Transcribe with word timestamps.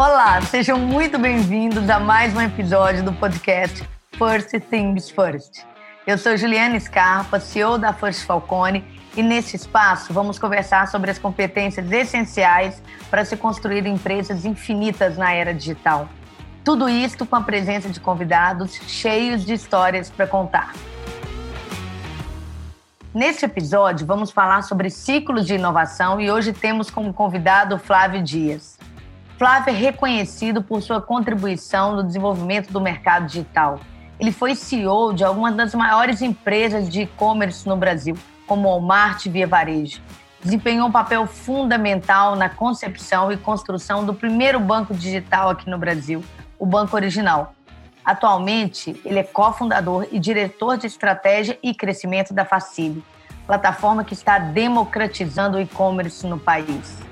Olá, 0.00 0.40
sejam 0.40 0.78
muito 0.78 1.18
bem-vindos 1.18 1.90
a 1.90 2.00
mais 2.00 2.34
um 2.34 2.40
episódio 2.40 3.04
do 3.04 3.12
podcast 3.12 3.86
First 4.12 4.58
Things 4.70 5.10
First. 5.10 5.62
Eu 6.06 6.16
sou 6.16 6.38
Juliana 6.38 6.80
Scarpa, 6.80 7.38
CEO 7.38 7.76
da 7.76 7.92
First 7.92 8.24
Falcone, 8.24 8.82
e 9.14 9.22
nesse 9.22 9.56
espaço 9.56 10.10
vamos 10.14 10.38
conversar 10.38 10.88
sobre 10.88 11.10
as 11.10 11.18
competências 11.18 11.92
essenciais 11.92 12.82
para 13.10 13.26
se 13.26 13.36
construir 13.36 13.84
empresas 13.84 14.46
infinitas 14.46 15.18
na 15.18 15.34
era 15.34 15.52
digital. 15.52 16.08
Tudo 16.64 16.88
isto 16.88 17.26
com 17.26 17.36
a 17.36 17.42
presença 17.42 17.90
de 17.90 18.00
convidados 18.00 18.80
cheios 18.86 19.44
de 19.44 19.52
histórias 19.52 20.08
para 20.08 20.26
contar. 20.26 20.72
Neste 23.12 23.44
episódio, 23.44 24.06
vamos 24.06 24.30
falar 24.30 24.62
sobre 24.62 24.88
ciclos 24.88 25.46
de 25.46 25.56
inovação 25.56 26.18
e 26.18 26.30
hoje 26.30 26.54
temos 26.54 26.90
como 26.90 27.12
convidado 27.12 27.78
Flávio 27.78 28.22
Dias. 28.22 28.78
Flávio 29.40 29.70
é 29.70 29.74
reconhecido 29.74 30.62
por 30.62 30.82
sua 30.82 31.00
contribuição 31.00 31.96
no 31.96 32.04
desenvolvimento 32.04 32.70
do 32.70 32.78
mercado 32.78 33.26
digital. 33.26 33.80
Ele 34.18 34.32
foi 34.32 34.54
CEO 34.54 35.14
de 35.14 35.24
algumas 35.24 35.56
das 35.56 35.74
maiores 35.74 36.20
empresas 36.20 36.90
de 36.90 37.00
e-commerce 37.00 37.66
no 37.66 37.74
Brasil, 37.74 38.14
como 38.46 38.68
Walmart 38.68 39.26
Via 39.28 39.46
Varejo. 39.46 40.02
Desempenhou 40.44 40.88
um 40.88 40.92
papel 40.92 41.26
fundamental 41.26 42.36
na 42.36 42.50
concepção 42.50 43.32
e 43.32 43.36
construção 43.38 44.04
do 44.04 44.12
primeiro 44.12 44.60
banco 44.60 44.92
digital 44.92 45.48
aqui 45.48 45.70
no 45.70 45.78
Brasil, 45.78 46.22
o 46.58 46.66
Banco 46.66 46.94
Original, 46.94 47.54
Atualmente, 48.04 49.00
ele 49.04 49.20
é 49.20 49.22
cofundador 49.22 50.06
e 50.10 50.18
diretor 50.18 50.76
de 50.76 50.86
estratégia 50.86 51.58
e 51.62 51.74
crescimento 51.74 52.34
da 52.34 52.44
Facile, 52.44 53.04
plataforma 53.46 54.04
que 54.04 54.14
está 54.14 54.38
democratizando 54.38 55.56
o 55.56 55.60
e-commerce 55.60 56.26
no 56.26 56.38
país. 56.38 57.09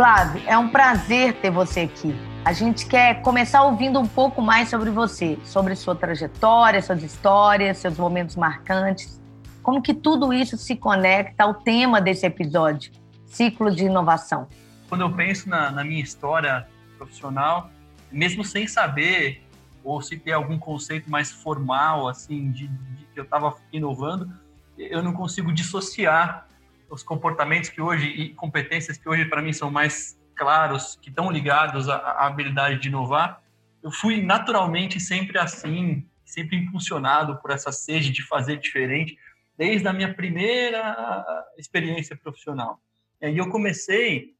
Flávio, 0.00 0.42
é 0.46 0.56
um 0.56 0.66
prazer 0.66 1.34
ter 1.42 1.50
você 1.50 1.80
aqui. 1.80 2.14
A 2.42 2.54
gente 2.54 2.86
quer 2.86 3.20
começar 3.20 3.64
ouvindo 3.64 4.00
um 4.00 4.06
pouco 4.06 4.40
mais 4.40 4.70
sobre 4.70 4.88
você, 4.88 5.38
sobre 5.44 5.76
sua 5.76 5.94
trajetória, 5.94 6.80
suas 6.80 7.02
histórias, 7.02 7.76
seus 7.76 7.98
momentos 7.98 8.34
marcantes. 8.34 9.20
Como 9.62 9.82
que 9.82 9.92
tudo 9.92 10.32
isso 10.32 10.56
se 10.56 10.74
conecta 10.74 11.44
ao 11.44 11.52
tema 11.52 12.00
desse 12.00 12.24
episódio, 12.24 12.90
ciclo 13.26 13.70
de 13.70 13.84
inovação? 13.84 14.48
Quando 14.88 15.02
eu 15.02 15.12
penso 15.12 15.50
na, 15.50 15.70
na 15.70 15.84
minha 15.84 16.02
história 16.02 16.66
profissional, 16.96 17.70
mesmo 18.10 18.42
sem 18.42 18.66
saber 18.66 19.46
ou 19.84 20.00
se 20.00 20.16
ter 20.16 20.32
algum 20.32 20.58
conceito 20.58 21.10
mais 21.10 21.30
formal 21.30 22.08
assim 22.08 22.50
de, 22.52 22.68
de 22.68 23.04
que 23.04 23.20
eu 23.20 23.24
estava 23.24 23.54
inovando, 23.70 24.32
eu 24.78 25.02
não 25.02 25.12
consigo 25.12 25.52
dissociar 25.52 26.46
os 26.90 27.02
comportamentos 27.02 27.70
que 27.70 27.80
hoje 27.80 28.06
e 28.08 28.34
competências 28.34 28.98
que 28.98 29.08
hoje 29.08 29.24
para 29.24 29.40
mim 29.40 29.52
são 29.52 29.70
mais 29.70 30.18
claros, 30.34 30.98
que 31.00 31.08
estão 31.08 31.30
ligados 31.30 31.88
à, 31.88 31.96
à 31.96 32.26
habilidade 32.26 32.80
de 32.80 32.88
inovar. 32.88 33.42
Eu 33.82 33.90
fui 33.90 34.22
naturalmente 34.22 34.98
sempre 34.98 35.38
assim, 35.38 36.06
sempre 36.24 36.56
impulsionado 36.56 37.36
por 37.40 37.50
essa 37.50 37.70
sede 37.70 38.10
de 38.10 38.22
fazer 38.26 38.56
diferente 38.56 39.16
desde 39.56 39.86
a 39.86 39.92
minha 39.92 40.12
primeira 40.12 41.44
experiência 41.56 42.16
profissional. 42.16 42.80
E 43.22 43.36
eu 43.36 43.48
comecei 43.50 44.34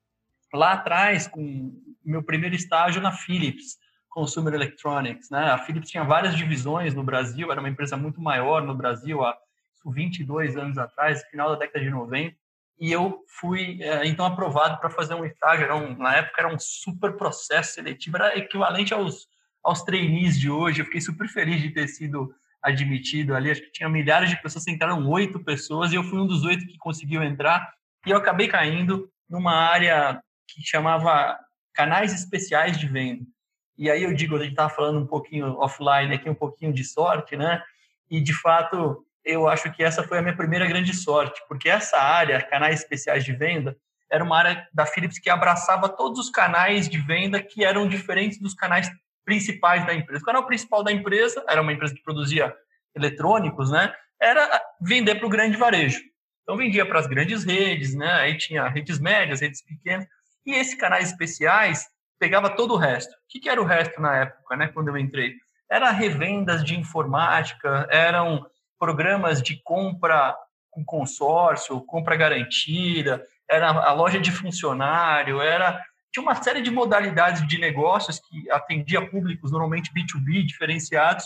lá 0.53 0.73
atrás 0.73 1.29
com 1.29 1.73
meu 2.05 2.23
primeiro 2.23 2.57
estágio 2.57 3.01
na 3.01 3.13
Philips 3.13 3.79
Consumer 4.09 4.55
Electronics. 4.55 5.31
Né? 5.31 5.51
A 5.51 5.59
Philips 5.59 5.91
tinha 5.91 6.03
várias 6.03 6.37
divisões 6.37 6.95
no 6.95 7.05
Brasil, 7.05 7.53
era 7.53 7.61
uma 7.61 7.69
empresa 7.69 7.97
muito 7.97 8.21
maior 8.21 8.63
no 8.63 8.75
Brasil 8.75 9.23
há 9.25 9.37
22 9.85 10.57
anos 10.57 10.79
atrás, 10.79 11.23
final 11.31 11.51
da 11.51 11.57
década 11.57 11.85
de 11.85 11.91
90. 11.91 12.37
E 12.79 12.91
eu 12.91 13.25
fui, 13.29 13.83
é, 13.83 14.07
então, 14.07 14.25
aprovado 14.25 14.79
para 14.81 14.91
fazer 14.91 15.15
um 15.15 15.25
estágio. 15.25 15.65
Era 15.65 15.77
um, 15.77 15.97
na 15.97 16.17
época, 16.17 16.41
era 16.41 16.53
um 16.53 16.59
super 16.59 17.13
processo 17.17 17.75
seletivo, 17.75 18.17
era 18.17 18.37
equivalente 18.39 18.95
aos, 18.95 19.29
aos 19.63 19.83
trainees 19.83 20.39
de 20.39 20.51
hoje. 20.51 20.81
Eu 20.81 20.87
fiquei 20.87 21.01
super 21.01 21.29
feliz 21.29 21.61
de 21.61 21.71
ter 21.71 21.89
sido 21.89 22.35
admitido 22.63 23.35
ali, 23.35 23.51
acho 23.51 23.63
que 23.63 23.73
tinha 23.73 23.89
milhares 23.89 24.29
de 24.29 24.41
pessoas, 24.41 24.67
entraram 24.67 25.09
oito 25.09 25.43
pessoas, 25.43 25.93
e 25.93 25.95
eu 25.95 26.05
fui 26.05 26.19
um 26.19 26.27
dos 26.27 26.45
oito 26.45 26.67
que 26.67 26.77
conseguiu 26.77 27.23
entrar, 27.23 27.73
e 28.07 28.11
eu 28.11 28.19
acabei 28.19 28.49
caindo 28.49 29.11
numa 29.29 29.55
área 29.55 30.23
que 30.47 30.63
chamava 30.63 31.39
canais 31.73 32.13
especiais 32.13 32.79
de 32.79 32.87
venda. 32.87 33.25
E 33.79 33.91
aí 33.91 34.03
eu 34.03 34.13
digo, 34.13 34.37
a 34.37 34.41
gente 34.41 34.51
estava 34.51 34.69
falando 34.69 35.01
um 35.01 35.07
pouquinho 35.07 35.57
offline 35.59 36.15
aqui, 36.15 36.29
um 36.29 36.35
pouquinho 36.35 36.73
de 36.73 36.85
sorte, 36.85 37.37
né? 37.37 37.63
E 38.11 38.21
de 38.21 38.35
fato, 38.35 39.07
eu 39.25 39.49
acho 39.49 39.71
que 39.73 39.83
essa 39.83 40.03
foi 40.03 40.19
a 40.19 40.23
minha 40.23 40.37
primeira 40.37 40.67
grande 40.67 40.95
sorte, 40.95 41.41
porque 41.49 41.69
essa 41.69 41.99
área, 41.99 42.43
canais 42.43 42.81
especiais 42.81 43.25
de 43.25 43.33
venda, 43.33 43.77
era 44.11 44.25
uma 44.25 44.37
área 44.37 44.69
da 44.73 44.87
Philips 44.87 45.19
que 45.19 45.31
abraçava 45.31 45.89
todos 45.89 46.19
os 46.19 46.31
canais 46.31 46.89
de 46.89 46.99
venda 46.99 47.41
que 47.41 47.65
eram 47.65 47.89
diferentes 47.89 48.41
dos 48.41 48.55
canais 48.55 48.91
principais 49.25 49.87
da 49.87 49.95
empresa. 49.95 50.23
O 50.23 50.27
canal 50.27 50.47
principal 50.47 50.83
da 50.83 50.91
empresa 50.91 51.45
era 51.49 51.63
uma 51.63 51.73
empresa 51.73 51.95
que 51.95 52.03
produzia 52.03 52.53
eletrônicos, 52.95 53.71
né? 53.71 53.95
Era 54.21 54.61
vender 54.81 55.15
para 55.15 55.27
o 55.27 55.31
grande 55.31 55.57
varejo. 55.57 56.01
Então 56.43 56.57
vendia 56.57 56.85
para 56.85 56.99
as 56.99 57.07
grandes 57.07 57.45
redes, 57.45 57.95
né? 57.95 58.11
Aí 58.15 58.37
tinha 58.37 58.67
redes 58.69 58.99
médias, 58.99 59.41
redes 59.41 59.63
pequenas. 59.65 60.07
E 60.45 60.55
esses 60.55 60.75
canais 60.75 61.11
especiais 61.11 61.87
pegava 62.19 62.51
todo 62.51 62.75
o 62.75 62.77
resto. 62.77 63.13
O 63.13 63.17
que, 63.29 63.39
que 63.39 63.49
era 63.49 63.63
o 63.63 63.65
resto 63.65 64.01
na 64.01 64.17
época, 64.17 64.57
né? 64.57 64.69
Quando 64.69 64.89
eu 64.89 64.99
entrei, 64.99 65.35
era 65.71 65.91
revendas 65.93 66.65
de 66.65 66.77
informática, 66.77 67.87
eram 67.89 68.45
programas 68.81 69.43
de 69.43 69.61
compra 69.63 70.35
com 70.71 70.85
consórcio, 70.85 71.81
compra 71.83 72.17
garantida, 72.17 73.23
era 73.49 73.69
a 73.69 73.93
loja 73.93 74.19
de 74.19 74.33
funcionário, 74.33 75.41
era 75.41 75.81
tinha 76.13 76.23
uma 76.23 76.35
série 76.35 76.61
de 76.61 76.71
modalidades 76.71 77.47
de 77.47 77.59
negócios 77.59 78.19
que 78.19 78.51
atendia 78.51 79.09
públicos, 79.09 79.53
normalmente 79.53 79.93
B2B, 79.93 80.45
diferenciados. 80.45 81.25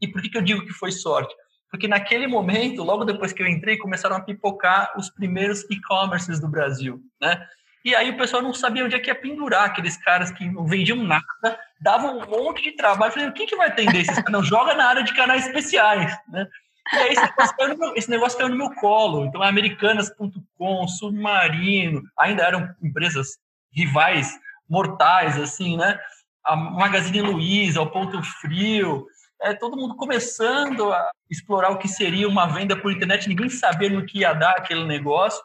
E 0.00 0.08
por 0.08 0.20
que, 0.20 0.28
que 0.28 0.38
eu 0.38 0.42
digo 0.42 0.66
que 0.66 0.72
foi 0.72 0.90
sorte? 0.90 1.32
Porque 1.70 1.86
naquele 1.86 2.26
momento, 2.26 2.82
logo 2.82 3.04
depois 3.04 3.32
que 3.32 3.42
eu 3.42 3.46
entrei, 3.46 3.76
começaram 3.76 4.16
a 4.16 4.20
pipocar 4.20 4.92
os 4.96 5.08
primeiros 5.10 5.62
e-commerces 5.70 6.40
do 6.40 6.48
Brasil, 6.48 7.00
né? 7.20 7.46
E 7.84 7.94
aí 7.94 8.10
o 8.10 8.16
pessoal 8.16 8.42
não 8.42 8.54
sabia 8.54 8.84
onde 8.84 8.96
é 8.96 8.98
que 8.98 9.10
ia 9.10 9.14
pendurar 9.14 9.64
aqueles 9.64 9.96
caras 9.98 10.30
que 10.30 10.48
não 10.48 10.66
vendiam 10.66 10.96
nada, 10.96 11.58
davam 11.80 12.18
um 12.18 12.26
monte 12.26 12.62
de 12.62 12.72
trabalho. 12.72 13.10
Eu 13.10 13.12
falei, 13.12 13.32
quem 13.32 13.46
que 13.46 13.56
vai 13.56 13.68
atender 13.68 14.00
esses 14.00 14.14
caras? 14.14 14.32
Não, 14.32 14.42
joga 14.42 14.74
na 14.74 14.86
área 14.86 15.04
de 15.04 15.12
canais 15.12 15.46
especiais, 15.46 16.16
né? 16.28 16.48
E 16.92 16.96
aí 16.96 17.12
esse 17.12 17.22
negócio, 17.22 17.56
caiu 17.56 17.68
no 17.68 17.78
meu, 17.78 17.96
esse 17.96 18.10
negócio 18.10 18.38
caiu 18.38 18.50
no 18.50 18.56
meu 18.56 18.74
colo. 18.74 19.24
Então, 19.24 19.42
americanas.com, 19.42 20.88
Submarino, 20.88 22.02
ainda 22.18 22.42
eram 22.42 22.74
empresas 22.82 23.38
rivais 23.72 24.38
mortais, 24.68 25.38
assim, 25.38 25.76
né? 25.76 25.98
A 26.44 26.54
Magazine 26.54 27.22
Luiza, 27.22 27.80
o 27.80 27.90
Ponto 27.90 28.22
Frio, 28.22 29.06
é, 29.40 29.54
todo 29.54 29.76
mundo 29.76 29.96
começando 29.96 30.92
a 30.92 31.10
explorar 31.30 31.70
o 31.70 31.78
que 31.78 31.88
seria 31.88 32.28
uma 32.28 32.46
venda 32.46 32.76
por 32.76 32.92
internet, 32.92 33.28
ninguém 33.28 33.48
sabia 33.48 33.90
no 33.90 34.06
que 34.06 34.20
ia 34.20 34.32
dar 34.32 34.52
aquele 34.52 34.84
negócio. 34.84 35.42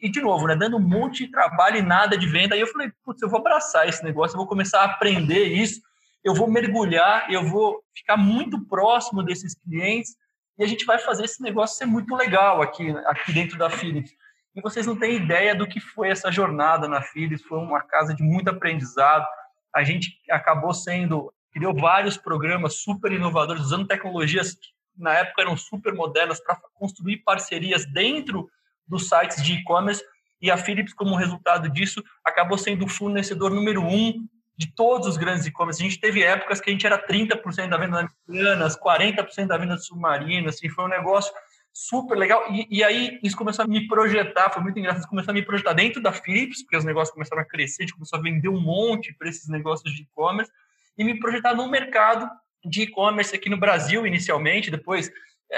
E, 0.00 0.10
de 0.10 0.20
novo, 0.20 0.46
né, 0.46 0.56
dando 0.56 0.76
um 0.76 0.80
monte 0.80 1.26
de 1.26 1.30
trabalho 1.30 1.76
e 1.76 1.82
nada 1.82 2.16
de 2.16 2.26
venda. 2.26 2.54
Aí 2.54 2.60
eu 2.60 2.66
falei, 2.66 2.90
putz, 3.04 3.22
eu 3.22 3.28
vou 3.28 3.38
abraçar 3.38 3.88
esse 3.88 4.02
negócio, 4.02 4.34
eu 4.34 4.38
vou 4.38 4.48
começar 4.48 4.80
a 4.80 4.84
aprender 4.84 5.44
isso, 5.44 5.80
eu 6.24 6.34
vou 6.34 6.50
mergulhar, 6.50 7.30
eu 7.30 7.44
vou 7.48 7.82
ficar 7.94 8.16
muito 8.16 8.64
próximo 8.66 9.22
desses 9.22 9.54
clientes 9.54 10.16
e 10.58 10.64
a 10.64 10.66
gente 10.66 10.84
vai 10.84 10.98
fazer 10.98 11.24
esse 11.24 11.42
negócio 11.42 11.76
ser 11.76 11.86
muito 11.86 12.14
legal 12.14 12.60
aqui, 12.60 12.90
aqui 13.06 13.32
dentro 13.32 13.56
da 13.58 13.70
Philips. 13.70 14.12
E 14.54 14.60
vocês 14.60 14.86
não 14.86 14.98
têm 14.98 15.16
ideia 15.16 15.54
do 15.54 15.66
que 15.66 15.80
foi 15.80 16.10
essa 16.10 16.30
jornada 16.30 16.86
na 16.86 17.00
Philips, 17.00 17.42
foi 17.42 17.58
uma 17.58 17.82
casa 17.82 18.14
de 18.14 18.22
muito 18.22 18.48
aprendizado. 18.48 19.26
A 19.74 19.82
gente 19.82 20.14
acabou 20.30 20.74
sendo, 20.74 21.32
criou 21.52 21.74
vários 21.74 22.18
programas 22.18 22.74
super 22.74 23.10
inovadores, 23.10 23.62
usando 23.62 23.86
tecnologias 23.86 24.54
que 24.54 24.68
na 24.96 25.14
época 25.14 25.40
eram 25.40 25.56
super 25.56 25.94
modernas 25.94 26.38
para 26.38 26.56
construir 26.74 27.18
parcerias 27.18 27.86
dentro 27.86 28.50
dos 28.86 29.08
sites 29.08 29.42
de 29.42 29.54
e-commerce. 29.54 30.04
E 30.40 30.50
a 30.50 30.58
Philips, 30.58 30.92
como 30.92 31.16
resultado 31.16 31.70
disso, 31.70 32.04
acabou 32.22 32.58
sendo 32.58 32.84
o 32.84 32.88
fornecedor 32.88 33.50
número 33.50 33.82
um 33.82 34.28
de 34.62 34.74
todos 34.74 35.08
os 35.08 35.16
grandes 35.16 35.46
e-commerce. 35.46 35.82
A 35.82 35.84
gente 35.84 36.00
teve 36.00 36.22
épocas 36.22 36.60
que 36.60 36.70
a 36.70 36.72
gente 36.72 36.86
era 36.86 36.98
30% 36.98 37.68
da 37.68 37.76
venda 37.76 38.08
americanas, 38.28 38.78
40% 38.78 39.46
da 39.46 39.56
venda 39.56 39.76
submarina, 39.76 40.50
assim, 40.50 40.68
foi 40.68 40.84
um 40.84 40.88
negócio 40.88 41.32
super 41.72 42.16
legal. 42.16 42.44
E, 42.52 42.66
e, 42.70 42.84
aí 42.84 43.18
isso 43.22 43.36
começou 43.36 43.64
a 43.64 43.68
me 43.68 43.86
projetar, 43.88 44.50
foi 44.50 44.62
muito 44.62 44.78
engraçado, 44.78 45.08
começou 45.08 45.32
a 45.32 45.34
me 45.34 45.42
projetar 45.42 45.72
dentro 45.72 46.00
da 46.02 46.12
Philips, 46.12 46.62
porque 46.62 46.76
os 46.76 46.84
negócios 46.84 47.12
começaram 47.12 47.42
a 47.42 47.44
crescer, 47.44 47.82
a 47.82 47.86
gente 47.86 47.94
começou 47.94 48.18
a 48.18 48.22
vender 48.22 48.48
um 48.48 48.60
monte 48.60 49.14
para 49.14 49.28
esses 49.28 49.48
negócios 49.48 49.92
de 49.94 50.02
e-commerce, 50.02 50.52
e 50.96 51.04
me 51.04 51.18
projetar 51.18 51.54
no 51.54 51.68
mercado 51.68 52.28
de 52.64 52.82
e-commerce 52.82 53.34
aqui 53.34 53.48
no 53.48 53.56
Brasil, 53.56 54.06
inicialmente, 54.06 54.70
depois 54.70 55.10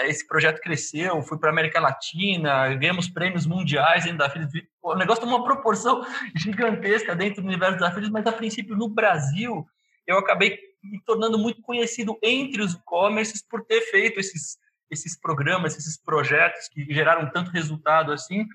esse 0.07 0.27
projeto 0.27 0.61
cresceu, 0.61 1.23
fui 1.23 1.39
para 1.39 1.51
a 1.51 1.53
América 1.53 1.81
Latina, 1.81 2.75
ganhamos 2.75 3.09
prêmios 3.09 3.47
mundiais 3.47 4.05
dentro 4.05 4.19
da 4.19 4.31
Philips, 4.31 4.63
o 4.83 4.95
negócio 4.95 5.23
tomou 5.23 5.39
uma 5.39 5.45
proporção 5.45 6.03
gigantesca 6.37 7.15
dentro 7.15 7.43
do 7.43 7.49
universo 7.49 7.79
da 7.79 7.91
Philips, 7.91 8.11
mas 8.11 8.27
a 8.27 8.33
princípio 8.33 8.77
no 8.77 8.89
Brasil 8.89 9.67
eu 10.07 10.19
acabei 10.19 10.59
me 10.83 11.01
tornando 11.05 11.39
muito 11.39 11.63
conhecido 11.63 12.19
entre 12.23 12.63
os 12.63 12.75
e-commerces 12.75 13.43
por 13.43 13.65
ter 13.65 13.81
feito 13.83 14.21
esses 14.21 14.59
esses 14.91 15.19
programas, 15.19 15.77
esses 15.77 16.01
projetos 16.01 16.69
que 16.69 16.87
geraram 16.93 17.31
tanto 17.31 17.51
resultado 17.51 18.13
assim. 18.13 18.47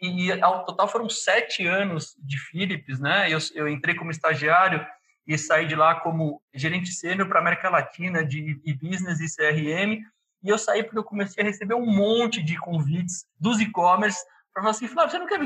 E 0.00 0.32
ao 0.40 0.64
total 0.64 0.88
foram 0.88 1.08
sete 1.08 1.66
anos 1.66 2.16
de 2.18 2.36
Philips, 2.36 2.98
né? 2.98 3.30
Eu, 3.30 3.38
eu 3.54 3.68
entrei 3.68 3.94
como 3.94 4.10
estagiário 4.10 4.84
e 5.26 5.38
saí 5.38 5.66
de 5.66 5.76
lá 5.76 6.00
como 6.00 6.42
gerente 6.52 6.90
sênior 6.90 7.28
para 7.28 7.38
América 7.38 7.70
Latina 7.70 8.24
de 8.24 8.60
e-business 8.64 9.20
e 9.20 9.36
CRM. 9.36 10.02
E 10.42 10.48
eu 10.48 10.58
saí 10.58 10.82
porque 10.82 10.98
eu 10.98 11.04
comecei 11.04 11.42
a 11.42 11.46
receber 11.46 11.74
um 11.74 11.86
monte 11.86 12.42
de 12.42 12.58
convites 12.58 13.24
dos 13.38 13.60
e-commerce 13.60 14.18
para 14.52 14.62
falar 14.62 14.70
assim, 14.70 14.88
Flávio, 14.88 15.10
você 15.10 15.18
não 15.18 15.26
quer 15.26 15.40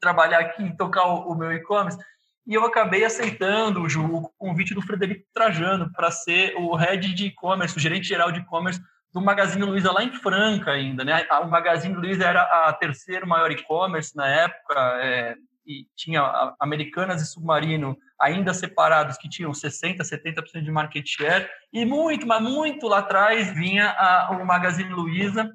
trabalhar 0.00 0.40
aqui 0.40 0.64
e 0.64 0.76
tocar 0.76 1.06
o, 1.06 1.32
o 1.32 1.34
meu 1.34 1.52
e-commerce? 1.52 1.98
E 2.46 2.54
eu 2.54 2.64
acabei 2.64 3.04
aceitando 3.04 3.82
o 3.82 4.28
convite 4.36 4.74
do 4.74 4.82
Frederico 4.82 5.24
Trajano 5.32 5.92
para 5.92 6.10
ser 6.10 6.54
o 6.56 6.74
head 6.74 7.14
de 7.14 7.26
e-commerce, 7.26 7.76
o 7.76 7.80
gerente 7.80 8.08
geral 8.08 8.32
de 8.32 8.40
e-commerce 8.40 8.80
do 9.12 9.20
Magazine 9.20 9.64
Luiza 9.64 9.92
lá 9.92 10.02
em 10.02 10.12
Franca 10.12 10.72
ainda, 10.72 11.04
né? 11.04 11.26
O 11.42 11.46
Magazine 11.46 11.94
Luiza 11.94 12.24
era 12.24 12.42
a 12.42 12.72
terceiro 12.72 13.26
maior 13.26 13.50
e-commerce 13.50 14.16
na 14.16 14.26
época 14.26 14.74
é, 15.02 15.36
e 15.66 15.86
tinha 15.94 16.54
Americanas 16.58 17.22
e 17.22 17.26
Submarino 17.26 17.96
ainda 18.20 18.52
separados 18.52 19.16
que 19.16 19.28
tinham 19.28 19.52
60, 19.52 20.02
70% 20.02 20.62
de 20.62 20.70
market 20.70 21.06
share 21.06 21.48
e 21.72 21.84
muito, 21.84 22.26
mas 22.26 22.42
muito 22.42 22.86
lá 22.88 22.98
atrás 22.98 23.52
vinha 23.54 23.90
a, 23.90 24.30
o 24.32 24.44
Magazine 24.44 24.90
Luiza 24.90 25.50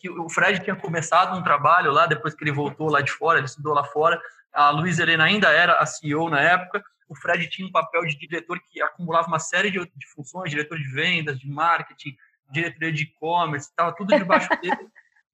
que 0.00 0.08
o 0.08 0.28
Fred 0.30 0.60
tinha 0.60 0.74
começado 0.74 1.38
um 1.38 1.42
trabalho 1.42 1.92
lá 1.92 2.06
depois 2.06 2.34
que 2.34 2.42
ele 2.42 2.50
voltou 2.50 2.90
lá 2.90 3.02
de 3.02 3.12
fora, 3.12 3.38
ele 3.38 3.46
estudou 3.46 3.74
lá 3.74 3.84
fora. 3.84 4.18
A 4.50 4.70
Luiza 4.70 5.02
Helena 5.02 5.24
ainda 5.24 5.50
era 5.50 5.74
a 5.78 5.84
CEO 5.84 6.30
na 6.30 6.40
época. 6.40 6.82
O 7.06 7.14
Fred 7.14 7.46
tinha 7.50 7.68
um 7.68 7.70
papel 7.70 8.06
de 8.06 8.16
diretor 8.16 8.58
que 8.60 8.80
acumulava 8.80 9.28
uma 9.28 9.38
série 9.38 9.70
de, 9.70 9.78
de 9.78 10.06
funções, 10.14 10.50
diretor 10.50 10.78
de 10.78 10.88
vendas, 10.88 11.38
de 11.38 11.46
marketing, 11.46 12.16
diretoria 12.50 12.90
de 12.90 13.02
e-commerce, 13.02 13.68
estava 13.68 13.94
tudo 13.94 14.16
debaixo 14.16 14.48
dele. 14.60 14.76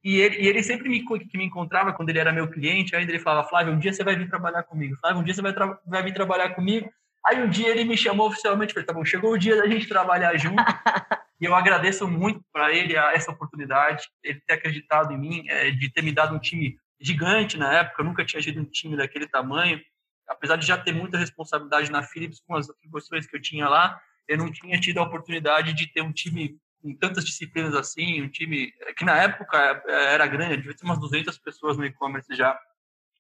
E 0.07 0.21
ele, 0.21 0.37
e 0.37 0.47
ele 0.47 0.63
sempre 0.63 0.89
me, 0.89 1.05
que 1.05 1.37
me 1.37 1.45
encontrava 1.45 1.93
quando 1.93 2.11
ele 2.11 2.21
era 2.21 2.33
meu 2.33 2.49
cliente, 2.49 2.95
ainda 2.95 3.11
ele 3.11 3.19
falava, 3.19 3.49
Flávio, 3.49 3.73
um 3.73 3.79
dia 3.81 3.93
você 3.93 4.05
vai 4.05 4.15
vir 4.15 4.29
trabalhar 4.29 4.63
comigo. 4.63 4.97
Flávio, 5.01 5.21
um 5.21 5.25
dia 5.25 5.35
você 5.35 5.43
vai, 5.43 5.53
vai 5.85 6.01
vir 6.05 6.15
trabalhar 6.15 6.51
comigo. 6.51 6.89
Aí 7.27 7.43
um 7.43 7.51
dia 7.51 7.71
ele 7.71 7.83
me 7.83 7.97
chamou 7.97 8.29
oficialmente, 8.29 8.73
falei, 8.73 8.87
tá 8.87 8.93
bom, 8.93 9.05
chegou 9.05 9.33
o 9.33 9.37
dia 9.37 9.57
da 9.57 9.67
gente 9.67 9.89
trabalhar 9.89 10.37
junto. 10.37 10.63
e 11.41 11.45
eu 11.45 11.57
agradeço 11.57 12.07
muito 12.07 12.41
para 12.53 12.73
ele 12.73 12.95
essa 12.95 13.33
oportunidade, 13.33 14.05
ele 14.23 14.41
ter 14.47 14.53
acreditado 14.53 15.13
em 15.13 15.19
mim, 15.19 15.45
é, 15.49 15.73
de 15.73 15.91
ter 15.91 16.03
me 16.03 16.13
dado 16.13 16.37
um 16.37 16.39
time 16.39 16.79
gigante 17.01 17.57
na 17.57 17.73
época, 17.73 18.01
eu 18.01 18.07
nunca 18.07 18.25
tinha 18.25 18.41
tido 18.41 18.61
um 18.61 18.65
time 18.65 18.97
daquele 18.97 19.27
tamanho. 19.27 19.81
Apesar 20.29 20.55
de 20.55 20.65
já 20.65 20.79
ter 20.79 20.93
muita 20.93 21.19
responsabilidade 21.19 21.91
na 21.91 22.05
Philips 22.05 22.41
com 22.47 22.55
as 22.55 22.71
atribuições 22.71 23.27
que 23.27 23.37
eu 23.37 23.43
tinha 23.43 23.69
lá, 23.69 24.01
eu 24.29 24.39
não 24.39 24.53
tinha 24.53 24.79
tido 24.79 24.99
a 24.99 25.03
oportunidade 25.03 25.73
de 25.73 25.93
ter 25.93 26.03
um 26.03 26.13
time 26.13 26.57
com 26.87 26.95
tantas 26.95 27.25
disciplinas 27.25 27.75
assim, 27.75 28.23
um 28.23 28.29
time 28.29 28.73
que 28.97 29.05
na 29.05 29.17
época 29.17 29.83
era 29.89 30.25
grande, 30.27 30.59
devia 30.59 30.77
ter 30.77 30.85
umas 30.85 31.01
200 31.01 31.37
pessoas 31.39 31.77
no 31.77 31.85
e-commerce 31.85 32.33
já 32.33 32.57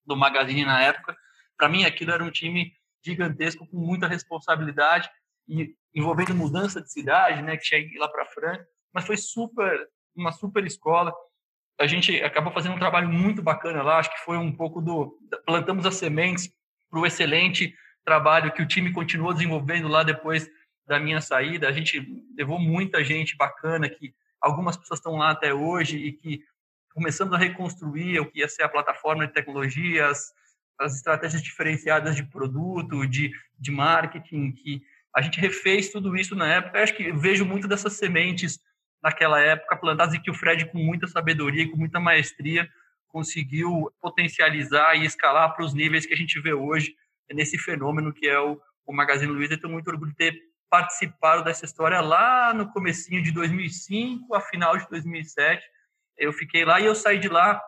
do 0.07 0.17
Magazine 0.17 0.65
na 0.65 0.81
época. 0.81 1.17
Para 1.57 1.69
mim, 1.69 1.85
aquilo 1.85 2.13
era 2.13 2.23
um 2.23 2.31
time 2.31 2.73
gigantesco 3.05 3.67
com 3.67 3.77
muita 3.77 4.07
responsabilidade 4.07 5.11
e 5.49 5.75
envolvendo 5.93 6.33
mudança 6.33 6.81
de 6.81 6.93
cidade, 6.93 7.43
né, 7.43 7.57
que 7.57 7.65
tinha 7.65 7.81
que 7.81 7.97
ir 7.97 7.99
lá 7.99 8.09
para 8.09 8.27
Franca, 8.27 8.65
mas 8.93 9.05
foi 9.05 9.17
super 9.17 9.89
uma 10.15 10.31
super 10.31 10.65
escola. 10.65 11.13
A 11.81 11.89
gente 11.89 12.23
acabou 12.23 12.53
fazendo 12.53 12.77
um 12.77 12.79
trabalho 12.79 13.09
muito 13.09 13.43
bacana 13.43 13.83
lá, 13.83 13.99
acho 13.99 14.11
que 14.11 14.25
foi 14.25 14.37
um 14.37 14.55
pouco 14.55 14.81
do 14.81 15.19
plantamos 15.45 15.85
as 15.87 15.97
sementes 15.97 16.53
para 16.89 17.01
o 17.01 17.07
excelente 17.07 17.75
trabalho 18.05 18.53
que 18.53 18.63
o 18.63 18.69
time 18.69 18.93
continuou 18.93 19.33
desenvolvendo 19.33 19.89
lá 19.89 20.05
depois 20.05 20.49
da 20.87 20.99
minha 21.01 21.21
saída. 21.21 21.69
A 21.69 21.73
gente 21.73 22.07
levou 22.37 22.59
muita 22.59 23.03
gente 23.03 23.37
bacana, 23.37 23.89
que 23.89 24.15
algumas 24.41 24.77
pessoas 24.77 25.01
estão 25.01 25.17
lá 25.17 25.31
até 25.31 25.53
hoje 25.53 25.97
e 25.97 26.13
que 26.13 26.45
começamos 26.95 27.35
a 27.35 27.39
reconstruir 27.39 28.21
o 28.21 28.31
que 28.31 28.41
ia 28.41 28.49
ser 28.49 28.63
a 28.63 28.69
plataforma 28.69 29.27
de 29.27 29.33
tecnologias, 29.33 30.33
as 30.79 30.95
estratégias 30.97 31.43
diferenciadas 31.43 32.15
de 32.17 32.23
produto, 32.23 33.07
de, 33.07 33.33
de 33.59 33.71
marketing, 33.71 34.53
que 34.53 34.83
a 35.15 35.23
gente 35.23 35.41
refez 35.41 35.91
tudo 35.91 36.17
isso 36.17 36.35
na 36.35 36.47
época. 36.55 36.79
Eu 36.79 36.85
acho 36.85 36.95
que 36.95 37.13
vejo 37.13 37.45
muito 37.45 37.67
dessas 37.67 37.95
sementes 37.95 38.59
naquela 39.03 39.41
época 39.41 39.77
plantadas 39.77 40.15
e 40.15 40.21
que 40.21 40.31
o 40.31 40.35
Fred, 40.35 40.67
com 40.67 40.79
muita 40.79 41.07
sabedoria 41.07 41.63
e 41.63 41.71
com 41.71 41.77
muita 41.77 41.99
maestria, 42.01 42.69
conseguiu 43.09 43.91
potencializar 44.01 44.95
e 44.95 45.05
escalar 45.05 45.55
para 45.55 45.65
os 45.65 45.73
níveis 45.73 46.05
que 46.05 46.13
a 46.13 46.17
gente 46.17 46.41
vê 46.41 46.53
hoje 46.53 46.95
nesse 47.33 47.59
fenômeno 47.59 48.13
que 48.13 48.29
é 48.29 48.39
o, 48.39 48.61
o 48.87 48.93
Magazine 48.93 49.33
Luiza. 49.33 49.55
Eu 49.55 49.61
tenho 49.61 49.73
muito 49.73 49.89
orgulho 49.89 50.11
de 50.11 50.17
ter 50.17 50.35
participaram 50.71 51.43
dessa 51.43 51.65
história 51.65 52.01
lá 52.01 52.53
no 52.53 52.71
comecinho 52.73 53.23
de 53.23 53.33
2005, 53.33 54.35
a 54.35 54.41
final 54.41 54.77
de 54.77 54.89
2007. 54.89 55.63
Eu 56.17 56.33
fiquei 56.33 56.65
lá 56.65 56.81
e 56.81 56.87
eu 56.87 56.95
saí 56.95 57.19
de 57.19 57.29
lá 57.29 57.61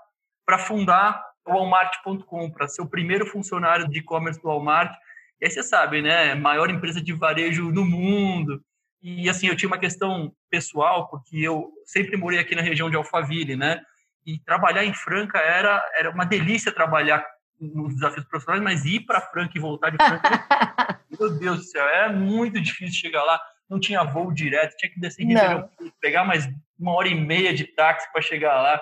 para 0.44 0.58
fundar 0.58 1.22
o 1.46 1.52
Walmart.com, 1.52 2.50
para 2.50 2.68
ser 2.68 2.82
o 2.82 2.88
primeiro 2.88 3.26
funcionário 3.26 3.88
de 3.88 3.98
e-commerce 3.98 4.40
do 4.40 4.48
Walmart. 4.48 4.92
E 5.40 5.46
aí 5.46 5.50
você 5.50 5.62
sabe, 5.62 6.02
né? 6.02 6.34
Maior 6.34 6.70
empresa 6.70 7.00
de 7.00 7.12
varejo 7.12 7.70
no 7.70 7.84
mundo. 7.84 8.62
E 9.00 9.28
assim, 9.28 9.46
eu 9.46 9.56
tinha 9.56 9.68
uma 9.68 9.78
questão 9.78 10.32
pessoal, 10.50 11.08
porque 11.08 11.38
eu 11.38 11.70
sempre 11.84 12.16
morei 12.16 12.38
aqui 12.38 12.54
na 12.54 12.62
região 12.62 12.90
de 12.90 12.96
Alphaville, 12.96 13.56
né? 13.56 13.80
E 14.26 14.38
trabalhar 14.40 14.84
em 14.84 14.92
Franca 14.92 15.38
era, 15.38 15.82
era 15.94 16.10
uma 16.10 16.26
delícia 16.26 16.72
trabalhar 16.72 17.24
nos 17.60 17.94
desafios 17.94 18.24
profissionais, 18.26 18.62
mas 18.62 18.84
ir 18.84 19.00
para 19.00 19.20
Franca 19.20 19.52
e 19.56 19.60
voltar 19.60 19.90
de 19.90 19.96
Franca, 19.96 21.00
meu 21.18 21.30
Deus 21.38 21.58
do 21.58 21.64
céu, 21.64 21.84
é 21.86 22.12
muito 22.12 22.60
difícil 22.60 22.94
chegar 22.94 23.24
lá. 23.24 23.40
Não 23.68 23.78
tinha 23.78 24.02
voo 24.02 24.32
direto, 24.32 24.76
tinha 24.76 24.90
que 24.90 24.98
descer 24.98 25.22
em 25.22 25.28
Ribeirão, 25.28 25.68
pegar 26.00 26.24
mais 26.24 26.48
uma 26.78 26.92
hora 26.94 27.08
e 27.08 27.14
meia 27.14 27.52
de 27.52 27.64
táxi 27.64 28.10
para 28.12 28.22
chegar 28.22 28.60
lá. 28.62 28.80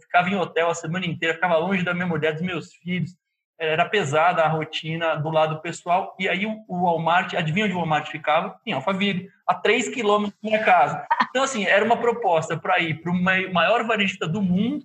Ficava 0.00 0.28
em 0.28 0.34
hotel 0.34 0.70
a 0.70 0.74
semana 0.74 1.06
inteira, 1.06 1.34
ficava 1.34 1.56
longe 1.56 1.84
da 1.84 1.94
minha 1.94 2.06
mulher, 2.06 2.32
dos 2.32 2.42
meus 2.42 2.74
filhos. 2.74 3.16
Era 3.56 3.88
pesada 3.88 4.42
a 4.42 4.48
rotina 4.48 5.14
do 5.14 5.30
lado 5.30 5.60
pessoal. 5.60 6.16
E 6.18 6.28
aí 6.28 6.44
o 6.46 6.82
Walmart, 6.82 7.34
adivinha 7.34 7.66
onde 7.66 7.74
o 7.74 7.78
Walmart 7.78 8.10
ficava? 8.10 8.58
Em 8.66 8.72
Alphaville, 8.72 9.30
a 9.46 9.54
3 9.54 9.90
quilômetros 9.90 10.36
da 10.42 10.48
minha 10.48 10.64
casa. 10.64 11.06
Então, 11.30 11.44
assim, 11.44 11.64
era 11.64 11.84
uma 11.84 11.96
proposta 11.96 12.56
para 12.56 12.80
ir 12.80 13.00
para 13.00 13.12
o 13.12 13.14
maior 13.14 13.86
varejista 13.86 14.26
do 14.26 14.42
mundo, 14.42 14.84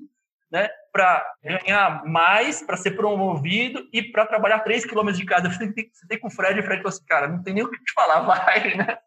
né, 0.51 0.69
para 0.97 1.23
ganhar 1.44 2.03
mais, 2.05 2.63
para 2.63 2.75
ser 2.75 2.91
promovido 2.91 3.88
e 3.94 4.01
para 4.01 4.25
trabalhar 4.25 4.61
3 4.61 4.83
quilômetros 4.83 5.19
de 5.19 5.25
casa. 5.25 5.47
Você 5.47 5.71
tem, 6.07 6.19
com 6.19 6.27
o 6.27 6.31
Fred 6.31 6.57
e 6.57 6.61
o 6.61 6.63
Fred 6.63 6.81
falou 6.81 6.89
assim, 6.89 7.06
cara, 7.06 7.27
não 7.27 7.44
tem 7.44 7.54
nem 7.54 7.63
o 7.63 7.69
que 7.69 7.77
te 7.77 7.94
falar, 7.94 8.21
vai, 8.21 8.75
né? 8.75 8.97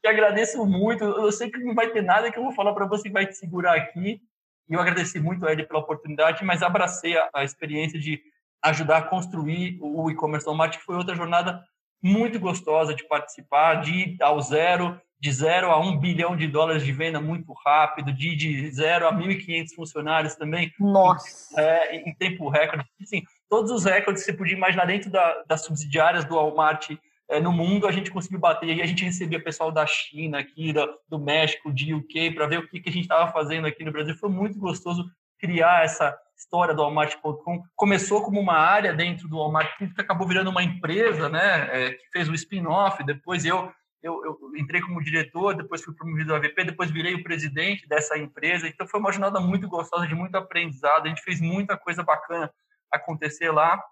te 0.00 0.08
agradeço 0.08 0.64
muito. 0.64 1.04
Eu 1.04 1.30
sei 1.30 1.50
que 1.50 1.58
não 1.58 1.74
vai 1.74 1.90
ter 1.90 2.02
nada 2.02 2.32
que 2.32 2.38
eu 2.38 2.42
vou 2.42 2.52
falar 2.52 2.72
para 2.72 2.86
você 2.86 3.02
que 3.02 3.12
vai 3.12 3.26
te 3.26 3.36
segurar 3.36 3.76
aqui. 3.76 4.22
E 4.68 4.72
eu 4.72 4.80
agradeci 4.80 5.20
muito 5.20 5.46
a 5.46 5.52
ele 5.52 5.64
pela 5.64 5.80
oportunidade, 5.80 6.42
mas 6.42 6.62
abracei 6.62 7.16
a, 7.18 7.28
a 7.34 7.44
experiência 7.44 8.00
de 8.00 8.18
ajudar 8.64 8.96
a 8.96 9.02
construir 9.02 9.78
o 9.82 10.10
e-commerce 10.10 10.46
Walmart, 10.46 10.78
que 10.78 10.84
foi 10.84 10.96
outra 10.96 11.14
jornada 11.14 11.62
muito 12.02 12.38
gostosa 12.38 12.94
de 12.94 13.06
participar, 13.06 13.76
de 13.76 13.92
ir 13.92 14.16
ao 14.22 14.40
zero, 14.40 15.00
de 15.18 15.32
zero 15.32 15.70
a 15.70 15.80
um 15.80 15.98
bilhão 15.98 16.36
de 16.36 16.46
dólares 16.46 16.84
de 16.84 16.92
venda 16.92 17.20
muito 17.20 17.52
rápido, 17.64 18.12
de, 18.12 18.36
de 18.36 18.70
zero 18.70 19.08
a 19.08 19.12
1.500 19.12 19.74
funcionários 19.74 20.34
também. 20.36 20.72
Nossa! 20.78 21.60
Em, 21.60 21.64
é, 21.64 22.08
em 22.08 22.14
tempo 22.14 22.48
recorde. 22.48 22.84
Assim, 23.02 23.22
todos 23.48 23.70
os 23.70 23.84
recordes 23.84 24.24
que 24.24 24.30
você 24.30 24.36
podia 24.36 24.56
imaginar 24.56 24.86
dentro 24.86 25.10
da, 25.10 25.42
das 25.48 25.64
subsidiárias 25.64 26.24
do 26.24 26.34
Walmart 26.34 26.90
é, 27.28 27.40
no 27.40 27.52
mundo, 27.52 27.86
a 27.86 27.92
gente 27.92 28.10
conseguiu 28.10 28.38
bater. 28.38 28.76
E 28.76 28.82
a 28.82 28.86
gente 28.86 29.04
recebia 29.04 29.42
pessoal 29.42 29.72
da 29.72 29.86
China, 29.86 30.38
aqui, 30.38 30.72
do, 30.72 30.88
do 31.08 31.18
México, 31.18 31.72
de 31.72 31.92
UK, 31.92 32.32
para 32.32 32.46
ver 32.46 32.58
o 32.58 32.68
que, 32.68 32.80
que 32.80 32.88
a 32.88 32.92
gente 32.92 33.04
estava 33.04 33.32
fazendo 33.32 33.66
aqui 33.66 33.84
no 33.84 33.92
Brasil. 33.92 34.14
Foi 34.16 34.28
muito 34.28 34.58
gostoso 34.58 35.04
criar 35.38 35.84
essa 35.84 36.16
história 36.36 36.74
do 36.74 36.82
Walmart.com. 36.82 37.62
Começou 37.74 38.22
como 38.22 38.40
uma 38.40 38.56
área 38.56 38.92
dentro 38.92 39.28
do 39.28 39.38
Walmart, 39.38 39.76
que 39.78 39.90
acabou 39.98 40.28
virando 40.28 40.50
uma 40.50 40.62
empresa, 40.62 41.28
né? 41.28 41.68
É, 41.72 41.90
que 41.92 42.08
fez 42.12 42.28
o 42.28 42.34
spin-off. 42.34 43.02
Depois 43.04 43.44
eu 43.44 43.72
eu, 44.02 44.24
eu, 44.24 44.38
entrei 44.56 44.80
como 44.80 45.02
diretor, 45.02 45.54
depois 45.54 45.82
fui 45.82 45.92
promovido 45.94 46.32
a 46.32 46.38
VP, 46.38 46.64
depois 46.64 46.90
virei 46.90 47.14
o 47.14 47.24
presidente 47.24 47.88
dessa 47.88 48.16
empresa. 48.16 48.68
Então 48.68 48.86
foi 48.86 49.00
uma 49.00 49.10
jornada 49.10 49.40
muito 49.40 49.68
gostosa, 49.68 50.06
de 50.06 50.14
muito 50.14 50.36
aprendizado. 50.36 51.06
A 51.06 51.08
gente 51.08 51.22
fez 51.22 51.40
muita 51.40 51.76
coisa 51.76 52.04
bacana 52.04 52.52
acontecer 52.92 53.50
lá. 53.50 53.82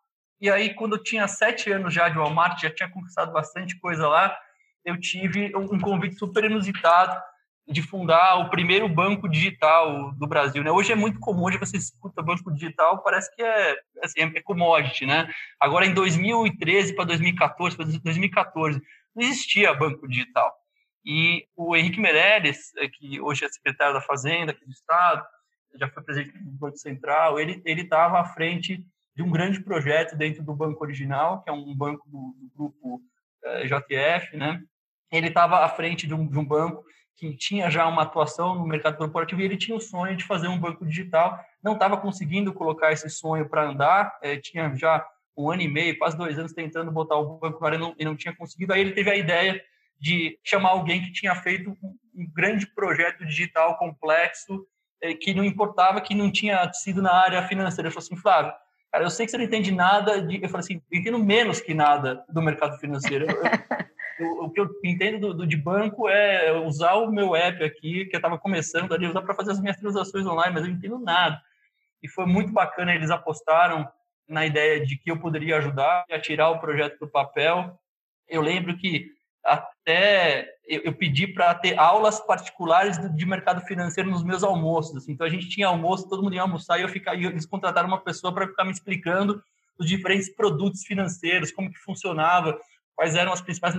E 0.40 0.48
aí, 0.48 0.74
quando 0.74 0.96
eu 0.96 1.02
tinha 1.02 1.26
sete 1.26 1.70
anos 1.72 1.92
já 1.92 2.08
de 2.08 2.18
Walmart, 2.18 2.60
já 2.60 2.70
tinha 2.70 2.88
conquistado 2.88 3.32
bastante 3.32 3.78
coisa 3.80 4.06
lá, 4.06 4.36
eu 4.84 5.00
tive 5.00 5.56
um 5.56 5.80
convite 5.80 6.16
super 6.16 6.44
inusitado 6.44 7.20
de 7.66 7.80
fundar 7.82 8.38
o 8.40 8.50
primeiro 8.50 8.88
banco 8.88 9.28
digital 9.28 10.12
do 10.12 10.26
Brasil. 10.26 10.62
Né? 10.62 10.70
Hoje 10.70 10.92
é 10.92 10.94
muito 10.94 11.18
comum, 11.18 11.44
hoje 11.44 11.58
você 11.58 11.76
escuta 11.76 12.22
banco 12.22 12.52
digital, 12.52 13.02
parece 13.02 13.34
que 13.34 13.42
é, 13.42 13.76
assim, 14.02 14.20
é 14.20 14.42
commodity. 14.42 15.06
Né? 15.06 15.32
Agora, 15.58 15.86
em 15.86 15.94
2013 15.94 16.94
para 16.94 17.06
2014, 17.06 17.76
para 17.76 17.86
2014, 17.86 18.82
não 19.14 19.22
existia 19.22 19.72
banco 19.72 20.06
digital. 20.06 20.52
E 21.04 21.46
o 21.56 21.74
Henrique 21.76 22.00
Meirelles, 22.00 22.72
é, 22.76 22.88
que 22.88 23.20
hoje 23.20 23.44
é 23.44 23.48
secretário 23.48 23.94
da 23.94 24.00
Fazenda 24.00 24.52
aqui 24.52 24.64
do 24.64 24.72
Estado, 24.72 25.24
já 25.74 25.88
foi 25.88 26.02
presidente 26.02 26.38
do 26.38 26.50
Banco 26.52 26.76
Central, 26.76 27.40
ele 27.40 27.62
estava 27.66 28.20
à 28.20 28.24
frente 28.24 28.84
de 29.16 29.22
um 29.22 29.30
grande 29.30 29.60
projeto 29.60 30.16
dentro 30.16 30.42
do 30.42 30.54
Banco 30.54 30.82
Original, 30.82 31.42
que 31.42 31.50
é 31.50 31.52
um 31.52 31.74
banco 31.74 32.08
do, 32.08 32.34
do 32.38 32.50
grupo 32.54 33.02
é, 33.44 33.64
JF, 33.64 34.36
né? 34.36 34.62
Ele 35.10 35.28
estava 35.28 35.64
à 35.64 35.68
frente 35.68 36.06
de 36.06 36.14
um, 36.14 36.26
de 36.26 36.38
um 36.38 36.44
banco 36.44 36.84
que 37.16 37.36
tinha 37.36 37.70
já 37.70 37.86
uma 37.86 38.02
atuação 38.02 38.54
no 38.54 38.66
mercado 38.66 38.96
corporativo 38.96 39.40
e 39.40 39.44
ele 39.44 39.56
tinha 39.56 39.76
o 39.76 39.80
sonho 39.80 40.16
de 40.16 40.24
fazer 40.24 40.48
um 40.48 40.58
banco 40.58 40.84
digital. 40.84 41.38
Não 41.62 41.74
estava 41.74 41.96
conseguindo 41.96 42.52
colocar 42.52 42.92
esse 42.92 43.08
sonho 43.08 43.48
para 43.48 43.68
andar, 43.68 44.18
é, 44.22 44.36
tinha 44.36 44.74
já 44.74 45.04
um 45.36 45.50
ano 45.50 45.62
e 45.62 45.68
meio, 45.68 45.98
quase 45.98 46.16
dois 46.16 46.38
anos 46.38 46.52
tentando 46.52 46.90
botar 46.90 47.16
o 47.16 47.38
banco 47.38 47.58
para 47.58 47.78
não, 47.78 47.94
e 47.98 48.04
não 48.04 48.16
tinha 48.16 48.34
conseguido. 48.34 48.72
Aí 48.72 48.80
ele 48.80 48.92
teve 48.92 49.10
a 49.10 49.16
ideia 49.16 49.60
de 49.98 50.38
chamar 50.44 50.70
alguém 50.70 51.02
que 51.02 51.12
tinha 51.12 51.34
feito 51.36 51.76
um, 51.82 51.96
grande 52.32 52.66
projeto 52.66 53.24
digital 53.24 53.76
complexo, 53.78 54.66
é, 55.02 55.14
que 55.14 55.34
não 55.34 55.44
importava 55.44 56.00
que 56.00 56.14
não 56.14 56.30
tinha 56.30 56.70
sido 56.72 57.02
na 57.02 57.12
área 57.12 57.46
financeira. 57.46 57.88
Ele 57.88 57.94
falou 57.94 58.06
assim, 58.06 58.16
Flávio, 58.16 58.52
cara, 58.92 59.04
eu 59.04 59.10
sei 59.10 59.26
que 59.26 59.30
você 59.30 59.38
não 59.38 59.44
entende 59.44 59.72
nada, 59.72 60.20
de... 60.22 60.42
eu 60.42 60.48
falei 60.48 60.64
assim, 60.64 60.82
eu 60.90 61.00
entendo 61.00 61.18
menos 61.18 61.60
que 61.60 61.74
nada 61.74 62.24
do 62.28 62.42
mercado 62.42 62.78
financeiro. 62.78 63.26
Eu, 63.28 63.42
o 64.20 64.50
que 64.50 64.60
eu 64.60 64.68
entendo 64.84 65.20
do, 65.20 65.34
do, 65.34 65.46
de 65.46 65.56
banco 65.56 66.08
é 66.08 66.52
usar 66.52 66.94
o 66.94 67.10
meu 67.10 67.34
app 67.34 67.62
aqui, 67.64 68.06
que 68.06 68.14
eu 68.14 68.18
estava 68.18 68.38
começando 68.38 68.92
ali, 68.92 69.06
usar 69.06 69.22
para 69.22 69.34
fazer 69.34 69.52
as 69.52 69.60
minhas 69.60 69.76
transações 69.76 70.26
online, 70.26 70.54
mas 70.54 70.62
eu 70.62 70.70
não 70.70 70.76
entendo 70.76 70.98
nada. 70.98 71.40
E 72.02 72.08
foi 72.08 72.26
muito 72.26 72.52
bacana, 72.52 72.94
eles 72.94 73.10
apostaram 73.10 73.88
na 74.28 74.46
ideia 74.46 74.84
de 74.84 74.96
que 74.96 75.10
eu 75.10 75.18
poderia 75.18 75.58
ajudar 75.58 76.04
a 76.10 76.18
tirar 76.18 76.50
o 76.50 76.58
projeto 76.58 76.98
do 76.98 77.08
papel. 77.08 77.78
Eu 78.28 78.40
lembro 78.40 78.76
que 78.76 79.10
até 79.44 80.48
eu, 80.66 80.94
pedi 80.94 81.26
para 81.26 81.54
ter 81.54 81.78
aulas 81.78 82.18
particulares 82.20 82.96
de 83.14 83.26
mercado 83.26 83.60
financeiro 83.66 84.10
nos 84.10 84.24
meus 84.24 84.42
almoços. 84.42 84.96
Assim. 84.96 85.12
Então 85.12 85.26
a 85.26 85.30
gente 85.30 85.48
tinha 85.48 85.66
almoço, 85.66 86.08
todo 86.08 86.22
mundo 86.22 86.34
ia 86.34 86.42
almoçar 86.42 86.78
e 86.78 86.82
eu 86.82 86.88
ficava, 86.88 87.16
eles 87.16 87.44
contrataram 87.44 87.88
uma 87.88 88.02
pessoa 88.02 88.32
para 88.32 88.46
ficar 88.46 88.64
me 88.64 88.72
explicando 88.72 89.42
os 89.78 89.86
diferentes 89.86 90.34
produtos 90.34 90.84
financeiros, 90.84 91.52
como 91.52 91.70
que 91.70 91.78
funcionava, 91.78 92.58
quais 92.94 93.14
eram 93.14 93.32
as 93.32 93.40
principais 93.40 93.74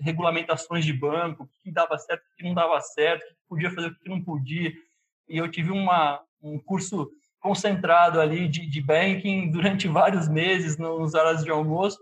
regulamentações 0.00 0.84
de 0.84 0.92
banco, 0.92 1.44
o 1.44 1.48
que 1.62 1.70
dava 1.70 1.98
certo, 1.98 2.22
o 2.22 2.36
que 2.36 2.44
não 2.44 2.54
dava 2.54 2.80
certo, 2.80 3.22
o 3.24 3.26
que 3.26 3.48
podia 3.48 3.70
fazer, 3.70 3.88
o 3.88 3.94
que 3.94 4.08
não 4.08 4.22
podia. 4.22 4.72
E 5.28 5.38
eu 5.38 5.50
tive 5.50 5.70
uma, 5.70 6.20
um 6.42 6.58
curso 6.58 7.10
concentrado 7.40 8.20
ali 8.20 8.48
de, 8.48 8.66
de 8.66 8.80
banking 8.80 9.50
durante 9.52 9.88
vários 9.88 10.28
meses 10.28 10.78
nos 10.78 11.14
horários 11.14 11.44
de 11.44 11.50
almoço, 11.50 11.98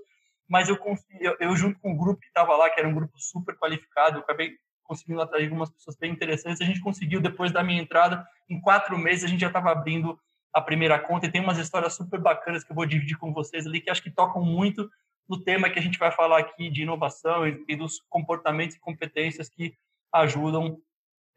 mas 0.48 0.68
eu, 0.68 0.78
eu, 1.20 1.36
eu 1.40 1.56
junto 1.56 1.78
com 1.80 1.92
o 1.92 1.96
grupo 1.96 2.20
que 2.20 2.26
estava 2.26 2.56
lá, 2.56 2.68
que 2.68 2.78
era 2.78 2.88
um 2.88 2.94
grupo 2.94 3.12
super 3.16 3.56
qualificado, 3.56 4.18
eu 4.18 4.22
acabei 4.22 4.56
conseguindo 4.82 5.22
atrair 5.22 5.44
algumas 5.44 5.70
pessoas 5.70 5.96
bem 5.96 6.10
interessantes, 6.10 6.60
a 6.60 6.64
gente 6.64 6.80
conseguiu, 6.80 7.20
depois 7.20 7.52
da 7.52 7.62
minha 7.62 7.80
entrada, 7.80 8.26
em 8.48 8.60
quatro 8.60 8.98
meses, 8.98 9.22
a 9.22 9.28
gente 9.28 9.40
já 9.40 9.46
estava 9.46 9.70
abrindo 9.70 10.18
a 10.52 10.60
primeira 10.60 10.98
conta, 10.98 11.26
e 11.26 11.30
tem 11.30 11.40
umas 11.40 11.58
histórias 11.58 11.94
super 11.94 12.18
bacanas 12.20 12.64
que 12.64 12.72
eu 12.72 12.74
vou 12.74 12.84
dividir 12.84 13.16
com 13.16 13.32
vocês 13.32 13.68
ali, 13.68 13.80
que 13.80 13.88
acho 13.88 14.02
que 14.02 14.10
tocam 14.10 14.44
muito 14.44 14.90
no 15.30 15.40
tema 15.40 15.70
que 15.70 15.78
a 15.78 15.82
gente 15.82 15.96
vai 15.96 16.10
falar 16.10 16.40
aqui 16.40 16.68
de 16.68 16.82
inovação 16.82 17.46
e, 17.46 17.76
dos 17.76 18.02
comportamentos 18.08 18.74
e 18.74 18.80
competências 18.80 19.48
que 19.48 19.72
ajudam 20.12 20.76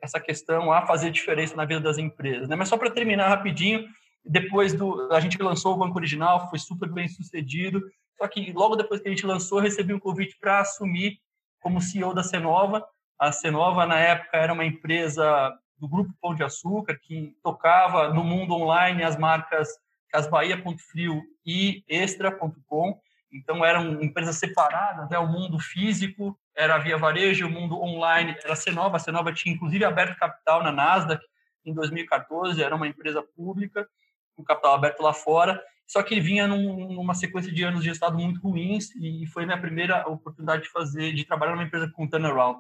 essa 0.02 0.20
questão 0.20 0.74
a 0.74 0.86
fazer 0.88 1.12
diferença 1.12 1.56
na 1.56 1.64
vida 1.64 1.80
das 1.80 2.00
empresas. 2.00 2.50
Né? 2.50 2.56
Mas 2.56 2.70
só 2.70 2.76
para 2.76 2.90
terminar 2.90 3.30
rapidinho, 3.30 3.88
depois 4.26 4.74
do 4.74 5.14
a 5.14 5.20
gente 5.20 5.42
lançou 5.42 5.76
o 5.76 5.78
banco 5.78 5.96
original, 5.96 6.50
foi 6.50 6.58
super 6.58 6.90
bem 6.90 7.08
sucedido. 7.08 7.84
Só 8.18 8.28
que 8.28 8.52
logo 8.52 8.76
depois 8.76 9.00
que 9.00 9.08
a 9.08 9.12
gente 9.12 9.28
lançou, 9.28 9.60
eu 9.60 9.64
recebi 9.64 9.94
um 9.94 10.00
convite 10.00 10.36
para 10.40 10.62
assumir 10.62 11.20
como 11.62 11.80
CEO 11.80 12.16
da 12.16 12.24
Cenova. 12.24 12.84
A 13.20 13.32
Cenova 13.32 13.86
na 13.86 14.00
época 14.00 14.38
era 14.38 14.52
uma 14.52 14.66
empresa 14.66 15.56
do 15.78 15.88
grupo 15.88 16.12
Pão 16.20 16.34
de 16.34 16.44
Açúcar 16.44 16.98
que 17.00 17.38
tocava 17.44 18.12
no 18.12 18.24
mundo 18.24 18.56
online 18.56 19.04
as 19.04 19.18
marcas 19.18 19.70
Casbahia.frio 20.10 21.22
e 21.46 21.84
Extra.com. 21.88 23.00
Então 23.34 23.66
eram 23.66 24.02
empresas 24.02 24.38
separadas, 24.38 25.10
né? 25.10 25.18
o 25.18 25.28
mundo 25.28 25.60
físico 25.60 26.38
era 26.56 26.78
Via 26.78 26.98
Varejo, 26.98 27.48
o 27.48 27.50
mundo 27.50 27.82
online 27.82 28.36
era 28.44 28.54
a 28.54 28.56
Cenova. 28.56 28.98
A 28.98 29.00
Cenova 29.00 29.34
tinha 29.34 29.54
inclusive 29.54 29.84
aberto 29.84 30.18
capital 30.18 30.64
na 30.64 30.72
Nasdaq 30.72 31.24
em 31.66 31.74
2014, 31.74 32.62
era 32.62 32.76
uma 32.76 32.88
empresa 32.88 33.24
pública 33.36 33.88
com 34.36 34.44
capital 34.44 34.76
aberto 34.76 35.02
lá 35.02 35.14
fora. 35.14 35.62
Só 35.88 36.02
que 36.02 36.20
vinha 36.20 36.48
num, 36.48 36.94
numa 36.94 37.14
sequência 37.14 37.52
de 37.52 37.64
anos 37.64 37.84
de 37.84 37.90
estado 37.90 38.18
muito 38.18 38.40
ruins 38.42 38.96
e 38.96 39.26
foi 39.28 39.46
minha 39.46 39.60
primeira 39.60 40.08
oportunidade 40.08 40.64
de 40.64 40.70
fazer, 40.70 41.14
de 41.14 41.26
trabalhar 41.26 41.54
numa 41.54 41.64
empresa 41.64 41.92
com 41.94 42.08
turnaround. 42.08 42.60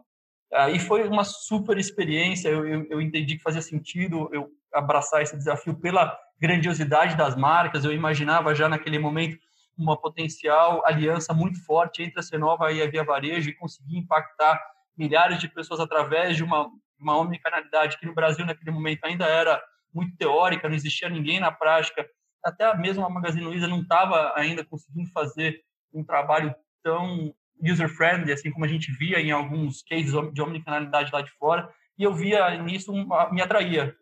E 0.72 0.80
foi 0.80 1.08
uma 1.08 1.24
super 1.24 1.77
experiência. 1.77 2.50
Eu, 2.50 2.68
eu, 2.68 2.88
eu 2.89 3.01
entendi 3.01 3.38
que 3.38 3.44
fazia 3.44 3.62
sentido 3.62 4.30
eu 4.32 4.51
abraçar 4.72 5.22
esse 5.22 5.36
desafio 5.36 5.74
pela 5.75 6.15
grandiosidade 6.39 7.15
das 7.15 7.36
marcas. 7.36 7.86
Eu 7.86 7.92
imaginava 7.92 8.53
já 8.53 8.70
naquele 8.70 9.00
momento 9.00 9.38
uma 9.77 10.00
potencial 10.00 10.86
aliança 10.86 11.34
muito 11.34 11.63
forte 11.65 12.03
entre 12.03 12.20
a 12.20 12.24
Cenova 12.24 12.72
e 12.72 12.82
a 12.82 12.89
Via 12.89 13.03
Varejo 13.03 13.50
e 13.50 13.56
conseguir 13.56 13.98
impactar 13.98 14.62
milhares 14.98 15.39
de 15.39 15.48
pessoas 15.48 15.80
através 15.80 16.38
de 16.38 16.44
uma, 16.44 16.70
uma 17.00 17.18
omnicanalidade 17.18 17.98
que 17.98 18.06
no 18.06 18.13
Brasil, 18.13 18.46
naquele 18.46 18.72
momento, 18.72 19.03
ainda 19.03 19.25
era 19.25 19.62
muito 19.94 20.15
teórica, 20.18 20.68
não 20.68 20.75
existia 20.75 21.10
ninguém 21.10 21.39
na 21.39 21.51
prática. 21.51 22.08
Até 22.44 22.75
mesmo 22.77 23.06
a 23.06 23.10
Magazine 23.10 23.46
Luiza 23.46 23.68
não 23.68 23.82
estava 23.82 24.34
ainda 24.36 24.63
conseguindo 24.65 25.10
fazer 25.12 25.62
um 25.94 26.03
trabalho 26.03 26.53
tão 26.84 27.34
user-friendly, 27.62 28.34
assim 28.34 28.51
como 28.51 28.65
a 28.65 28.68
gente 28.68 28.92
via 28.92 29.20
em 29.20 29.32
alguns 29.32 29.82
cases 29.84 30.12
de 30.34 30.42
omnicanalidade 30.42 31.12
lá 31.13 31.22
de 31.22 31.32
fora, 31.32 31.70
e 31.98 32.03
eu 32.03 32.13
via 32.13 32.58
nisso, 32.62 32.92
me 33.32 33.42
atraía 33.42 33.96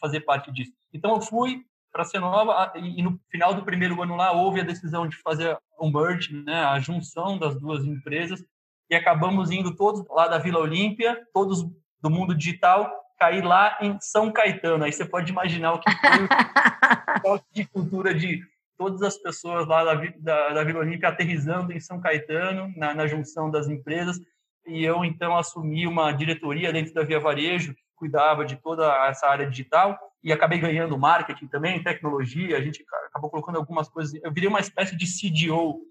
fazer 0.00 0.20
parte 0.20 0.52
disso. 0.52 0.72
Então 0.92 1.14
eu 1.14 1.20
fui, 1.20 1.64
para 1.96 2.04
ser 2.04 2.18
nova 2.18 2.74
e 2.76 3.02
no 3.02 3.18
final 3.30 3.54
do 3.54 3.64
primeiro 3.64 4.02
ano 4.02 4.16
lá 4.16 4.30
houve 4.30 4.60
a 4.60 4.64
decisão 4.64 5.08
de 5.08 5.16
fazer 5.16 5.56
um 5.80 5.90
merge, 5.90 6.30
né, 6.44 6.62
a 6.62 6.78
junção 6.78 7.38
das 7.38 7.58
duas 7.58 7.86
empresas 7.86 8.44
e 8.90 8.94
acabamos 8.94 9.50
indo 9.50 9.74
todos 9.74 10.06
lá 10.10 10.28
da 10.28 10.36
Vila 10.36 10.60
Olímpia, 10.60 11.18
todos 11.32 11.62
do 12.02 12.10
mundo 12.10 12.34
digital, 12.34 12.92
cair 13.18 13.42
lá 13.42 13.78
em 13.80 13.98
São 13.98 14.30
Caetano. 14.30 14.84
Aí 14.84 14.92
você 14.92 15.06
pode 15.06 15.32
imaginar 15.32 15.72
o 15.72 15.80
que 15.80 15.90
foi 15.90 17.40
de 17.50 17.64
cultura 17.64 18.14
de 18.14 18.42
todas 18.76 19.00
as 19.00 19.16
pessoas 19.16 19.66
lá 19.66 19.82
da, 19.82 19.94
da, 20.18 20.48
da 20.50 20.64
Vila 20.64 20.80
Olímpia 20.80 21.08
aterrizando 21.08 21.72
em 21.72 21.80
São 21.80 21.98
Caetano, 21.98 22.70
na, 22.76 22.92
na 22.92 23.06
junção 23.06 23.50
das 23.50 23.68
empresas. 23.68 24.20
E 24.66 24.84
eu, 24.84 25.02
então, 25.02 25.34
assumi 25.34 25.86
uma 25.86 26.12
diretoria 26.12 26.72
dentro 26.74 26.92
da 26.92 27.02
Via 27.02 27.18
Varejo, 27.18 27.74
que 27.74 27.82
cuidava 27.96 28.44
de 28.44 28.56
toda 28.56 28.84
essa 29.08 29.26
área 29.26 29.48
digital 29.48 29.98
e 30.22 30.32
acabei 30.32 30.58
ganhando 30.58 30.98
marketing 30.98 31.46
também, 31.46 31.82
tecnologia, 31.82 32.56
a 32.56 32.60
gente 32.60 32.84
acabou 33.06 33.30
colocando 33.30 33.56
algumas 33.56 33.88
coisas. 33.88 34.18
Eu 34.22 34.32
virei 34.32 34.48
uma 34.48 34.60
espécie 34.60 34.96
de 34.96 35.06
CDO 35.06 35.82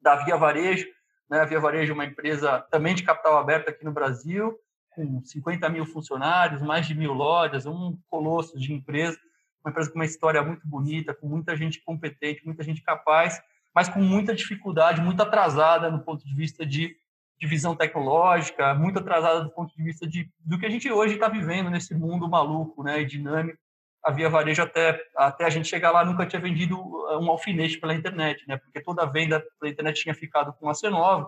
da 0.00 0.16
Via 0.16 0.36
Varejo, 0.36 0.86
né? 1.28 1.40
A 1.40 1.44
Via 1.44 1.60
Varejo 1.60 1.92
é 1.92 1.94
uma 1.94 2.04
empresa 2.04 2.60
também 2.70 2.94
de 2.94 3.02
capital 3.02 3.38
aberto 3.38 3.68
aqui 3.68 3.84
no 3.84 3.92
Brasil, 3.92 4.56
com 4.90 5.22
50 5.24 5.68
mil 5.68 5.86
funcionários, 5.86 6.62
mais 6.62 6.86
de 6.86 6.94
mil 6.94 7.12
lojas, 7.12 7.66
um 7.66 7.98
colosso 8.08 8.58
de 8.58 8.72
empresa, 8.72 9.18
uma 9.64 9.70
empresa 9.70 9.90
com 9.90 9.98
uma 9.98 10.04
história 10.04 10.42
muito 10.42 10.66
bonita, 10.66 11.14
com 11.14 11.26
muita 11.26 11.56
gente 11.56 11.82
competente, 11.82 12.44
muita 12.44 12.62
gente 12.62 12.82
capaz, 12.82 13.40
mas 13.74 13.88
com 13.88 14.00
muita 14.00 14.34
dificuldade, 14.34 15.00
muito 15.00 15.22
atrasada 15.22 15.90
no 15.90 16.02
ponto 16.02 16.24
de 16.24 16.34
vista 16.34 16.64
de 16.64 16.96
de 17.40 17.46
visão 17.46 17.74
tecnológica, 17.74 18.74
muito 18.74 18.98
atrasada 18.98 19.42
do 19.42 19.50
ponto 19.50 19.74
de 19.74 19.82
vista 19.82 20.06
de, 20.06 20.30
do 20.40 20.58
que 20.58 20.66
a 20.66 20.70
gente 20.70 20.92
hoje 20.92 21.14
está 21.14 21.26
vivendo 21.26 21.70
nesse 21.70 21.94
mundo 21.94 22.28
maluco 22.28 22.82
né, 22.82 23.00
e 23.00 23.06
dinâmico 23.06 23.58
a 24.02 24.10
Via 24.10 24.28
Varejo 24.28 24.62
até, 24.62 24.98
até 25.16 25.44
a 25.44 25.50
gente 25.50 25.68
chegar 25.68 25.90
lá 25.90 26.04
nunca 26.04 26.26
tinha 26.26 26.40
vendido 26.40 26.78
uh, 26.78 27.18
um 27.18 27.30
alfinete 27.30 27.78
pela 27.78 27.94
internet, 27.94 28.46
né? 28.48 28.56
Porque 28.56 28.80
toda 28.80 29.02
a 29.02 29.06
venda 29.06 29.44
pela 29.58 29.70
internet 29.70 30.02
tinha 30.02 30.14
ficado 30.14 30.52
com 30.54 30.68
a 30.68 30.72
C9. 30.72 31.26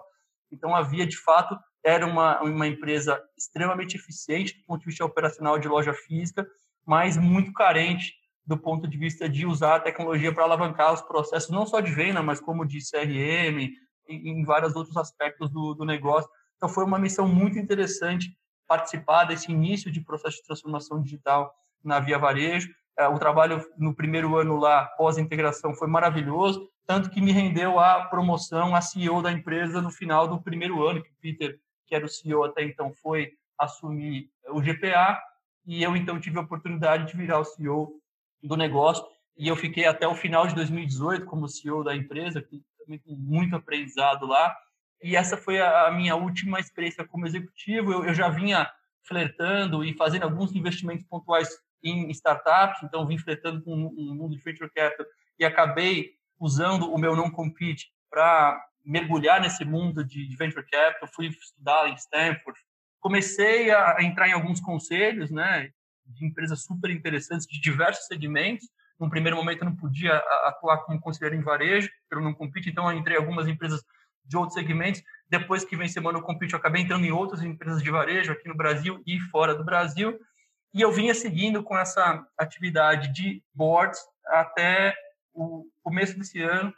Então 0.51 0.75
a 0.75 0.83
Via 0.83 1.07
de 1.07 1.17
fato 1.17 1.59
era 1.85 2.07
uma 2.07 2.41
uma 2.43 2.67
empresa 2.67 3.23
extremamente 3.37 3.97
eficiente 3.97 4.59
do 4.59 4.65
ponto 4.65 4.81
de 4.81 4.87
vista 4.87 5.05
operacional 5.05 5.59
de 5.59 5.69
loja 5.69 5.93
física, 5.93 6.47
mas 6.87 7.17
muito 7.17 7.53
carente 7.53 8.15
do 8.45 8.59
ponto 8.59 8.89
de 8.89 8.99
vista 8.99 9.29
de 9.29 9.47
usar 9.47 9.77
a 9.77 9.81
tecnologia 9.81 10.33
para 10.33 10.45
alavancar 10.45 10.93
os 10.93 11.03
processos 11.03 11.51
não 11.51 11.67
só 11.67 11.81
de 11.81 11.93
venda, 11.93 12.23
mas 12.23 12.41
como 12.41 12.67
de 12.67 12.79
CRM 12.79 13.71
e 14.09 14.31
em 14.31 14.45
vários 14.45 14.75
outros 14.75 14.97
aspectos 14.97 15.51
do, 15.51 15.75
do 15.75 15.85
negócio. 15.85 16.29
Então 16.57 16.69
foi 16.69 16.85
uma 16.85 16.99
missão 16.99 17.29
muito 17.29 17.59
interessante 17.59 18.37
participar 18.67 19.25
desse 19.25 19.51
início 19.51 19.91
de 19.93 20.01
processo 20.01 20.39
de 20.39 20.45
transformação 20.45 21.03
digital 21.03 21.55
na 21.85 22.01
Via 22.01 22.19
Varejo. 22.19 22.69
É, 22.99 23.09
o 23.09 23.19
trabalho 23.19 23.65
no 23.79 23.95
primeiro 23.95 24.37
ano 24.37 24.57
lá, 24.57 24.85
pós-integração, 24.97 25.75
foi 25.75 25.89
maravilhoso, 25.89 26.69
tanto 26.87 27.11
que 27.11 27.21
me 27.21 27.33
rendeu 27.33 27.79
a 27.79 28.05
promoção 28.05 28.75
a 28.75 28.81
CEO 28.81 29.23
da 29.23 29.33
empresa 29.33 29.81
no 29.81 29.91
final 29.91 30.29
do 30.29 30.43
primeiro 30.43 30.87
ano, 30.87 31.03
que 31.03 31.11
o 31.11 31.17
Peter, 31.21 31.59
que 31.87 31.95
era 31.95 32.05
o 32.05 32.09
CEO 32.09 32.45
até 32.45 32.63
então, 32.63 32.93
foi 32.93 33.31
assumir 33.59 34.29
o 34.49 34.61
GPA, 34.61 35.19
e 35.65 35.83
eu 35.83 35.97
então 35.97 36.21
tive 36.21 36.39
a 36.39 36.43
oportunidade 36.43 37.07
de 37.07 37.17
virar 37.17 37.39
o 37.39 37.45
CEO 37.45 37.95
do 38.43 38.57
negócio, 38.57 39.05
e 39.37 39.49
eu 39.49 39.57
fiquei 39.57 39.87
até 39.87 40.07
o 40.07 40.15
final 40.15 40.47
de 40.47 40.55
2018 40.55 41.25
como 41.25 41.49
CEO 41.49 41.83
da 41.83 41.97
empresa, 41.97 42.43
com 42.43 42.61
muito 43.07 43.57
aprendizado 43.57 44.27
lá, 44.27 44.55
e 45.03 45.17
essa 45.17 45.37
foi 45.37 45.61
a 45.61 45.91
minha 45.91 46.15
última 46.15 46.61
experiência 46.61 47.07
como 47.07 47.27
executivo. 47.27 47.93
Eu, 47.93 48.05
eu 48.05 48.15
já 48.15 48.29
vinha 48.29 48.71
flertando 49.03 49.85
e 49.85 49.95
fazendo 49.95 50.23
alguns 50.23 50.55
investimentos 50.55 51.05
pontuais 51.07 51.49
em 51.83 52.11
startups, 52.11 52.83
então 52.83 53.07
vim 53.07 53.19
flertando 53.19 53.63
com 53.63 53.75
um 53.75 54.15
mundo 54.15 54.37
de 54.37 54.43
venture 54.43 54.71
capital 54.71 55.07
e 55.39 55.45
acabei 55.45 56.13
usando 56.39 56.93
o 56.93 56.99
meu 56.99 57.17
não 57.17 57.31
compete 57.31 57.93
para 58.11 58.61
mergulhar 58.85 59.41
nesse 59.41 59.65
mundo 59.65 60.05
de 60.05 60.35
venture 60.37 60.65
capital. 60.67 61.09
Fui 61.15 61.27
estudar 61.27 61.89
em 61.89 61.95
Stanford, 61.95 62.59
comecei 63.01 63.71
a 63.71 63.97
entrar 64.01 64.29
em 64.29 64.33
alguns 64.33 64.61
conselhos, 64.61 65.31
né, 65.31 65.71
de 66.05 66.27
empresas 66.27 66.65
super 66.65 66.91
interessantes 66.91 67.47
de 67.47 67.61
diversos 67.61 68.07
segmentos. 68.07 68.69
No 68.99 69.11
primeiro 69.11 69.37
momento 69.37 69.63
eu 69.63 69.71
não 69.71 69.77
podia 69.77 70.17
atuar 70.45 70.79
como 70.85 71.01
conselheiro 71.01 71.35
em 71.35 71.45
varejo, 71.45 71.91
pelo 72.09 72.23
não 72.23 72.35
compete, 72.35 72.71
então 72.71 72.91
eu 72.91 72.97
entrei 72.97 73.17
em 73.17 73.21
algumas 73.21 73.49
empresas 73.49 73.83
de 74.25 74.37
outros 74.37 74.55
segmentos. 74.55 75.03
Depois 75.29 75.65
que 75.65 75.77
vem 75.77 75.89
semana 75.89 76.19
o 76.19 76.23
compete, 76.23 76.53
eu 76.53 76.59
acabei 76.59 76.83
entrando 76.83 77.05
em 77.05 77.11
outras 77.11 77.43
empresas 77.43 77.83
de 77.83 77.91
varejo 77.91 78.33
aqui 78.33 78.49
no 78.49 78.57
Brasil 78.57 79.03
e 79.07 79.19
fora 79.19 79.55
do 79.55 79.65
Brasil. 79.65 80.19
E 80.75 80.81
eu 80.81 80.91
vinha 80.91 81.15
seguindo 81.15 81.63
com 81.63 81.77
essa 81.77 82.27
atividade 82.39 83.13
de 83.13 83.43
boards 83.55 84.01
até 84.27 84.95
o 85.35 85.67
começo 85.83 86.19
desse 86.19 86.41
ano, 86.43 86.73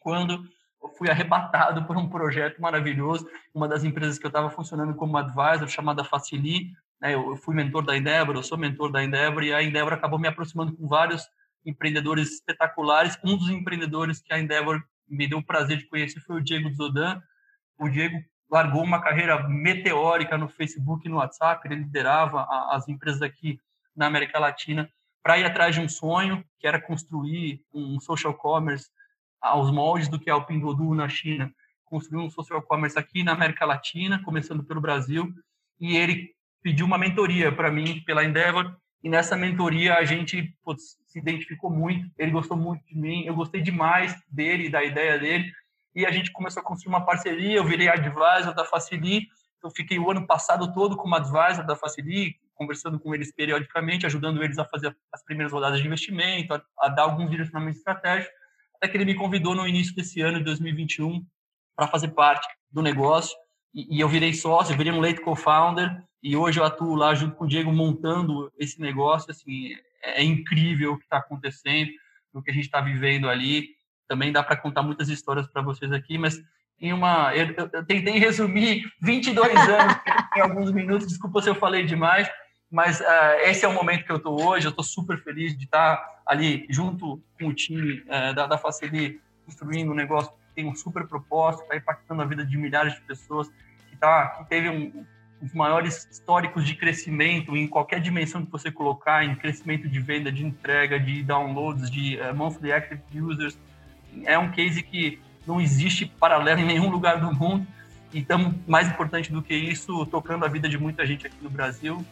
quando 0.00 0.44
eu 0.82 0.88
fui 0.90 1.10
arrebatado 1.10 1.84
por 1.86 1.96
um 1.96 2.08
projeto 2.08 2.60
maravilhoso, 2.60 3.28
uma 3.54 3.66
das 3.66 3.84
empresas 3.84 4.18
que 4.18 4.26
eu 4.26 4.28
estava 4.28 4.50
funcionando 4.50 4.94
como 4.94 5.16
advisor, 5.16 5.68
chamada 5.68 6.04
Facili. 6.04 6.72
Né? 7.00 7.14
Eu 7.14 7.36
fui 7.36 7.54
mentor 7.54 7.84
da 7.84 7.96
Endeavor, 7.96 8.36
eu 8.36 8.42
sou 8.42 8.58
mentor 8.58 8.92
da 8.92 9.02
Endeavor, 9.02 9.42
e 9.42 9.52
a 9.52 9.62
Endeavor 9.62 9.92
acabou 9.92 10.18
me 10.18 10.28
aproximando 10.28 10.76
com 10.76 10.86
vários 10.86 11.26
empreendedores 11.64 12.34
espetaculares. 12.34 13.18
Um 13.24 13.36
dos 13.36 13.50
empreendedores 13.50 14.20
que 14.20 14.32
a 14.32 14.38
Endeavor 14.38 14.82
me 15.08 15.26
deu 15.26 15.38
o 15.38 15.44
prazer 15.44 15.78
de 15.78 15.88
conhecer 15.88 16.20
foi 16.20 16.36
o 16.36 16.44
Diego 16.44 16.70
Zodan. 16.74 17.20
O 17.78 17.88
Diego 17.88 18.18
largou 18.50 18.82
uma 18.82 19.00
carreira 19.00 19.46
meteórica 19.48 20.38
no 20.38 20.48
Facebook 20.48 21.06
e 21.06 21.10
no 21.10 21.16
WhatsApp, 21.16 21.66
ele 21.66 21.82
liderava 21.82 22.46
as 22.70 22.88
empresas 22.88 23.22
aqui 23.22 23.60
na 23.94 24.06
América 24.06 24.38
Latina 24.38 24.90
para 25.22 25.38
ir 25.38 25.44
atrás 25.44 25.74
de 25.74 25.80
um 25.80 25.88
sonho, 25.88 26.44
que 26.58 26.66
era 26.66 26.80
construir 26.80 27.60
um 27.72 28.00
social 28.00 28.32
commerce 28.34 28.88
aos 29.40 29.70
moldes 29.70 30.08
do 30.08 30.18
que 30.18 30.30
é 30.30 30.34
o 30.34 30.44
Pinduoduo 30.44 30.94
na 30.94 31.08
China, 31.08 31.52
construir 31.84 32.22
um 32.22 32.30
social 32.30 32.62
commerce 32.62 32.98
aqui 32.98 33.22
na 33.22 33.32
América 33.32 33.66
Latina, 33.66 34.22
começando 34.24 34.64
pelo 34.64 34.80
Brasil, 34.80 35.32
e 35.80 35.96
ele 35.96 36.30
pediu 36.62 36.86
uma 36.86 36.98
mentoria 36.98 37.52
para 37.52 37.70
mim 37.70 38.02
pela 38.04 38.24
Endeavor, 38.24 38.74
e 39.02 39.08
nessa 39.08 39.36
mentoria 39.36 39.94
a 39.94 40.04
gente 40.04 40.54
putz, 40.64 40.96
se 41.06 41.18
identificou 41.18 41.70
muito, 41.70 42.10
ele 42.18 42.32
gostou 42.32 42.56
muito 42.56 42.84
de 42.86 42.98
mim, 42.98 43.24
eu 43.24 43.34
gostei 43.34 43.60
demais 43.60 44.14
dele, 44.28 44.68
da 44.68 44.82
ideia 44.82 45.18
dele, 45.18 45.52
e 45.94 46.06
a 46.06 46.10
gente 46.10 46.32
começou 46.32 46.60
a 46.60 46.64
construir 46.64 46.94
uma 46.94 47.04
parceria, 47.04 47.56
eu 47.56 47.64
virei 47.64 47.88
advisor 47.88 48.54
da 48.54 48.64
Facili, 48.64 49.26
eu 49.62 49.70
fiquei 49.70 49.98
o 49.98 50.10
ano 50.10 50.26
passado 50.26 50.72
todo 50.72 50.96
como 50.96 51.14
advisor 51.14 51.66
da 51.66 51.74
Facili, 51.74 52.36
conversando 52.54 52.98
com 52.98 53.14
eles 53.14 53.32
periodicamente, 53.32 54.06
ajudando 54.06 54.42
eles 54.42 54.58
a 54.58 54.64
fazer 54.64 54.96
as 55.12 55.24
primeiras 55.24 55.52
rodadas 55.52 55.80
de 55.80 55.86
investimento, 55.86 56.54
a, 56.54 56.62
a 56.80 56.88
dar 56.88 57.02
alguns 57.02 57.30
direcionamentos 57.30 57.78
estratégicos, 57.78 58.32
até 58.76 58.88
que 58.88 58.96
ele 58.96 59.04
me 59.04 59.14
convidou 59.14 59.54
no 59.54 59.66
início 59.66 59.94
desse 59.94 60.20
ano, 60.20 60.38
de 60.38 60.44
2021, 60.44 61.24
para 61.74 61.88
fazer 61.88 62.08
parte 62.08 62.46
do 62.70 62.82
negócio. 62.82 63.36
E, 63.74 63.96
e, 63.96 64.00
eu 64.00 64.08
virei 64.08 64.32
sócio, 64.32 64.76
virei 64.76 64.92
um 64.92 65.00
late 65.00 65.20
co-founder, 65.20 66.02
e 66.22 66.36
hoje 66.36 66.58
eu 66.58 66.64
atuo 66.64 66.94
lá 66.94 67.14
junto 67.14 67.36
com 67.36 67.44
o 67.44 67.48
Diego 67.48 67.72
montando 67.72 68.52
esse 68.58 68.80
negócio. 68.80 69.30
Assim, 69.30 69.72
é, 70.02 70.22
é 70.22 70.24
incrível 70.24 70.92
o 70.92 70.98
que 70.98 71.04
está 71.04 71.18
acontecendo, 71.18 71.90
o 72.32 72.42
que 72.42 72.50
a 72.50 72.54
gente 72.54 72.64
está 72.64 72.80
vivendo 72.80 73.28
ali. 73.28 73.68
Também 74.08 74.32
dá 74.32 74.42
para 74.42 74.56
contar 74.56 74.82
muitas 74.82 75.08
histórias 75.08 75.46
para 75.46 75.62
vocês 75.62 75.92
aqui, 75.92 76.16
mas 76.16 76.42
em 76.80 76.92
uma, 76.92 77.34
eu, 77.34 77.54
eu, 77.72 77.84
tentei 77.84 78.18
resumir 78.18 78.90
22 79.00 79.52
anos 79.68 79.96
em 80.36 80.40
alguns 80.40 80.72
minutos. 80.72 81.06
Desculpa 81.06 81.42
se 81.42 81.50
eu 81.50 81.54
falei 81.54 81.84
demais, 81.84 82.28
mas 82.70 83.00
uh, 83.00 83.04
esse 83.44 83.64
é 83.64 83.68
o 83.68 83.72
momento 83.72 84.04
que 84.04 84.12
eu 84.12 84.16
estou 84.16 84.40
hoje. 84.42 84.66
Eu 84.66 84.70
estou 84.70 84.84
super 84.84 85.22
feliz 85.22 85.56
de 85.56 85.64
estar 85.64 86.02
ali 86.26 86.66
junto 86.70 87.22
com 87.38 87.48
o 87.48 87.54
time 87.54 88.00
uh, 88.02 88.34
da, 88.34 88.46
da 88.46 88.58
Facili, 88.58 89.20
construindo 89.44 89.90
um 89.90 89.94
negócio 89.94 90.30
que 90.30 90.54
tem 90.54 90.66
um 90.66 90.74
super 90.74 91.06
propósito, 91.06 91.62
está 91.64 91.76
impactando 91.76 92.22
a 92.22 92.24
vida 92.24 92.44
de 92.44 92.56
milhares 92.56 92.94
de 92.94 93.00
pessoas, 93.02 93.48
que, 93.90 93.96
tá, 93.96 94.28
que 94.28 94.48
teve 94.48 94.68
um, 94.68 95.04
os 95.40 95.52
maiores 95.54 96.06
históricos 96.10 96.66
de 96.66 96.74
crescimento 96.74 97.56
em 97.56 97.66
qualquer 97.66 98.00
dimensão 98.00 98.44
que 98.44 98.50
você 98.50 98.70
colocar, 98.70 99.24
em 99.24 99.34
crescimento 99.34 99.88
de 99.88 100.00
venda, 100.00 100.30
de 100.30 100.44
entrega, 100.44 100.98
de 100.98 101.22
downloads, 101.22 101.90
de 101.90 102.18
uh, 102.20 102.34
monthly 102.34 102.72
active 102.72 103.02
users. 103.20 103.58
É 104.24 104.38
um 104.38 104.50
case 104.50 104.82
que 104.82 105.20
não 105.46 105.60
existe 105.60 106.06
paralelo 106.06 106.60
em 106.60 106.66
nenhum 106.66 106.90
lugar 106.90 107.20
do 107.20 107.32
mundo. 107.32 107.66
Então, 108.12 108.54
mais 108.66 108.88
importante 108.88 109.30
do 109.30 109.42
que 109.42 109.54
isso, 109.54 110.06
tocando 110.06 110.44
a 110.44 110.48
vida 110.48 110.68
de 110.68 110.78
muita 110.78 111.06
gente 111.06 111.26
aqui 111.26 111.36
no 111.42 111.50
Brasil 111.50 112.04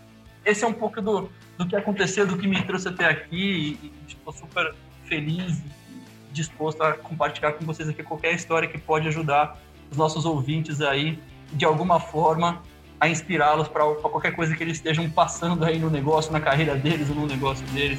esse 0.47 0.65
é 0.65 0.69
um 0.69 0.73
pouco 0.73 1.03
do, 1.03 1.29
do 1.59 1.67
que 1.67 1.75
aconteceu, 1.75 2.25
do 2.25 2.39
que 2.39 2.47
me 2.47 2.63
trouxe 2.63 2.89
até 2.89 3.05
aqui 3.05 3.77
e 3.83 3.93
estou 4.07 4.33
super 4.33 4.73
feliz 5.05 5.59
e 5.59 6.33
disposto 6.33 6.81
a 6.83 6.93
compartilhar 6.93 7.53
com 7.53 7.65
vocês 7.65 7.89
aqui 7.89 8.03
qualquer 8.05 8.33
história 8.33 8.69
que 8.69 8.79
pode 8.79 9.09
ajudar 9.09 9.59
os 9.91 9.97
nossos 9.97 10.25
ouvintes 10.25 10.81
aí, 10.81 11.19
de 11.53 11.65
alguma 11.65 11.99
forma, 11.99 12.63
a 13.01 13.09
inspirá-los 13.09 13.67
para 13.67 13.85
qualquer 13.95 14.37
coisa 14.37 14.55
que 14.55 14.63
eles 14.63 14.77
estejam 14.77 15.11
passando 15.11 15.65
aí 15.65 15.81
no 15.81 15.91
negócio, 15.91 16.33
na 16.33 16.41
carreira 16.41 16.77
deles 16.77 17.11
ou 17.11 17.17
no 17.17 17.27
negócio 17.27 17.67
deles. 17.69 17.99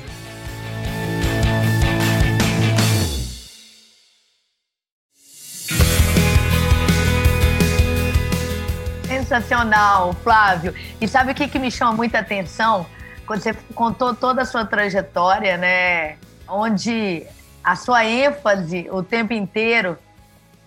Sensacional, 9.27 10.13
Flávio. 10.13 10.73
E 11.01 11.07
sabe 11.07 11.33
o 11.33 11.35
que, 11.35 11.49
que 11.49 11.59
me 11.59 11.69
chama 11.69 11.91
muita 11.91 12.19
atenção? 12.19 12.85
Quando 13.25 13.41
você 13.41 13.53
contou 13.75 14.15
toda 14.15 14.43
a 14.43 14.45
sua 14.45 14.65
trajetória, 14.65 15.57
né? 15.57 16.17
Onde 16.47 17.27
a 17.61 17.75
sua 17.75 18.05
ênfase 18.05 18.87
o 18.89 19.03
tempo 19.03 19.33
inteiro 19.33 19.97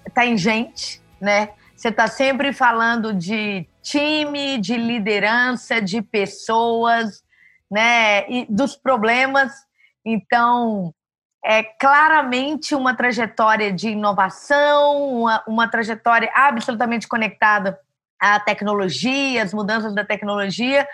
está 0.07 0.27
em 0.27 0.37
gente, 0.37 1.01
né? 1.19 1.49
Você 1.75 1.89
está 1.89 2.07
sempre 2.07 2.53
falando 2.53 3.15
de 3.15 3.67
time, 3.83 4.59
de 4.59 4.77
liderança, 4.77 5.81
de 5.81 6.03
pessoas, 6.03 7.25
né? 7.71 8.31
E 8.31 8.47
dos 8.47 8.77
problemas. 8.77 9.53
Então, 10.05 10.93
é 11.43 11.63
claramente 11.63 12.75
uma 12.75 12.95
trajetória 12.95 13.73
de 13.73 13.89
inovação, 13.89 15.21
uma, 15.21 15.43
uma 15.49 15.67
trajetória 15.67 16.31
absolutamente 16.35 17.09
conectada 17.09 17.81
a 18.21 18.39
tecnologia, 18.39 19.43
as 19.43 19.55
mudanças 19.55 19.95
da 19.95 20.05
tecnologia, 20.05 20.87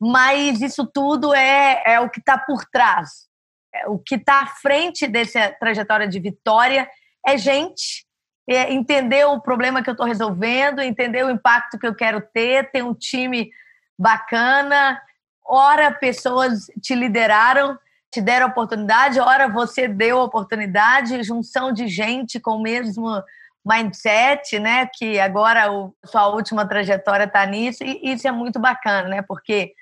mas 0.00 0.60
isso 0.60 0.86
tudo 0.86 1.34
é, 1.34 1.82
é 1.86 2.00
o 2.00 2.10
que 2.10 2.20
está 2.20 2.36
por 2.36 2.64
trás. 2.66 3.26
É, 3.74 3.88
o 3.88 3.98
que 3.98 4.16
está 4.16 4.42
à 4.42 4.46
frente 4.46 5.06
dessa 5.06 5.50
trajetória 5.58 6.06
de 6.06 6.20
vitória 6.20 6.88
é 7.26 7.36
gente, 7.36 8.06
é 8.48 8.72
entender 8.72 9.24
o 9.26 9.40
problema 9.40 9.82
que 9.82 9.90
eu 9.90 9.92
estou 9.92 10.06
resolvendo, 10.06 10.80
entender 10.80 11.24
o 11.24 11.30
impacto 11.30 11.78
que 11.78 11.86
eu 11.86 11.94
quero 11.94 12.20
ter, 12.32 12.70
ter 12.70 12.82
um 12.82 12.94
time 12.94 13.50
bacana. 13.98 15.00
Ora, 15.44 15.90
pessoas 15.90 16.66
te 16.80 16.94
lideraram, 16.94 17.78
te 18.10 18.20
deram 18.20 18.46
oportunidade, 18.46 19.20
ora, 19.20 19.48
você 19.48 19.86
deu 19.88 20.18
oportunidade, 20.18 21.22
junção 21.22 21.72
de 21.72 21.88
gente 21.88 22.40
com 22.40 22.52
o 22.52 22.62
mesmo 22.62 23.22
mindset, 23.68 24.58
né? 24.58 24.88
Que 24.94 25.20
agora 25.20 25.70
o, 25.70 25.94
sua 26.06 26.28
última 26.28 26.66
trajetória 26.66 27.24
está 27.24 27.44
nisso, 27.44 27.84
e 27.84 28.12
isso 28.12 28.26
é 28.26 28.32
muito 28.32 28.58
bacana, 28.58 29.08
né? 29.08 29.22
Porque 29.22 29.72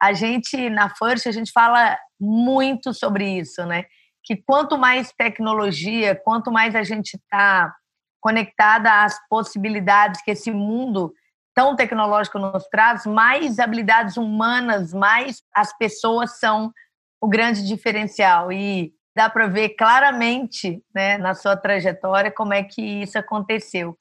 a 0.00 0.12
gente, 0.12 0.70
na 0.70 0.88
First, 0.88 1.26
a 1.26 1.32
gente 1.32 1.52
fala 1.52 1.98
muito 2.18 2.94
sobre 2.94 3.38
isso, 3.38 3.64
né? 3.66 3.84
Que 4.24 4.36
quanto 4.36 4.78
mais 4.78 5.12
tecnologia, 5.12 6.14
quanto 6.14 6.50
mais 6.50 6.74
a 6.74 6.82
gente 6.82 7.14
está 7.14 7.74
conectada 8.20 9.04
às 9.04 9.18
possibilidades 9.28 10.22
que 10.22 10.30
esse 10.30 10.50
mundo 10.50 11.12
tão 11.54 11.76
tecnológico 11.76 12.38
nos 12.38 12.64
traz, 12.68 13.04
mais 13.04 13.58
habilidades 13.58 14.16
humanas, 14.16 14.94
mais 14.94 15.42
as 15.54 15.76
pessoas 15.76 16.38
são 16.38 16.72
o 17.20 17.28
grande 17.28 17.66
diferencial. 17.66 18.50
E 18.50 18.93
dá 19.14 19.30
para 19.30 19.46
ver 19.46 19.70
claramente 19.70 20.82
né, 20.94 21.16
na 21.18 21.34
sua 21.34 21.56
trajetória 21.56 22.30
como 22.30 22.52
é 22.52 22.62
que 22.62 22.82
isso 22.82 23.18
aconteceu. 23.18 23.96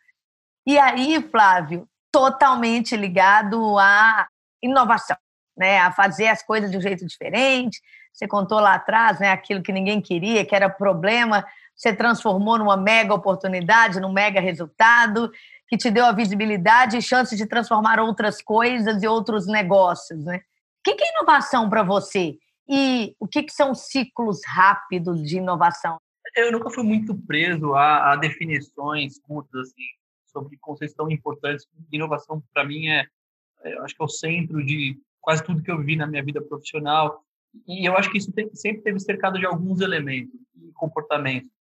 E 0.66 0.78
aí, 0.78 1.22
Flávio, 1.30 1.88
totalmente 2.12 2.96
ligado 2.96 3.78
à 3.78 4.28
inovação, 4.62 5.18
né, 5.58 5.80
a 5.80 5.92
fazer 5.92 6.28
as 6.28 6.42
coisas 6.42 6.72
de 6.72 6.78
um 6.78 6.82
jeito 6.82 7.06
diferente. 7.06 7.82
Você 8.14 8.28
contou 8.28 8.60
lá 8.60 8.76
atrás 8.76 9.20
né, 9.20 9.32
aquilo 9.32 9.62
que 9.62 9.72
ninguém 9.72 10.02
queria, 10.02 10.46
que 10.46 10.56
era 10.56 10.70
problema, 10.70 11.46
você 11.76 11.94
transformou 11.94 12.58
numa 12.58 12.78
mega 12.78 13.14
oportunidade, 13.14 14.00
num 14.00 14.12
mega 14.12 14.40
resultado, 14.40 15.32
que 15.68 15.78
te 15.78 15.90
deu 15.90 16.06
a 16.06 16.12
visibilidade 16.12 16.98
e 16.98 17.02
chance 17.02 17.36
de 17.36 17.48
transformar 17.48 18.00
outras 18.00 18.42
coisas 18.42 19.02
e 19.02 19.08
outros 19.08 19.48
negócios. 19.48 20.24
Né? 20.24 20.38
O 20.38 20.84
que 20.84 21.04
é 21.04 21.10
inovação 21.18 21.70
para 21.70 21.84
você? 21.84 22.38
E 22.68 23.16
o 23.20 23.28
que, 23.28 23.44
que 23.44 23.54
são 23.54 23.76
ciclos 23.76 24.40
rápidos 24.46 25.22
de 25.24 25.38
inovação? 25.38 25.98
Eu 26.36 26.52
nunca 26.52 26.70
fui 26.70 26.84
muito 26.84 27.16
preso 27.28 27.74
a, 27.74 28.14
a 28.14 28.16
definições 28.16 29.20
curtas 29.20 29.70
assim, 29.70 29.84
sobre 30.28 30.58
conceitos 30.58 30.96
tão 30.96 31.10
importantes. 31.12 31.68
Inovação, 31.92 32.42
para 32.54 32.66
mim, 32.66 32.88
é, 32.88 33.06
é, 33.64 33.78
acho 33.80 33.96
que 33.96 34.02
é 34.02 34.06
o 34.06 34.10
centro 34.10 34.64
de 34.66 34.98
quase 35.22 35.44
tudo 35.44 35.62
que 35.62 35.72
eu 35.72 35.82
vi 35.84 35.96
na 35.96 36.08
minha 36.08 36.24
vida 36.24 36.42
profissional. 36.42 37.24
E 37.68 37.88
eu 37.88 37.96
acho 37.96 38.10
que 38.10 38.18
isso 38.18 38.32
tem, 38.32 38.50
sempre 38.56 38.82
teve 38.82 39.00
cercado 39.00 39.38
de 39.38 39.46
alguns 39.46 39.82
elementos 39.82 40.40
e 40.56 40.72
comportamentos. 40.74 41.52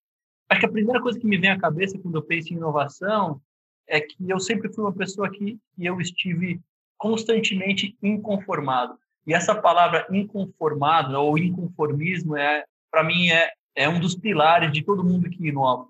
Acho 0.49 0.61
que 0.61 0.67
a 0.67 0.73
primeira 0.73 1.01
coisa 1.01 1.19
que 1.19 1.27
me 1.27 1.38
vem 1.38 1.51
à 1.51 1.59
cabeça 1.59 1.99
quando 1.99 2.17
eu 2.17 2.23
penso 2.23 2.53
em 2.53 2.57
inovação 2.57 3.41
é 3.87 4.01
que 4.01 4.17
eu 4.27 4.38
sempre 4.41 4.73
fui 4.73 4.85
uma 4.85 4.95
pessoa 4.95 5.31
que, 5.31 5.59
que 5.75 5.85
eu 5.85 6.01
estive 6.01 6.61
constantemente 6.97 7.97
inconformado. 8.03 8.97
E 9.27 9.35
essa 9.35 9.55
palavra 9.55 10.07
inconformado 10.11 11.15
ou 11.17 11.39
inconformismo 11.39 12.37
é, 12.37 12.65
para 12.91 13.05
mim, 13.05 13.29
é, 13.29 13.51
é 13.75 13.89
um 13.89 14.01
dos 14.01 14.15
pilares 14.15 14.73
de 14.73 14.85
todo 14.85 15.05
mundo 15.05 15.31
que 15.31 15.47
inova. 15.47 15.87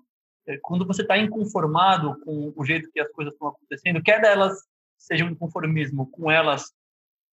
É, 0.47 0.57
quando 0.61 0.85
você 0.85 1.01
está 1.01 1.17
inconformado 1.17 2.19
com 2.23 2.53
o 2.55 2.65
jeito 2.65 2.91
que 2.91 2.99
as 2.99 3.09
coisas 3.11 3.33
estão 3.33 3.47
acontecendo, 3.49 4.03
quer 4.03 4.21
delas 4.21 4.57
sejam 4.97 5.29
inconformismo 5.29 6.07
com 6.11 6.31
elas 6.31 6.71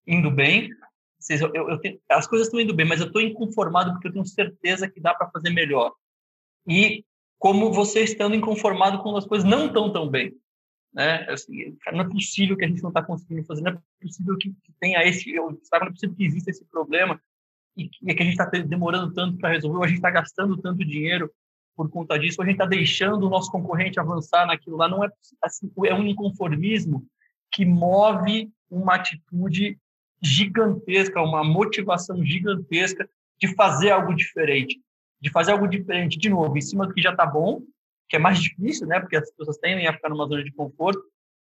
indo 0.07 0.31
bem, 0.31 0.71
seja, 1.19 1.51
eu, 1.55 1.71
eu 1.71 1.79
tenho, 1.79 2.01
as 2.09 2.27
coisas 2.27 2.49
estão 2.49 2.61
indo 2.61 2.75
bem, 2.75 2.87
mas 2.87 3.01
eu 3.01 3.07
estou 3.07 3.21
inconformado 3.21 3.93
porque 3.93 4.09
eu 4.09 4.13
tenho 4.13 4.25
certeza 4.25 4.91
que 4.91 5.01
dá 5.01 5.15
para 5.15 5.31
fazer 5.31 5.51
melhor. 5.51 5.93
E 6.67 7.05
como 7.39 7.73
você 7.73 8.03
estando 8.03 8.35
inconformado 8.35 9.03
quando 9.03 9.19
as 9.19 9.27
coisas 9.27 9.49
não 9.49 9.67
estão 9.67 9.93
tão 9.93 10.09
bem. 10.09 10.35
Né? 10.93 11.25
Assim, 11.29 11.77
não 11.93 12.01
é 12.01 12.09
possível 12.09 12.57
que 12.57 12.65
a 12.65 12.69
gente 12.69 12.83
não 12.83 12.91
está 12.91 13.03
conseguindo 13.03 13.45
fazer, 13.45 13.63
não 13.63 13.73
é 13.73 13.79
possível 14.01 14.37
que, 14.39 14.55
tenha 14.81 15.03
esse, 15.05 15.33
sabe, 15.63 15.85
não 15.85 15.89
é 15.89 15.91
possível 15.91 16.17
que 16.17 16.25
exista 16.25 16.51
esse 16.51 16.65
problema 16.65 17.21
e 17.77 17.89
que, 17.89 18.11
e 18.11 18.15
que 18.15 18.23
a 18.23 18.27
gente 18.27 18.41
está 18.41 18.47
demorando 18.47 19.13
tanto 19.13 19.39
para 19.39 19.51
resolver, 19.51 19.79
ou 19.79 19.85
a 19.85 19.87
gente 19.87 19.99
está 19.99 20.11
gastando 20.11 20.57
tanto 20.57 20.85
dinheiro 20.85 21.31
por 21.77 21.89
conta 21.89 22.19
disso, 22.19 22.37
ou 22.41 22.45
a 22.45 22.47
gente 22.47 22.57
está 22.57 22.67
deixando 22.67 23.27
o 23.27 23.31
nosso 23.31 23.51
concorrente 23.51 24.01
avançar 24.01 24.47
naquilo 24.47 24.77
lá, 24.77 24.89
não 24.89 25.05
é 25.05 25.09
assim, 25.43 25.71
é 25.87 25.95
um 25.95 26.07
inconformismo 26.07 27.07
que 27.53 27.65
move 27.65 28.51
uma 28.69 28.97
atitude 28.97 29.79
gigantesca, 30.23 31.23
uma 31.23 31.43
motivação 31.43 32.25
gigantesca 32.25 33.09
de 33.39 33.55
fazer 33.55 33.91
algo 33.91 34.15
diferente, 34.15 34.79
de 35.21 35.31
fazer 35.31 35.53
algo 35.53 35.67
diferente 35.67 36.19
de 36.19 36.29
novo, 36.29 36.57
em 36.57 36.61
cima 36.61 36.87
do 36.87 36.93
que 36.93 37.01
já 37.01 37.13
está 37.13 37.25
bom, 37.25 37.63
que 38.11 38.17
é 38.17 38.19
mais 38.19 38.43
difícil, 38.43 38.89
né? 38.89 38.99
Porque 39.01 39.17
as 39.17 39.31
pessoas 39.31 39.57
tendem 39.59 39.87
a 39.87 39.93
ficar 39.93 40.09
numa 40.09 40.27
zona 40.27 40.43
de 40.43 40.53
conforto 40.53 41.01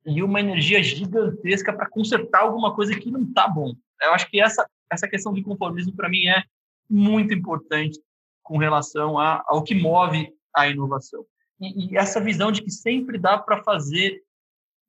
e 0.04 0.22
uma 0.22 0.40
energia 0.40 0.82
gigantesca 0.82 1.72
para 1.72 1.88
consertar 1.88 2.42
alguma 2.42 2.74
coisa 2.74 2.94
que 2.94 3.10
não 3.10 3.22
está 3.22 3.48
bom. 3.48 3.74
Eu 4.02 4.12
acho 4.12 4.30
que 4.30 4.40
essa 4.40 4.68
essa 4.90 5.08
questão 5.08 5.32
de 5.32 5.42
conformismo 5.42 5.94
para 5.94 6.08
mim 6.08 6.26
é 6.26 6.42
muito 6.88 7.32
importante 7.32 7.98
com 8.42 8.58
relação 8.58 9.18
a, 9.18 9.42
ao 9.46 9.62
que 9.62 9.74
move 9.74 10.28
a 10.54 10.68
inovação. 10.68 11.24
E, 11.60 11.92
e 11.92 11.96
essa 11.96 12.20
visão 12.20 12.50
de 12.50 12.62
que 12.62 12.70
sempre 12.70 13.16
dá 13.16 13.38
para 13.38 13.62
fazer 13.62 14.20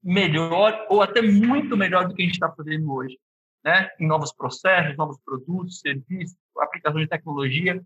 melhor 0.03 0.87
ou 0.89 1.01
até 1.01 1.21
muito 1.21 1.77
melhor 1.77 2.07
do 2.07 2.15
que 2.15 2.23
a 2.23 2.25
gente 2.25 2.33
está 2.33 2.51
fazendo 2.51 2.91
hoje, 2.91 3.19
né? 3.63 3.89
Em 3.99 4.07
novos 4.07 4.33
processos, 4.33 4.97
novos 4.97 5.19
produtos, 5.23 5.79
serviços, 5.79 6.35
aplicação 6.57 6.99
de 6.99 7.07
tecnologia. 7.07 7.81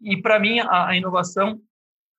E 0.00 0.20
para 0.20 0.40
mim 0.40 0.58
a, 0.58 0.88
a 0.88 0.96
inovação 0.96 1.60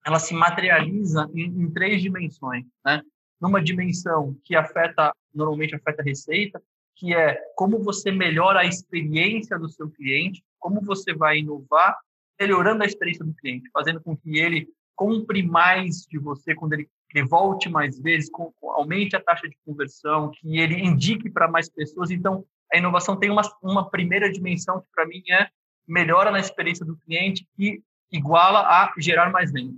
ela 0.04 0.18
se 0.18 0.34
materializa 0.34 1.28
em, 1.34 1.44
em 1.44 1.70
três 1.70 2.02
dimensões, 2.02 2.64
né? 2.84 3.02
Numa 3.40 3.62
dimensão 3.62 4.36
que 4.44 4.54
afeta, 4.54 5.12
normalmente 5.34 5.74
afeta 5.74 6.02
a 6.02 6.04
receita, 6.04 6.62
que 6.96 7.14
é 7.14 7.40
como 7.56 7.82
você 7.82 8.10
melhora 8.10 8.60
a 8.60 8.64
experiência 8.64 9.58
do 9.58 9.68
seu 9.68 9.90
cliente, 9.90 10.42
como 10.58 10.80
você 10.80 11.12
vai 11.12 11.38
inovar, 11.38 11.98
melhorando 12.40 12.82
a 12.82 12.86
experiência 12.86 13.24
do 13.24 13.34
cliente, 13.34 13.68
fazendo 13.72 14.00
com 14.00 14.16
que 14.16 14.38
ele 14.38 14.68
compre 14.94 15.42
mais 15.42 16.06
de 16.08 16.18
você 16.18 16.54
quando 16.54 16.74
ele, 16.74 16.88
ele 17.12 17.26
volte 17.26 17.68
mais 17.68 17.98
vezes, 17.98 18.30
com, 18.30 18.52
aumente 18.62 19.16
a 19.16 19.20
taxa 19.20 19.48
de 19.48 19.56
conversão, 19.64 20.30
que 20.30 20.58
ele 20.58 20.80
indique 20.80 21.30
para 21.30 21.48
mais 21.48 21.68
pessoas. 21.68 22.10
Então, 22.10 22.44
a 22.72 22.78
inovação 22.78 23.16
tem 23.16 23.30
uma, 23.30 23.42
uma 23.62 23.90
primeira 23.90 24.30
dimensão 24.30 24.80
que, 24.80 24.86
para 24.94 25.06
mim, 25.06 25.22
é 25.30 25.48
melhora 25.86 26.30
na 26.30 26.38
experiência 26.38 26.86
do 26.86 26.96
cliente 26.96 27.46
e 27.58 27.82
iguala 28.10 28.60
a 28.60 28.92
gerar 28.98 29.30
mais 29.30 29.50
venda. 29.50 29.76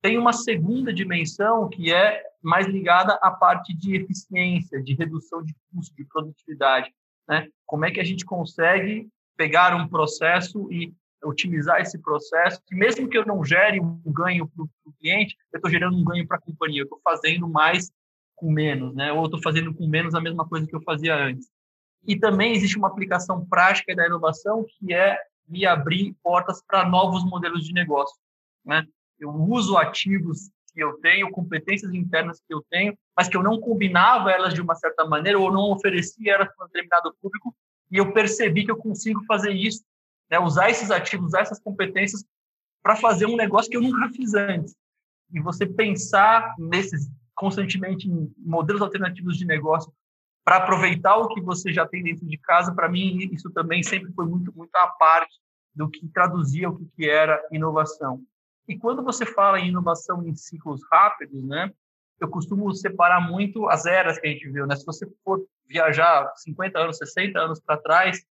Tem 0.00 0.16
uma 0.16 0.32
segunda 0.32 0.92
dimensão 0.92 1.68
que 1.68 1.92
é 1.92 2.22
mais 2.42 2.66
ligada 2.66 3.14
à 3.20 3.30
parte 3.30 3.76
de 3.76 3.96
eficiência, 3.96 4.82
de 4.82 4.94
redução 4.94 5.42
de 5.42 5.54
custo, 5.72 5.94
de 5.96 6.04
produtividade. 6.04 6.92
Né? 7.28 7.48
Como 7.66 7.84
é 7.84 7.90
que 7.90 8.00
a 8.00 8.04
gente 8.04 8.24
consegue 8.24 9.08
pegar 9.36 9.74
um 9.74 9.88
processo 9.88 10.70
e 10.72 10.92
otimizar 11.24 11.80
esse 11.80 11.98
processo, 11.98 12.60
que 12.66 12.74
mesmo 12.74 13.08
que 13.08 13.18
eu 13.18 13.26
não 13.26 13.44
gere 13.44 13.80
um 13.80 14.00
ganho 14.06 14.48
para 14.48 14.64
o 14.64 14.92
cliente, 15.00 15.36
eu 15.52 15.58
estou 15.58 15.70
gerando 15.70 15.96
um 15.96 16.04
ganho 16.04 16.26
para 16.26 16.36
a 16.36 16.40
companhia, 16.40 16.82
eu 16.82 16.84
estou 16.84 17.00
fazendo 17.02 17.48
mais 17.48 17.90
com 18.36 18.50
menos, 18.50 18.94
né? 18.94 19.12
ou 19.12 19.24
estou 19.24 19.42
fazendo 19.42 19.74
com 19.74 19.86
menos 19.88 20.14
a 20.14 20.20
mesma 20.20 20.48
coisa 20.48 20.66
que 20.66 20.74
eu 20.74 20.82
fazia 20.82 21.16
antes. 21.16 21.48
E 22.06 22.16
também 22.16 22.54
existe 22.54 22.78
uma 22.78 22.88
aplicação 22.88 23.44
prática 23.46 23.94
da 23.94 24.06
inovação 24.06 24.64
que 24.64 24.94
é 24.94 25.18
me 25.46 25.66
abrir 25.66 26.14
portas 26.22 26.62
para 26.64 26.88
novos 26.88 27.24
modelos 27.24 27.64
de 27.64 27.72
negócio. 27.72 28.16
Né? 28.64 28.86
Eu 29.18 29.30
uso 29.30 29.76
ativos 29.76 30.50
que 30.72 30.82
eu 30.82 30.94
tenho, 31.00 31.30
competências 31.30 31.92
internas 31.92 32.40
que 32.46 32.54
eu 32.54 32.62
tenho, 32.70 32.96
mas 33.16 33.28
que 33.28 33.36
eu 33.36 33.42
não 33.42 33.60
combinava 33.60 34.30
elas 34.30 34.54
de 34.54 34.60
uma 34.60 34.74
certa 34.74 35.04
maneira 35.06 35.38
ou 35.38 35.52
não 35.52 35.72
oferecia 35.72 36.34
elas 36.34 36.54
para 36.54 36.66
um 36.66 36.68
determinado 36.68 37.14
público, 37.20 37.54
e 37.90 37.96
eu 37.96 38.12
percebi 38.12 38.64
que 38.64 38.70
eu 38.70 38.76
consigo 38.76 39.24
fazer 39.24 39.52
isso, 39.52 39.82
né? 40.30 40.38
usar 40.38 40.70
esses 40.70 40.90
ativos, 40.90 41.28
usar 41.28 41.40
essas 41.40 41.58
competências 41.58 42.24
para 42.82 42.96
fazer 42.96 43.26
um 43.26 43.36
negócio 43.36 43.70
que 43.70 43.76
eu 43.76 43.82
nunca 43.82 44.08
fiz 44.10 44.34
antes. 44.34 44.76
E 45.32 45.40
você 45.40 45.66
pensar 45.66 46.54
nesses 46.58 47.10
constantemente 47.34 48.08
em 48.08 48.32
modelos 48.36 48.82
alternativos 48.82 49.36
de 49.36 49.46
negócio 49.46 49.92
para 50.44 50.56
aproveitar 50.56 51.16
o 51.16 51.28
que 51.28 51.40
você 51.40 51.72
já 51.72 51.86
tem 51.86 52.02
dentro 52.02 52.26
de 52.26 52.36
casa, 52.38 52.74
para 52.74 52.88
mim 52.88 53.28
isso 53.32 53.48
também 53.50 53.82
sempre 53.82 54.12
foi 54.12 54.26
muito 54.26 54.52
muito 54.56 54.74
à 54.74 54.88
parte 54.88 55.38
do 55.74 55.88
que 55.88 56.08
traduzia 56.08 56.68
o 56.68 56.78
que 56.96 57.08
era 57.08 57.40
inovação. 57.52 58.24
E 58.68 58.78
quando 58.78 59.02
você 59.02 59.24
fala 59.24 59.58
em 59.58 59.68
inovação 59.68 60.22
em 60.22 60.34
ciclos 60.34 60.82
rápidos, 60.92 61.42
né, 61.42 61.72
eu 62.20 62.28
costumo 62.28 62.72
separar 62.74 63.20
muito 63.20 63.66
as 63.68 63.86
eras 63.86 64.18
que 64.18 64.26
a 64.26 64.30
gente 64.30 64.48
viu. 64.50 64.66
Né? 64.66 64.76
Se 64.76 64.84
você 64.84 65.06
for 65.24 65.42
viajar 65.66 66.30
50 66.36 66.78
anos, 66.78 66.98
60 66.98 67.38
anos 67.38 67.60
para 67.60 67.78
trás, 67.78 68.22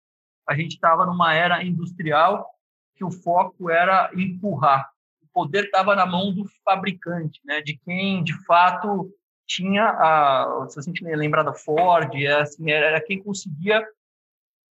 a 0.46 0.55
gente 0.55 0.72
estava 0.72 1.07
numa 1.07 1.35
era 1.35 1.64
industrial 1.64 2.46
que 2.94 3.05
o 3.05 3.11
foco 3.11 3.70
era 3.70 4.11
empurrar. 4.14 4.90
O 5.22 5.27
poder 5.33 5.64
estava 5.64 5.94
na 5.94 6.05
mão 6.05 6.35
do 6.35 6.44
fabricante, 6.64 7.40
né? 7.44 7.62
de 7.62 7.79
quem, 7.79 8.22
de 8.22 8.35
fato, 8.44 9.11
tinha 9.46 9.85
a... 9.85 10.66
Se 10.68 10.79
a 10.79 10.83
gente 10.83 11.03
lembrar 11.03 11.44
da 11.44 11.55
Ford, 11.55 12.14
é 12.14 12.40
assim, 12.40 12.70
era 12.70 13.01
quem 13.01 13.22
conseguia 13.22 13.87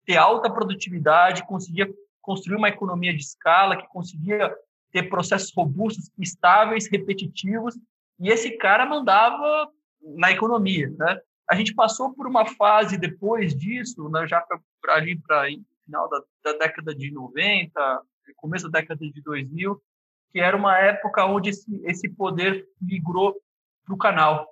ter 0.04 0.16
alta 0.16 0.50
produtividade, 0.50 1.46
conseguia 1.46 1.88
construir 2.20 2.56
uma 2.56 2.68
economia 2.68 3.12
de 3.12 3.22
escala, 3.22 3.76
que 3.76 3.86
conseguia 3.88 4.52
ter 4.92 5.04
processos 5.08 5.52
robustos, 5.56 6.10
estáveis, 6.18 6.88
repetitivos, 6.90 7.78
e 8.20 8.28
esse 8.28 8.56
cara 8.58 8.86
mandava 8.86 9.68
na 10.16 10.30
economia, 10.30 10.90
né? 10.98 11.18
A 11.50 11.54
gente 11.54 11.74
passou 11.74 12.14
por 12.14 12.26
uma 12.26 12.46
fase 12.46 12.96
depois 12.96 13.54
disso, 13.54 14.08
né, 14.08 14.26
já 14.26 14.40
para 14.80 14.94
ali 14.94 15.18
para 15.18 15.48
final 15.84 16.08
da, 16.08 16.22
da, 16.44 16.58
década 16.58 16.94
de 16.94 17.10
90, 17.10 18.02
começo 18.36 18.68
da 18.68 18.80
década 18.80 19.00
de 19.08 19.20
2000, 19.22 19.80
que 20.32 20.40
era 20.40 20.56
uma 20.56 20.78
época 20.78 21.24
onde 21.26 21.50
esse, 21.50 21.80
esse 21.84 22.08
poder 22.08 22.66
migrou 22.80 23.36
para 23.84 23.94
o 23.94 23.98
canal, 23.98 24.48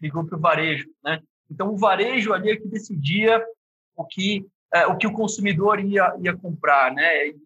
migrou 0.00 0.24
para 0.26 0.36
o 0.36 0.40
varejo, 0.40 0.88
né? 1.02 1.22
Então 1.50 1.68
o 1.68 1.76
varejo 1.76 2.32
ali 2.32 2.50
é 2.50 2.56
que 2.56 2.68
decidia 2.68 3.44
o 3.96 4.04
que 4.04 4.46
é, 4.72 4.86
o 4.86 4.96
que 4.96 5.06
o 5.06 5.12
consumidor 5.12 5.80
ia 5.80 6.14
ia 6.20 6.36
comprar, 6.36 6.92
né? 6.92 7.28
E, 7.28 7.36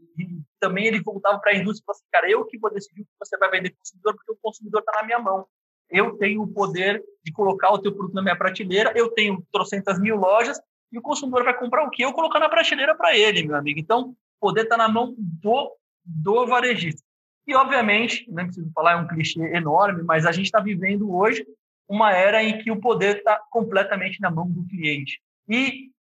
também 0.65 0.87
ele 0.87 1.03
voltava 1.03 1.39
para 1.39 1.53
a 1.53 1.55
indústria 1.55 1.83
e 1.83 1.85
falava 1.85 1.99
assim, 1.99 2.09
cara, 2.11 2.31
eu 2.31 2.45
que 2.47 2.59
vou 2.59 2.73
decidir 2.73 3.03
o 3.03 3.05
que 3.05 3.11
você 3.19 3.37
vai 3.37 3.51
vender 3.51 3.71
para 3.71 3.77
o 3.77 3.81
consumidor, 3.81 4.15
porque 4.15 4.33
o 4.33 4.39
consumidor 4.41 4.81
está 4.81 4.93
na 5.01 5.07
minha 5.07 5.19
mão. 5.19 5.47
Eu 5.91 6.17
tenho 6.17 6.43
o 6.43 6.49
poder 6.49 7.05
de 7.23 7.33
colocar 7.33 7.71
o 7.71 7.79
teu 7.79 7.93
produto 7.93 8.15
na 8.15 8.23
minha 8.23 8.37
prateleira, 8.37 8.93
eu 8.97 9.11
tenho 9.11 9.45
trocentas 9.53 10.01
mil 10.01 10.17
lojas, 10.17 10.59
e 10.91 10.99
o 10.99 11.03
consumidor 11.03 11.45
vai 11.45 11.59
comprar 11.59 11.85
o 11.85 11.91
que 11.91 12.03
eu 12.03 12.15
colocar 12.15 12.41
na 12.41 12.49
prateleira 12.49 12.97
para 12.97 13.15
ele, 13.17 13.47
meu 13.47 13.57
amigo. 13.57 13.79
Então, 13.79 14.17
poder 14.41 14.63
está 14.63 14.77
na 14.77 14.89
mão 14.89 15.15
do, 15.19 15.77
do 16.03 16.47
varejista. 16.47 17.03
E, 17.47 17.55
obviamente, 17.55 18.25
não 18.31 18.45
preciso 18.47 18.71
falar, 18.73 18.93
é 18.93 18.97
um 18.97 19.07
clichê 19.07 19.41
enorme, 19.55 20.03
mas 20.03 20.25
a 20.25 20.33
gente 20.33 20.47
está 20.47 20.61
vivendo 20.61 21.15
hoje 21.15 21.47
uma 21.87 22.11
era 22.13 22.43
em 22.43 22.57
que 22.59 22.71
o 22.71 22.81
poder 22.81 23.19
está 23.19 23.39
completamente 23.51 24.19
na 24.21 24.31
mão 24.31 24.49
do 24.49 24.67
cliente. 24.67 25.21
E 25.47 25.91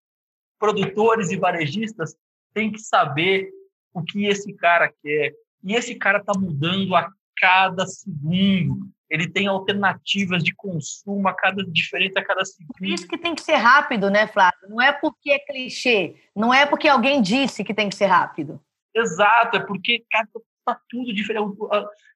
produtores 0.59 1.31
e 1.31 1.37
varejistas 1.37 2.16
têm 2.55 2.72
que 2.72 2.79
saber 2.79 3.50
o 3.94 4.02
que 4.02 4.26
esse 4.26 4.52
cara 4.54 4.92
quer. 5.02 5.33
E 5.62 5.74
esse 5.74 5.94
cara 5.94 6.18
está 6.18 6.33
mudando 6.38 6.94
a 6.94 7.09
cada 7.37 7.87
segundo. 7.87 8.87
Ele 9.09 9.30
tem 9.30 9.46
alternativas 9.46 10.42
de 10.42 10.52
consumo 10.54 11.28
a 11.28 11.33
cada 11.33 11.62
diferente 11.64 12.18
a 12.18 12.24
cada 12.24 12.44
segundo. 12.44 12.76
Por 12.76 12.87
isso 12.87 13.07
que 13.07 13.16
tem 13.16 13.35
que 13.35 13.42
ser 13.42 13.54
rápido, 13.54 14.11
né, 14.11 14.26
Flávio? 14.26 14.68
Não 14.68 14.83
é 14.83 14.92
porque 14.92 15.30
é 15.30 15.38
clichê, 15.38 16.16
não 16.35 16.52
é 16.52 16.66
porque 16.66 16.88
alguém 16.88 17.22
disse 17.22 17.62
que 17.62 17.72
tem 17.72 17.88
que 17.88 17.94
ser 17.94 18.07
rápido. 18.07 18.61
Exato, 18.94 19.57
é 19.57 19.61
porque 19.61 20.04
cara, 20.11 20.28
tá 20.64 20.78
tudo 20.88 21.14
diferente. 21.14 21.57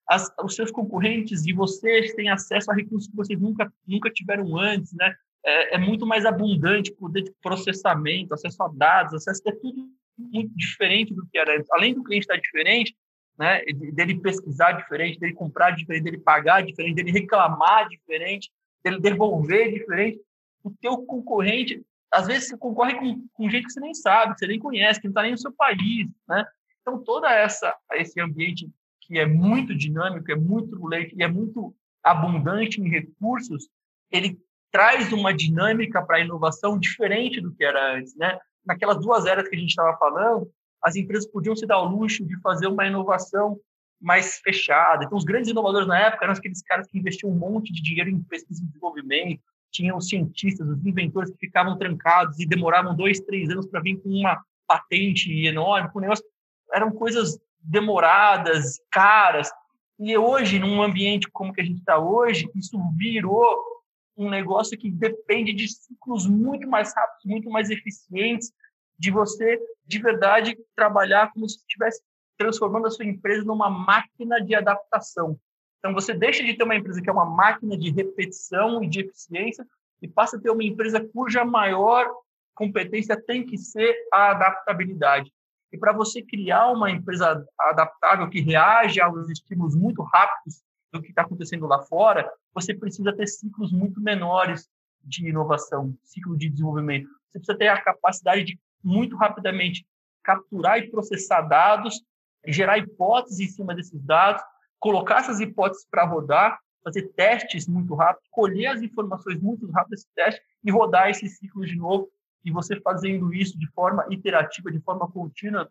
As, 0.08 0.32
os 0.42 0.54
seus 0.54 0.70
concorrentes 0.70 1.46
e 1.46 1.52
vocês 1.52 2.14
têm 2.14 2.30
acesso 2.30 2.70
a 2.70 2.74
recursos 2.74 3.08
que 3.08 3.16
vocês 3.16 3.38
nunca 3.38 3.70
nunca 3.86 4.10
tiveram 4.10 4.58
antes, 4.58 4.92
né? 4.94 5.14
É, 5.44 5.76
é 5.76 5.78
muito 5.78 6.06
mais 6.06 6.24
abundante 6.24 6.92
poder 6.92 7.22
de 7.22 7.32
processamento, 7.42 8.34
acesso 8.34 8.62
a 8.62 8.68
dados, 8.68 9.14
acesso 9.14 9.42
a 9.48 9.52
tudo 9.52 9.86
muito 10.18 10.50
diferente 10.54 11.14
do 11.14 11.26
que 11.26 11.38
era 11.38 11.56
antes. 11.56 11.70
Além 11.70 11.94
do 11.94 12.02
cliente 12.02 12.24
estar 12.24 12.36
diferente, 12.36 12.96
né, 13.38 13.62
dele 13.92 14.20
pesquisar 14.20 14.72
diferente, 14.72 15.20
dele 15.20 15.32
comprar 15.32 15.70
diferente, 15.70 16.02
dele 16.02 16.18
pagar 16.18 16.62
diferente, 16.62 16.96
dele 16.96 17.12
reclamar 17.12 17.88
diferente, 17.88 18.50
dele 18.82 19.00
devolver 19.00 19.72
diferente, 19.72 20.20
o 20.64 20.70
teu 20.70 20.98
concorrente 20.98 21.82
às 22.10 22.26
vezes 22.26 22.48
você 22.48 22.56
concorre 22.56 22.94
com, 22.94 23.28
com 23.34 23.50
gente 23.50 23.66
que 23.66 23.72
você 23.72 23.80
nem 23.80 23.94
sabe, 23.94 24.32
que 24.32 24.40
você 24.40 24.46
nem 24.46 24.58
conhece, 24.58 25.00
que 25.00 25.06
não 25.06 25.10
está 25.10 25.22
nem 25.22 25.32
no 25.32 25.38
seu 25.38 25.52
país, 25.52 26.08
né? 26.26 26.44
Então, 26.80 27.02
toda 27.02 27.30
essa 27.30 27.76
esse 27.92 28.18
ambiente 28.20 28.68
que 29.02 29.18
é 29.18 29.26
muito 29.26 29.74
dinâmico, 29.74 30.30
é 30.30 30.34
muito 30.34 30.70
turbulento 30.70 31.14
e 31.16 31.22
é 31.22 31.28
muito 31.28 31.74
abundante 32.02 32.80
em 32.80 32.88
recursos, 32.88 33.68
ele 34.10 34.38
traz 34.70 35.12
uma 35.12 35.32
dinâmica 35.32 36.02
para 36.02 36.16
a 36.16 36.20
inovação 36.20 36.78
diferente 36.78 37.40
do 37.40 37.52
que 37.54 37.64
era 37.64 37.94
antes, 37.96 38.14
né? 38.16 38.38
Naquelas 38.64 38.98
duas 38.98 39.26
eras 39.26 39.48
que 39.48 39.56
a 39.56 39.58
gente 39.58 39.70
estava 39.70 39.96
falando, 39.96 40.50
as 40.82 40.96
empresas 40.96 41.26
podiam 41.30 41.56
se 41.56 41.66
dar 41.66 41.80
o 41.80 41.88
luxo 41.88 42.24
de 42.24 42.40
fazer 42.40 42.66
uma 42.66 42.86
inovação 42.86 43.58
mais 44.00 44.38
fechada. 44.38 45.04
Então, 45.04 45.18
os 45.18 45.24
grandes 45.24 45.50
inovadores 45.50 45.88
na 45.88 45.98
época 45.98 46.24
eram 46.24 46.34
aqueles 46.34 46.62
caras 46.62 46.86
que 46.86 46.98
investiam 46.98 47.30
um 47.30 47.36
monte 47.36 47.72
de 47.72 47.82
dinheiro 47.82 48.10
em 48.10 48.22
pesquisa 48.22 48.62
e 48.62 48.66
desenvolvimento, 48.66 49.42
tinham 49.70 49.96
os 49.96 50.08
cientistas, 50.08 50.66
os 50.68 50.86
inventores 50.86 51.30
que 51.30 51.38
ficavam 51.38 51.76
trancados 51.76 52.38
e 52.38 52.46
demoravam 52.46 52.94
dois, 52.94 53.20
três 53.20 53.50
anos 53.50 53.66
para 53.66 53.80
vir 53.80 54.00
com 54.00 54.08
uma 54.08 54.40
patente 54.66 55.30
enorme, 55.46 55.90
com 55.90 55.98
um 55.98 56.02
negócio. 56.02 56.24
Eram 56.72 56.90
coisas 56.90 57.38
demoradas, 57.60 58.80
caras. 58.90 59.50
E 59.98 60.16
hoje, 60.16 60.58
num 60.58 60.80
ambiente 60.80 61.28
como 61.32 61.52
que 61.52 61.60
a 61.60 61.64
gente 61.64 61.80
está 61.80 61.98
hoje, 61.98 62.48
isso 62.54 62.78
virou 62.96 63.77
um 64.18 64.28
negócio 64.28 64.76
que 64.76 64.90
depende 64.90 65.52
de 65.52 65.68
ciclos 65.68 66.26
muito 66.26 66.68
mais 66.68 66.92
rápidos, 66.92 67.24
muito 67.24 67.48
mais 67.48 67.70
eficientes, 67.70 68.52
de 68.98 69.12
você, 69.12 69.60
de 69.86 69.98
verdade, 70.00 70.58
trabalhar 70.74 71.32
como 71.32 71.48
se 71.48 71.58
estivesse 71.58 72.02
transformando 72.36 72.88
a 72.88 72.90
sua 72.90 73.04
empresa 73.04 73.44
numa 73.44 73.70
máquina 73.70 74.40
de 74.40 74.54
adaptação. 74.54 75.38
Então, 75.78 75.94
você 75.94 76.12
deixa 76.12 76.42
de 76.42 76.54
ter 76.54 76.64
uma 76.64 76.74
empresa 76.74 77.00
que 77.00 77.08
é 77.08 77.12
uma 77.12 77.24
máquina 77.24 77.78
de 77.78 77.90
repetição 77.90 78.82
e 78.82 78.88
de 78.88 79.00
eficiência 79.00 79.64
e 80.02 80.08
passa 80.08 80.36
a 80.36 80.40
ter 80.40 80.50
uma 80.50 80.64
empresa 80.64 81.00
cuja 81.12 81.44
maior 81.44 82.12
competência 82.54 83.16
tem 83.16 83.46
que 83.46 83.56
ser 83.56 83.94
a 84.12 84.32
adaptabilidade. 84.32 85.32
E 85.72 85.78
para 85.78 85.92
você 85.92 86.22
criar 86.22 86.72
uma 86.72 86.90
empresa 86.90 87.46
adaptável 87.60 88.28
que 88.28 88.40
reage 88.40 89.00
aos 89.00 89.28
estímulos 89.28 89.76
muito 89.76 90.02
rápidos 90.02 90.62
do 90.92 91.02
que 91.02 91.10
está 91.10 91.22
acontecendo 91.22 91.66
lá 91.66 91.82
fora, 91.82 92.30
você 92.54 92.74
precisa 92.74 93.12
ter 93.12 93.26
ciclos 93.26 93.72
muito 93.72 94.00
menores 94.00 94.68
de 95.04 95.28
inovação, 95.28 95.96
ciclo 96.02 96.36
de 96.36 96.48
desenvolvimento. 96.48 97.08
Você 97.30 97.38
precisa 97.38 97.58
ter 97.58 97.68
a 97.68 97.80
capacidade 97.80 98.44
de 98.44 98.58
muito 98.82 99.16
rapidamente 99.16 99.86
capturar 100.22 100.78
e 100.78 100.90
processar 100.90 101.42
dados, 101.42 102.02
gerar 102.46 102.78
hipóteses 102.78 103.40
em 103.40 103.48
cima 103.48 103.74
desses 103.74 104.02
dados, 104.02 104.42
colocar 104.78 105.20
essas 105.20 105.40
hipóteses 105.40 105.86
para 105.90 106.04
rodar, 106.04 106.58
fazer 106.82 107.08
testes 107.14 107.66
muito 107.66 107.94
rápido, 107.94 108.24
colher 108.30 108.66
as 108.68 108.82
informações 108.82 109.40
muito 109.40 109.70
rápido 109.70 109.90
desse 109.90 110.06
teste 110.14 110.40
e 110.64 110.70
rodar 110.70 111.10
esses 111.10 111.38
ciclos 111.38 111.68
de 111.68 111.76
novo. 111.76 112.08
E 112.44 112.50
você 112.50 112.80
fazendo 112.80 113.32
isso 113.34 113.58
de 113.58 113.66
forma 113.72 114.06
iterativa, 114.10 114.70
de 114.70 114.80
forma 114.80 115.10
contínua, 115.10 115.70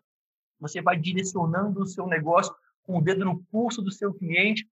você 0.60 0.82
vai 0.82 0.96
direcionando 0.96 1.80
o 1.80 1.86
seu 1.86 2.06
negócio 2.06 2.54
com 2.82 2.98
o 2.98 3.02
dedo 3.02 3.24
no 3.24 3.42
pulso 3.44 3.82
do 3.82 3.90
seu 3.90 4.12
cliente 4.14 4.68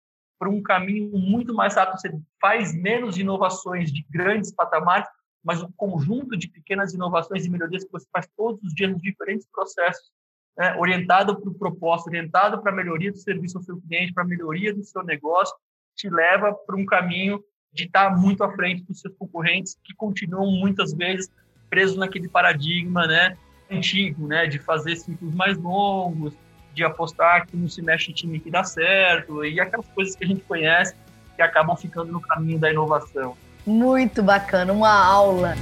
para 0.41 0.49
um 0.49 0.60
caminho 0.60 1.15
muito 1.15 1.54
mais 1.54 1.75
rápido. 1.75 1.99
Você 1.99 2.19
faz 2.41 2.73
menos 2.73 3.15
inovações 3.15 3.93
de 3.93 4.04
grandes 4.10 4.51
patamares, 4.51 5.08
mas 5.43 5.62
um 5.62 5.71
conjunto 5.77 6.36
de 6.36 6.47
pequenas 6.47 6.95
inovações 6.95 7.45
e 7.45 7.49
melhorias 7.49 7.84
que 7.84 7.91
você 7.91 8.08
faz 8.12 8.27
todos 8.36 8.60
os 8.63 8.73
dias 8.73 8.91
nos 8.91 9.04
diferentes 9.04 9.47
processos, 9.54 10.12
né? 10.58 10.75
orientado 10.80 11.39
para 11.39 11.47
o 11.47 11.54
propósito, 11.54 12.08
orientado 12.08 12.60
para 12.60 12.71
a 12.71 12.75
melhoria 12.75 13.12
do 13.12 13.19
serviço 13.19 13.60
ao 13.60 13.63
seu 13.63 13.80
cliente, 13.82 14.15
para 14.15 14.23
a 14.23 14.27
melhoria 14.27 14.73
do 14.73 14.84
seu 14.84 15.04
negócio, 15.04 15.56
te 15.95 16.10
leva 16.10 16.51
para 16.51 16.75
um 16.75 16.88
caminho 16.88 17.39
de 17.71 17.84
estar 17.84 18.17
muito 18.17 18.43
à 18.43 18.51
frente 18.51 18.82
dos 18.82 18.99
seus 18.99 19.13
concorrentes 19.17 19.77
que 19.84 19.93
continuam 19.93 20.49
muitas 20.49 20.91
vezes 20.91 21.30
presos 21.69 21.97
naquele 21.97 22.27
paradigma, 22.27 23.06
né, 23.06 23.38
antigo, 23.69 24.25
né, 24.25 24.47
de 24.47 24.58
fazer 24.58 24.95
ciclos 24.95 25.36
mais 25.36 25.56
longos, 25.60 26.34
de 26.73 26.84
apostar 26.84 27.45
que 27.47 27.55
não 27.55 27.67
se 27.67 27.81
mexe 27.81 28.13
time 28.13 28.39
que 28.39 28.49
dá 28.49 28.63
certo 28.63 29.43
e 29.43 29.60
aquelas 29.60 29.88
coisas 29.89 30.15
que 30.15 30.23
a 30.23 30.27
gente 30.27 30.41
conhece 30.41 30.95
que 31.36 31.41
acabam 31.41 31.75
ficando 31.75 32.12
no 32.12 32.21
caminho 32.21 32.60
da 32.60 32.71
inovação. 32.71 33.36
Muito 33.65 34.23
bacana, 34.23 34.73
uma 34.73 34.91
aula. 34.91 35.55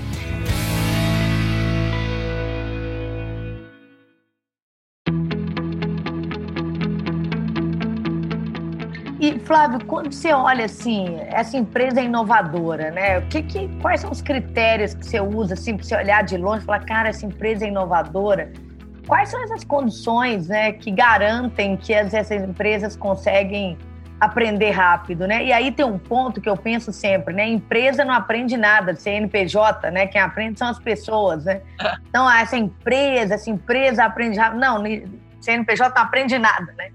E 9.21 9.37
Flávio, 9.39 9.85
quando 9.85 10.13
você 10.13 10.31
olha 10.31 10.63
assim, 10.63 11.17
essa 11.27 11.57
empresa 11.57 11.99
é 11.99 12.05
inovadora, 12.05 12.89
né? 12.89 13.19
O 13.19 13.27
que, 13.27 13.43
que, 13.43 13.67
quais 13.81 13.99
são 13.99 14.11
os 14.11 14.21
critérios 14.21 14.93
que 14.93 15.05
você 15.05 15.19
usa 15.19 15.55
assim 15.55 15.75
para 15.75 15.85
você 15.85 15.95
olhar 15.97 16.23
de 16.23 16.37
longe 16.37 16.63
e 16.63 16.65
falar, 16.65 16.85
cara, 16.85 17.09
essa 17.09 17.25
empresa 17.25 17.65
é 17.65 17.67
inovadora? 17.67 18.53
Quais 19.09 19.29
são 19.29 19.43
essas 19.43 19.63
condições, 19.63 20.47
né, 20.47 20.71
que 20.71 20.91
garantem 20.91 21.75
que 21.75 21.91
essas 21.91 22.29
empresas 22.29 22.95
conseguem 22.95 23.75
aprender 24.19 24.69
rápido, 24.69 25.25
né? 25.25 25.43
E 25.45 25.51
aí 25.51 25.71
tem 25.71 25.83
um 25.83 25.97
ponto 25.97 26.39
que 26.39 26.47
eu 26.47 26.55
penso 26.55 26.93
sempre, 26.93 27.33
né? 27.33 27.47
Empresa 27.47 28.05
não 28.05 28.13
aprende 28.13 28.55
nada, 28.55 28.93
CNPJ, 28.95 29.89
né? 29.89 30.05
Quem 30.05 30.21
aprende 30.21 30.59
são 30.59 30.67
as 30.67 30.77
pessoas, 30.77 31.45
né? 31.45 31.61
Então, 32.07 32.27
ah, 32.27 32.41
essa 32.41 32.55
empresa, 32.55 33.33
essa 33.33 33.49
empresa 33.49 34.03
aprende 34.03 34.37
rápido. 34.37 34.59
Não, 34.59 34.83
CNPJ 35.41 35.95
não 35.95 36.03
aprende 36.03 36.37
nada, 36.37 36.71
né? 36.77 36.91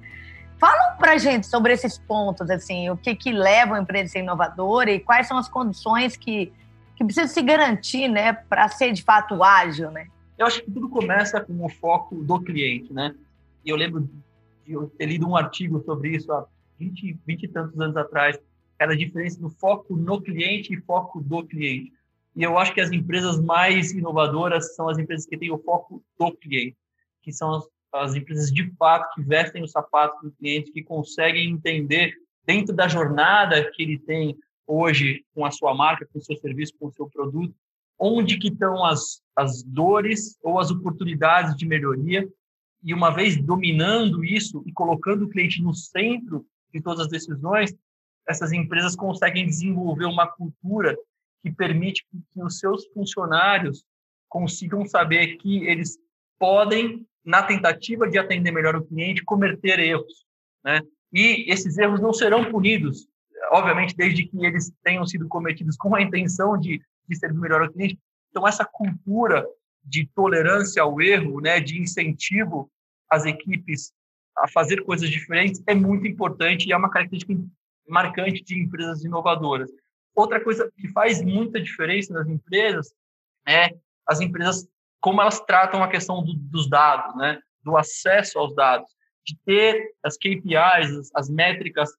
Fala 0.60 0.92
pra 0.92 1.18
gente 1.18 1.48
sobre 1.48 1.72
esses 1.72 1.98
pontos, 1.98 2.48
assim, 2.48 2.90
o 2.90 2.96
que 2.96 3.16
que 3.16 3.32
leva 3.32 3.76
a 3.76 3.80
empresa 3.80 4.04
a 4.04 4.08
ser 4.08 4.18
inovadora 4.20 4.92
e 4.92 5.00
quais 5.00 5.26
são 5.26 5.36
as 5.36 5.48
condições 5.48 6.16
que, 6.16 6.52
que 6.94 7.04
precisa 7.04 7.26
se 7.26 7.42
garantir, 7.42 8.06
né, 8.06 8.32
para 8.32 8.68
ser 8.68 8.92
de 8.92 9.02
fato 9.02 9.42
ágil, 9.42 9.90
né? 9.90 10.06
Eu 10.36 10.46
acho 10.46 10.62
que 10.62 10.70
tudo 10.70 10.88
começa 10.88 11.40
com 11.40 11.64
o 11.64 11.68
foco 11.68 12.22
do 12.22 12.40
cliente, 12.40 12.92
né? 12.92 13.14
E 13.64 13.70
eu 13.70 13.76
lembro 13.76 14.08
de 14.64 14.72
eu 14.72 14.88
ter 14.88 15.06
lido 15.06 15.28
um 15.28 15.36
artigo 15.36 15.82
sobre 15.84 16.16
isso 16.16 16.32
há 16.32 16.46
20, 16.78 17.18
20 17.24 17.42
e 17.44 17.48
tantos 17.48 17.80
anos 17.80 17.96
atrás, 17.96 18.38
era 18.78 18.92
a 18.92 18.96
diferença 18.96 19.40
do 19.40 19.48
foco 19.48 19.96
no 19.96 20.20
cliente 20.20 20.74
e 20.74 20.80
foco 20.80 21.20
do 21.20 21.44
cliente. 21.46 21.92
E 22.34 22.42
eu 22.42 22.58
acho 22.58 22.74
que 22.74 22.80
as 22.80 22.90
empresas 22.90 23.40
mais 23.40 23.92
inovadoras 23.92 24.74
são 24.74 24.88
as 24.88 24.98
empresas 24.98 25.24
que 25.24 25.38
têm 25.38 25.52
o 25.52 25.58
foco 25.58 26.02
do 26.18 26.32
cliente, 26.32 26.76
que 27.22 27.32
são 27.32 27.54
as, 27.54 27.68
as 27.92 28.14
empresas 28.16 28.52
de 28.52 28.68
fato 28.72 29.14
que 29.14 29.22
vestem 29.22 29.62
os 29.62 29.70
sapatos 29.70 30.20
do 30.20 30.32
cliente, 30.32 30.72
que 30.72 30.82
conseguem 30.82 31.48
entender 31.48 32.12
dentro 32.44 32.74
da 32.74 32.88
jornada 32.88 33.70
que 33.70 33.82
ele 33.82 33.98
tem 33.98 34.36
hoje 34.66 35.24
com 35.32 35.44
a 35.44 35.50
sua 35.52 35.74
marca, 35.74 36.06
com 36.12 36.18
o 36.18 36.22
seu 36.22 36.36
serviço, 36.36 36.74
com 36.78 36.88
o 36.88 36.92
seu 36.92 37.08
produto, 37.08 37.54
onde 37.98 38.38
que 38.38 38.48
estão 38.48 38.84
as, 38.84 39.22
as 39.36 39.62
dores 39.62 40.38
ou 40.42 40.58
as 40.58 40.70
oportunidades 40.70 41.56
de 41.56 41.66
melhoria. 41.66 42.28
E 42.82 42.92
uma 42.92 43.10
vez 43.10 43.40
dominando 43.40 44.24
isso 44.24 44.62
e 44.66 44.72
colocando 44.72 45.24
o 45.24 45.28
cliente 45.28 45.62
no 45.62 45.72
centro 45.72 46.46
de 46.72 46.80
todas 46.80 47.00
as 47.00 47.08
decisões, 47.08 47.74
essas 48.28 48.52
empresas 48.52 48.96
conseguem 48.96 49.46
desenvolver 49.46 50.06
uma 50.06 50.26
cultura 50.26 50.96
que 51.42 51.50
permite 51.50 52.04
que 52.10 52.42
os 52.42 52.58
seus 52.58 52.86
funcionários 52.88 53.84
consigam 54.28 54.84
saber 54.86 55.36
que 55.36 55.66
eles 55.66 55.98
podem, 56.38 57.06
na 57.24 57.42
tentativa 57.42 58.08
de 58.08 58.18
atender 58.18 58.50
melhor 58.50 58.76
o 58.76 58.84
cliente, 58.84 59.24
cometer 59.24 59.78
erros, 59.78 60.26
né? 60.64 60.80
E 61.12 61.50
esses 61.50 61.78
erros 61.78 62.00
não 62.00 62.12
serão 62.12 62.50
punidos, 62.50 63.06
obviamente, 63.52 63.94
desde 63.94 64.26
que 64.26 64.44
eles 64.44 64.72
tenham 64.82 65.06
sido 65.06 65.28
cometidos 65.28 65.76
com 65.76 65.94
a 65.94 66.02
intenção 66.02 66.58
de, 66.58 66.82
de 67.08 67.16
servir 67.16 67.38
melhor 67.38 67.62
ao 67.62 67.70
cliente. 67.70 67.98
Então, 68.30 68.46
essa 68.46 68.64
cultura 68.64 69.46
de 69.84 70.06
tolerância 70.14 70.82
ao 70.82 71.00
erro, 71.00 71.40
né, 71.40 71.60
de 71.60 71.80
incentivo 71.80 72.70
às 73.10 73.24
equipes 73.26 73.92
a 74.36 74.48
fazer 74.48 74.82
coisas 74.82 75.08
diferentes 75.08 75.62
é 75.66 75.74
muito 75.74 76.06
importante 76.06 76.66
e 76.66 76.72
é 76.72 76.76
uma 76.76 76.90
característica 76.90 77.34
marcante 77.88 78.42
de 78.42 78.58
empresas 78.58 79.04
inovadoras. 79.04 79.70
Outra 80.14 80.42
coisa 80.42 80.70
que 80.76 80.88
faz 80.88 81.22
muita 81.22 81.60
diferença 81.60 82.12
nas 82.12 82.26
empresas 82.28 82.94
é 83.46 83.76
as 84.06 84.20
empresas 84.20 84.66
como 85.00 85.20
elas 85.20 85.40
tratam 85.40 85.82
a 85.82 85.88
questão 85.88 86.24
do, 86.24 86.32
dos 86.34 86.68
dados, 86.68 87.14
né, 87.16 87.38
do 87.62 87.76
acesso 87.76 88.38
aos 88.38 88.54
dados, 88.54 88.90
de 89.26 89.36
ter 89.44 89.94
as 90.02 90.16
KPIs, 90.16 90.98
as, 90.98 91.10
as 91.14 91.28
métricas 91.28 91.90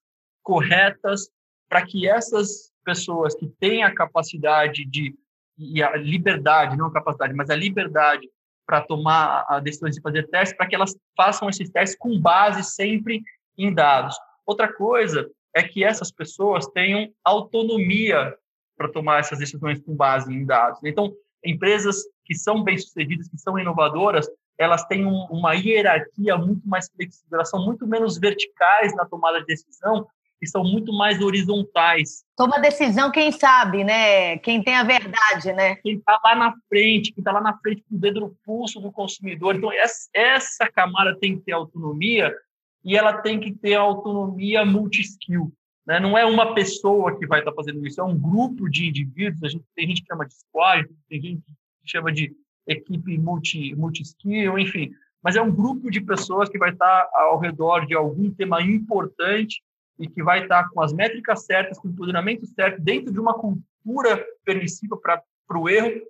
corretas 0.41 1.29
para 1.69 1.85
que 1.85 2.07
essas 2.07 2.71
pessoas 2.85 3.35
que 3.35 3.47
têm 3.59 3.83
a 3.83 3.93
capacidade 3.93 4.85
de 4.85 5.13
e 5.57 5.81
a 5.81 5.95
liberdade, 5.95 6.77
não 6.77 6.87
a 6.87 6.93
capacidade, 6.93 7.33
mas 7.33 7.49
a 7.49 7.55
liberdade 7.55 8.29
para 8.65 8.81
tomar 8.81 9.45
a 9.47 9.59
decisão 9.59 9.89
de 9.89 10.01
fazer 10.01 10.27
testes, 10.27 10.57
para 10.57 10.67
que 10.67 10.75
elas 10.75 10.95
façam 11.15 11.47
esses 11.49 11.69
testes 11.69 11.97
com 11.97 12.19
base 12.19 12.63
sempre 12.63 13.21
em 13.57 13.73
dados. 13.73 14.17
Outra 14.45 14.71
coisa 14.71 15.29
é 15.53 15.63
que 15.63 15.83
essas 15.83 16.11
pessoas 16.11 16.67
tenham 16.67 17.09
autonomia 17.23 18.35
para 18.77 18.91
tomar 18.91 19.19
essas 19.19 19.39
decisões 19.39 19.79
com 19.79 19.95
base 19.95 20.33
em 20.33 20.45
dados. 20.45 20.79
Então, 20.83 21.13
empresas 21.43 22.03
que 22.25 22.35
são 22.35 22.63
bem-sucedidas, 22.63 23.29
que 23.29 23.37
são 23.37 23.57
inovadoras, 23.57 24.27
elas 24.57 24.83
têm 24.85 25.05
um, 25.05 25.25
uma 25.29 25.53
hierarquia 25.53 26.37
muito 26.37 26.67
mais 26.67 26.89
flexível, 26.89 27.35
elas 27.35 27.49
são 27.49 27.63
muito 27.63 27.87
menos 27.87 28.17
verticais 28.17 28.95
na 28.95 29.05
tomada 29.05 29.39
de 29.39 29.45
decisão 29.45 30.07
que 30.39 30.47
são 30.47 30.63
muito 30.63 30.91
mais 30.93 31.21
horizontais. 31.21 32.23
Toma 32.35 32.59
decisão 32.59 33.11
quem 33.11 33.31
sabe, 33.31 33.83
né? 33.83 34.37
Quem 34.39 34.61
tem 34.61 34.75
a 34.75 34.83
verdade, 34.83 35.53
né? 35.53 35.75
Quem 35.77 35.97
está 35.97 36.19
lá 36.23 36.35
na 36.35 36.53
frente, 36.69 37.11
quem 37.13 37.21
está 37.21 37.31
lá 37.31 37.41
na 37.41 37.57
frente 37.57 37.83
com 37.89 37.95
o 37.95 37.99
dedo 37.99 38.19
no 38.19 38.35
pulso 38.45 38.79
do 38.79 38.91
consumidor. 38.91 39.55
Então, 39.55 39.69
essa, 40.13 40.69
camada 40.71 41.17
tem 41.19 41.37
que 41.37 41.45
ter 41.45 41.53
autonomia 41.53 42.33
e 42.83 42.95
ela 42.97 43.13
tem 43.21 43.39
que 43.39 43.53
ter 43.53 43.75
autonomia 43.75 44.65
multi-skill. 44.65 45.51
Né? 45.87 45.99
Não 45.99 46.17
é 46.17 46.25
uma 46.25 46.53
pessoa 46.53 47.17
que 47.17 47.27
vai 47.27 47.39
estar 47.39 47.51
tá 47.51 47.55
fazendo 47.55 47.85
isso, 47.85 48.01
é 48.01 48.03
um 48.03 48.17
grupo 48.17 48.69
de 48.69 48.87
indivíduos. 48.87 49.43
A 49.43 49.47
gente, 49.47 49.63
tem 49.75 49.87
gente 49.87 50.01
que 50.01 50.07
chama 50.07 50.25
de 50.25 50.33
squad, 50.33 50.87
tem 51.09 51.21
gente 51.21 51.41
que 51.41 51.89
chama 51.89 52.11
de 52.11 52.35
equipe 52.67 53.17
multi-skill, 53.17 53.77
multi 53.77 54.03
enfim. 54.61 54.91
Mas 55.23 55.35
é 55.35 55.41
um 55.41 55.51
grupo 55.51 55.89
de 55.89 56.01
pessoas 56.01 56.49
que 56.49 56.57
vai 56.57 56.71
estar 56.71 57.05
tá 57.05 57.19
ao 57.19 57.39
redor 57.39 57.87
de 57.87 57.95
algum 57.95 58.29
tema 58.29 58.61
importante 58.61 59.63
e 59.97 60.07
que 60.07 60.23
vai 60.23 60.43
estar 60.43 60.69
com 60.69 60.81
as 60.81 60.93
métricas 60.93 61.45
certas, 61.45 61.79
com 61.79 61.87
o 61.87 61.91
empoderamento 61.91 62.45
certo, 62.47 62.81
dentro 62.81 63.11
de 63.11 63.19
uma 63.19 63.33
cultura 63.33 64.25
permissiva 64.43 64.97
para 64.97 65.23
o 65.59 65.69
erro, 65.69 66.01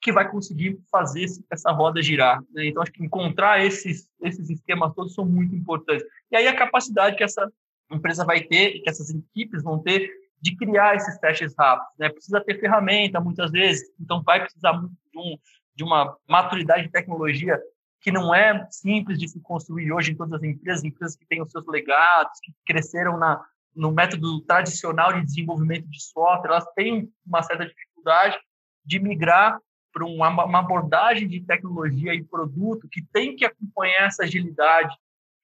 que 0.00 0.12
vai 0.12 0.28
conseguir 0.28 0.80
fazer 0.90 1.26
essa 1.50 1.70
roda 1.70 2.02
girar. 2.02 2.42
Né? 2.52 2.66
Então, 2.66 2.82
acho 2.82 2.92
que 2.92 3.04
encontrar 3.04 3.64
esses, 3.64 4.10
esses 4.20 4.50
esquemas 4.50 4.92
todos 4.94 5.14
são 5.14 5.24
muito 5.24 5.54
importantes. 5.54 6.04
E 6.30 6.36
aí 6.36 6.48
a 6.48 6.56
capacidade 6.56 7.16
que 7.16 7.22
essa 7.22 7.48
empresa 7.90 8.24
vai 8.24 8.42
ter, 8.42 8.80
que 8.80 8.90
essas 8.90 9.10
equipes 9.10 9.62
vão 9.62 9.78
ter, 9.78 10.10
de 10.40 10.56
criar 10.56 10.96
esses 10.96 11.16
testes 11.18 11.54
rápidos. 11.56 11.92
Né? 11.98 12.08
Precisa 12.08 12.40
ter 12.40 12.58
ferramenta, 12.58 13.20
muitas 13.20 13.52
vezes, 13.52 13.88
então 14.00 14.22
vai 14.22 14.40
precisar 14.40 14.72
de, 14.72 15.18
um, 15.18 15.38
de 15.76 15.84
uma 15.84 16.16
maturidade 16.28 16.84
de 16.84 16.90
tecnologia 16.90 17.60
que 18.02 18.10
não 18.10 18.34
é 18.34 18.66
simples 18.68 19.18
de 19.18 19.28
se 19.28 19.40
construir 19.40 19.92
hoje 19.92 20.12
em 20.12 20.16
todas 20.16 20.34
as 20.34 20.42
empresas, 20.42 20.84
empresas 20.84 21.16
que 21.16 21.24
têm 21.24 21.40
os 21.40 21.50
seus 21.50 21.64
legados, 21.68 22.38
que 22.42 22.52
cresceram 22.66 23.16
na, 23.16 23.40
no 23.74 23.92
método 23.92 24.40
tradicional 24.40 25.12
de 25.12 25.24
desenvolvimento 25.24 25.88
de 25.88 26.02
software, 26.02 26.50
elas 26.50 26.66
têm 26.74 27.08
uma 27.24 27.42
certa 27.42 27.64
dificuldade 27.64 28.36
de 28.84 28.98
migrar 28.98 29.56
para 29.92 30.04
uma, 30.04 30.28
uma, 30.44 30.58
abordagem 30.58 31.28
de 31.28 31.40
tecnologia 31.42 32.12
e 32.12 32.24
produto 32.24 32.88
que 32.90 33.02
tem 33.12 33.36
que 33.36 33.44
acompanhar 33.44 34.06
essa 34.06 34.24
agilidade 34.24 34.94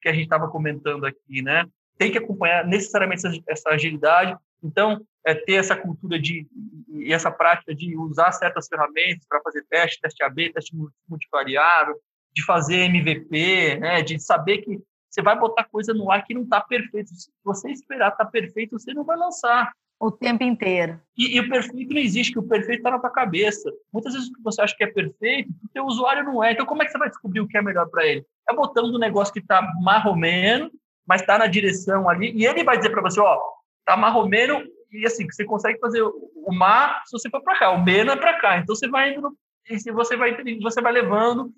que 0.01 0.09
a 0.09 0.13
gente 0.13 0.23
estava 0.23 0.49
comentando 0.49 1.05
aqui, 1.05 1.41
né? 1.41 1.65
Tem 1.97 2.11
que 2.11 2.17
acompanhar 2.17 2.65
necessariamente 2.65 3.25
essa, 3.25 3.41
essa 3.47 3.69
agilidade. 3.69 4.35
Então, 4.61 5.05
é 5.25 5.33
ter 5.33 5.53
essa 5.53 5.75
cultura 5.75 6.19
de 6.19 6.47
e 6.89 7.13
essa 7.13 7.31
prática 7.31 7.73
de 7.73 7.95
usar 7.95 8.31
certas 8.31 8.67
ferramentas 8.67 9.25
para 9.27 9.41
fazer 9.41 9.63
teste, 9.69 10.01
teste 10.01 10.23
AB, 10.23 10.51
teste 10.51 10.75
multivariável, 11.07 11.95
de 12.39 12.45
fazer 12.45 12.85
MVP, 12.85 13.77
né, 13.79 14.01
de 14.01 14.17
saber 14.19 14.59
que 14.59 14.81
você 15.09 15.21
vai 15.21 15.37
botar 15.37 15.65
coisa 15.65 15.93
no 15.93 16.09
ar 16.11 16.23
que 16.23 16.33
não 16.33 16.43
está 16.43 16.61
perfeito. 16.61 17.09
Se 17.09 17.29
você 17.43 17.71
esperar 17.71 18.11
estar 18.11 18.25
tá 18.25 18.31
perfeito, 18.31 18.77
você 18.77 18.93
não 18.93 19.03
vai 19.03 19.17
lançar. 19.17 19.71
O 19.99 20.09
tempo 20.09 20.43
inteiro. 20.43 21.01
E, 21.17 21.35
e 21.35 21.39
o 21.41 21.49
perfeito 21.49 21.93
não 21.93 21.99
existe, 21.99 22.31
que 22.31 22.39
o 22.39 22.47
perfeito 22.47 22.77
está 22.77 22.91
na 22.91 22.99
tua 22.99 23.09
cabeça. 23.09 23.69
Muitas 23.91 24.13
vezes 24.13 24.29
o 24.29 24.33
que 24.33 24.41
você 24.41 24.61
acha 24.61 24.75
que 24.77 24.83
é 24.83 24.87
perfeito, 24.87 25.49
o 25.49 25.69
teu 25.73 25.83
usuário 25.85 26.23
não 26.23 26.41
é. 26.41 26.53
Então, 26.53 26.65
como 26.65 26.81
é 26.81 26.85
que 26.85 26.91
você 26.91 26.97
vai 26.97 27.09
descobrir 27.09 27.41
o 27.41 27.47
que 27.47 27.57
é 27.57 27.61
melhor 27.61 27.89
para 27.89 28.05
ele? 28.05 28.25
É 28.49 28.53
botando 28.53 28.95
um 28.95 28.99
negócio 28.99 29.33
que 29.33 29.39
está 29.39 29.61
marromeno, 29.81 30.71
mas 31.05 31.21
está 31.21 31.37
na 31.37 31.47
direção 31.47 32.07
ali, 32.07 32.31
e 32.33 32.45
ele 32.45 32.63
vai 32.63 32.77
dizer 32.77 32.91
para 32.91 33.01
você, 33.01 33.19
ó, 33.19 33.37
tá 33.83 33.97
marromeno, 33.97 34.63
e 34.91 35.05
assim, 35.05 35.25
você 35.29 35.43
consegue 35.43 35.79
fazer 35.79 36.01
o 36.01 36.53
mar 36.53 37.01
se 37.05 37.11
você 37.11 37.29
for 37.29 37.41
para 37.41 37.59
cá, 37.59 37.71
o 37.71 37.83
meno 37.83 38.11
é 38.11 38.15
para 38.15 38.39
cá. 38.39 38.57
Então, 38.57 38.75
você 38.75 38.87
vai 38.87 39.13
indo, 39.13 39.35
e 39.69 39.79
se 39.79 39.91
você 39.91 40.15
vai, 40.15 40.37
você 40.61 40.81
vai 40.81 40.93
levando 40.93 41.51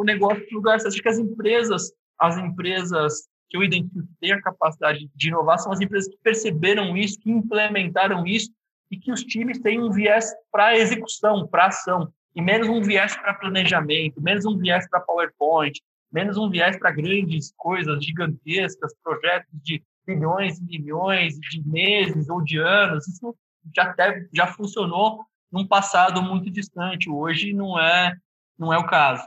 o 0.00 0.04
negócio 0.04 0.46
de 0.46 0.54
lugar. 0.54 0.76
Acho 0.76 1.02
que 1.02 1.08
as 1.08 1.18
empresas, 1.18 1.92
as 2.18 2.36
empresas 2.36 3.26
que 3.48 3.56
eu 3.56 3.62
identifico 3.62 4.06
que 4.06 4.20
têm 4.20 4.32
a 4.32 4.42
capacidade 4.42 5.08
de 5.14 5.28
inovar 5.28 5.58
são 5.58 5.72
as 5.72 5.80
empresas 5.80 6.08
que 6.08 6.18
perceberam 6.22 6.96
isso, 6.96 7.18
que 7.20 7.30
implementaram 7.30 8.26
isso 8.26 8.50
e 8.90 8.96
que 8.96 9.12
os 9.12 9.22
times 9.22 9.60
têm 9.60 9.82
um 9.82 9.90
viés 9.90 10.32
para 10.50 10.76
execução, 10.76 11.46
para 11.46 11.66
ação, 11.66 12.12
e 12.34 12.42
menos 12.42 12.68
um 12.68 12.82
viés 12.82 13.16
para 13.16 13.34
planejamento, 13.34 14.20
menos 14.20 14.44
um 14.44 14.56
viés 14.56 14.88
para 14.88 15.00
PowerPoint, 15.00 15.80
menos 16.12 16.36
um 16.36 16.50
viés 16.50 16.78
para 16.78 16.90
grandes 16.90 17.52
coisas 17.56 18.04
gigantescas, 18.04 18.94
projetos 19.02 19.50
de 19.62 19.82
milhões 20.06 20.58
e 20.58 20.64
milhões 20.64 21.34
de 21.34 21.66
meses 21.66 22.28
ou 22.28 22.42
de 22.42 22.58
anos. 22.58 23.06
Isso 23.08 23.34
já 23.74 23.84
até 23.84 24.26
já 24.32 24.46
funcionou 24.46 25.24
num 25.50 25.66
passado 25.66 26.22
muito 26.22 26.50
distante. 26.50 27.10
Hoje 27.10 27.52
não 27.52 27.78
é 27.78 28.14
não 28.58 28.72
é 28.72 28.78
o 28.78 28.86
caso. 28.86 29.26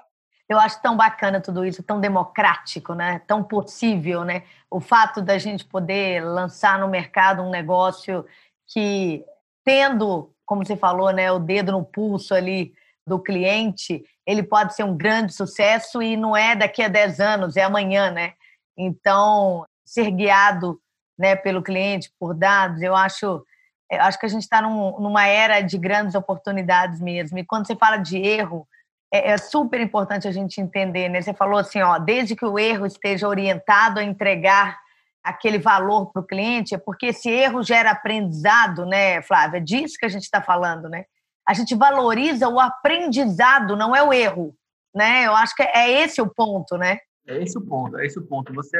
Eu 0.49 0.59
acho 0.59 0.81
tão 0.81 0.97
bacana 0.97 1.39
tudo 1.39 1.63
isso, 1.63 1.83
tão 1.83 2.01
democrático, 2.01 2.95
né? 2.95 3.21
Tão 3.27 3.43
possível, 3.43 4.25
né? 4.25 4.43
O 4.69 4.79
fato 4.79 5.21
da 5.21 5.37
gente 5.37 5.63
poder 5.63 6.23
lançar 6.25 6.79
no 6.79 6.87
mercado 6.87 7.43
um 7.43 7.51
negócio 7.51 8.25
que 8.65 9.23
tendo, 9.63 10.33
como 10.45 10.65
você 10.65 10.75
falou, 10.75 11.11
né, 11.11 11.31
o 11.31 11.37
dedo 11.37 11.71
no 11.71 11.85
pulso 11.85 12.33
ali 12.33 12.73
do 13.05 13.19
cliente, 13.19 14.03
ele 14.25 14.41
pode 14.41 14.73
ser 14.75 14.83
um 14.83 14.97
grande 14.97 15.33
sucesso 15.33 16.01
e 16.01 16.17
não 16.17 16.35
é 16.35 16.55
daqui 16.55 16.81
a 16.81 16.87
10 16.87 17.19
anos, 17.19 17.55
é 17.55 17.63
amanhã, 17.63 18.09
né? 18.09 18.33
Então, 18.75 19.65
ser 19.85 20.09
guiado, 20.09 20.79
né, 21.17 21.35
pelo 21.35 21.61
cliente, 21.61 22.11
por 22.19 22.33
dados, 22.33 22.81
eu 22.81 22.95
acho 22.95 23.43
acho 23.91 24.19
que 24.19 24.25
a 24.25 24.29
gente 24.29 24.43
está 24.43 24.61
num, 24.61 24.99
numa 24.99 25.25
era 25.25 25.61
de 25.61 25.75
grandes 25.77 26.13
oportunidades 26.13 27.01
mesmo. 27.01 27.39
E 27.39 27.43
quando 27.43 27.65
você 27.65 27.75
fala 27.75 27.97
de 27.97 28.17
erro, 28.17 28.67
é, 29.11 29.31
é, 29.31 29.37
super 29.37 29.79
importante 29.81 30.27
a 30.27 30.31
gente 30.31 30.61
entender, 30.61 31.09
né? 31.09 31.21
Você 31.21 31.33
falou 31.33 31.59
assim, 31.59 31.81
ó, 31.81 31.97
desde 31.97 32.35
que 32.35 32.45
o 32.45 32.59
erro 32.59 32.85
esteja 32.85 33.27
orientado 33.27 33.99
a 33.99 34.03
entregar 34.03 34.79
aquele 35.23 35.57
valor 35.57 36.11
para 36.11 36.21
o 36.21 36.25
cliente, 36.25 36.75
é 36.75 36.77
porque 36.77 37.07
esse 37.07 37.29
erro 37.29 37.63
gera 37.63 37.91
aprendizado, 37.91 38.85
né, 38.85 39.21
Flávia? 39.21 39.57
É 39.57 39.61
disso 39.61 39.97
que 39.99 40.05
a 40.05 40.09
gente 40.09 40.23
está 40.23 40.41
falando, 40.41 40.87
né? 40.87 41.05
A 41.47 41.53
gente 41.53 41.75
valoriza 41.75 42.47
o 42.47 42.59
aprendizado, 42.59 43.75
não 43.75 43.95
é 43.95 44.03
o 44.03 44.13
erro, 44.13 44.55
né? 44.93 45.25
Eu 45.25 45.35
acho 45.35 45.55
que 45.55 45.63
é 45.63 46.03
esse 46.03 46.21
o 46.21 46.27
ponto, 46.27 46.77
né? 46.77 46.99
É 47.27 47.41
esse 47.41 47.57
o 47.57 47.61
ponto, 47.61 47.97
é 47.97 48.05
esse 48.05 48.19
o 48.19 48.25
ponto. 48.25 48.53
Você 48.53 48.77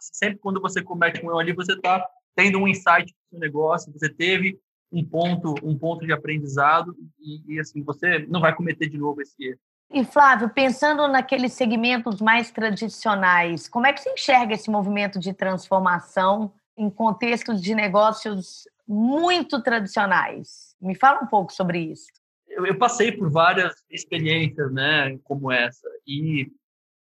sempre 0.00 0.38
quando 0.38 0.60
você 0.60 0.82
comete 0.82 1.24
um 1.24 1.28
erro 1.28 1.38
ali, 1.38 1.52
você 1.52 1.74
está 1.74 2.04
tendo 2.34 2.58
um 2.58 2.66
insight 2.66 3.14
do 3.30 3.38
negócio, 3.38 3.92
você 3.92 4.08
teve 4.08 4.58
um 4.92 5.04
ponto, 5.04 5.54
um 5.62 5.76
ponto 5.78 6.04
de 6.04 6.12
aprendizado 6.12 6.94
e, 7.18 7.54
e, 7.54 7.60
assim 7.60 7.82
você 7.82 8.26
não 8.28 8.40
vai 8.40 8.54
cometer 8.54 8.88
de 8.88 8.98
novo 8.98 9.20
esse 9.22 9.36
erro. 9.44 9.60
E 9.92 10.04
Flávio, 10.04 10.48
pensando 10.50 11.06
naqueles 11.08 11.52
segmentos 11.52 12.20
mais 12.20 12.50
tradicionais, 12.50 13.68
como 13.68 13.86
é 13.86 13.92
que 13.92 14.00
você 14.00 14.12
enxerga 14.12 14.54
esse 14.54 14.70
movimento 14.70 15.18
de 15.18 15.32
transformação 15.32 16.52
em 16.76 16.88
contextos 16.88 17.60
de 17.60 17.74
negócios 17.74 18.68
muito 18.86 19.62
tradicionais? 19.62 20.76
Me 20.80 20.94
fala 20.94 21.20
um 21.22 21.26
pouco 21.26 21.52
sobre 21.52 21.80
isso. 21.80 22.06
Eu, 22.48 22.66
eu 22.66 22.78
passei 22.78 23.12
por 23.12 23.30
várias 23.30 23.72
experiências, 23.90 24.72
né, 24.72 25.18
como 25.24 25.50
essa 25.50 25.88
e 26.06 26.50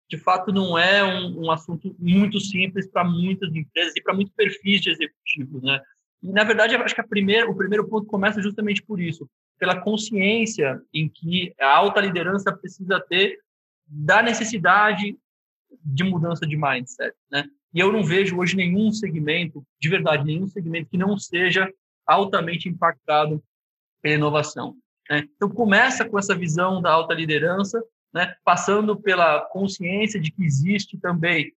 de 0.08 0.18
fato 0.18 0.52
não 0.52 0.78
é 0.78 1.02
um, 1.04 1.46
um 1.46 1.50
assunto 1.50 1.94
muito 1.98 2.38
simples 2.38 2.88
para 2.88 3.04
muitas 3.04 3.52
empresas 3.54 3.92
e 3.96 4.02
para 4.02 4.14
muitos 4.14 4.32
perfis 4.34 4.80
de 4.80 4.90
executivos, 4.90 5.62
né? 5.62 5.80
E, 6.26 6.32
na 6.32 6.42
verdade, 6.42 6.74
eu 6.74 6.80
acho 6.82 6.94
que 6.94 7.02
primeira, 7.04 7.48
o 7.48 7.54
primeiro 7.54 7.88
ponto 7.88 8.06
começa 8.06 8.42
justamente 8.42 8.82
por 8.82 9.00
isso, 9.00 9.28
pela 9.58 9.80
consciência 9.80 10.80
em 10.92 11.08
que 11.08 11.54
a 11.60 11.76
alta 11.76 12.00
liderança 12.00 12.52
precisa 12.52 13.00
ter 13.08 13.38
da 13.86 14.20
necessidade 14.22 15.16
de 15.84 16.04
mudança 16.04 16.44
de 16.44 16.56
mindset, 16.56 17.14
né? 17.30 17.44
E 17.72 17.78
eu 17.78 17.92
não 17.92 18.02
vejo 18.02 18.38
hoje 18.38 18.56
nenhum 18.56 18.90
segmento, 18.90 19.64
de 19.78 19.88
verdade, 19.88 20.24
nenhum 20.24 20.48
segmento 20.48 20.90
que 20.90 20.98
não 20.98 21.16
seja 21.16 21.70
altamente 22.06 22.68
impactado 22.68 23.42
pela 24.00 24.14
inovação. 24.14 24.76
Né? 25.10 25.28
Então, 25.36 25.48
começa 25.48 26.08
com 26.08 26.18
essa 26.18 26.34
visão 26.34 26.80
da 26.80 26.90
alta 26.90 27.14
liderança, 27.14 27.82
né? 28.14 28.34
passando 28.44 28.96
pela 28.96 29.40
consciência 29.50 30.18
de 30.18 30.30
que 30.32 30.42
existe 30.42 30.98
também 30.98 31.52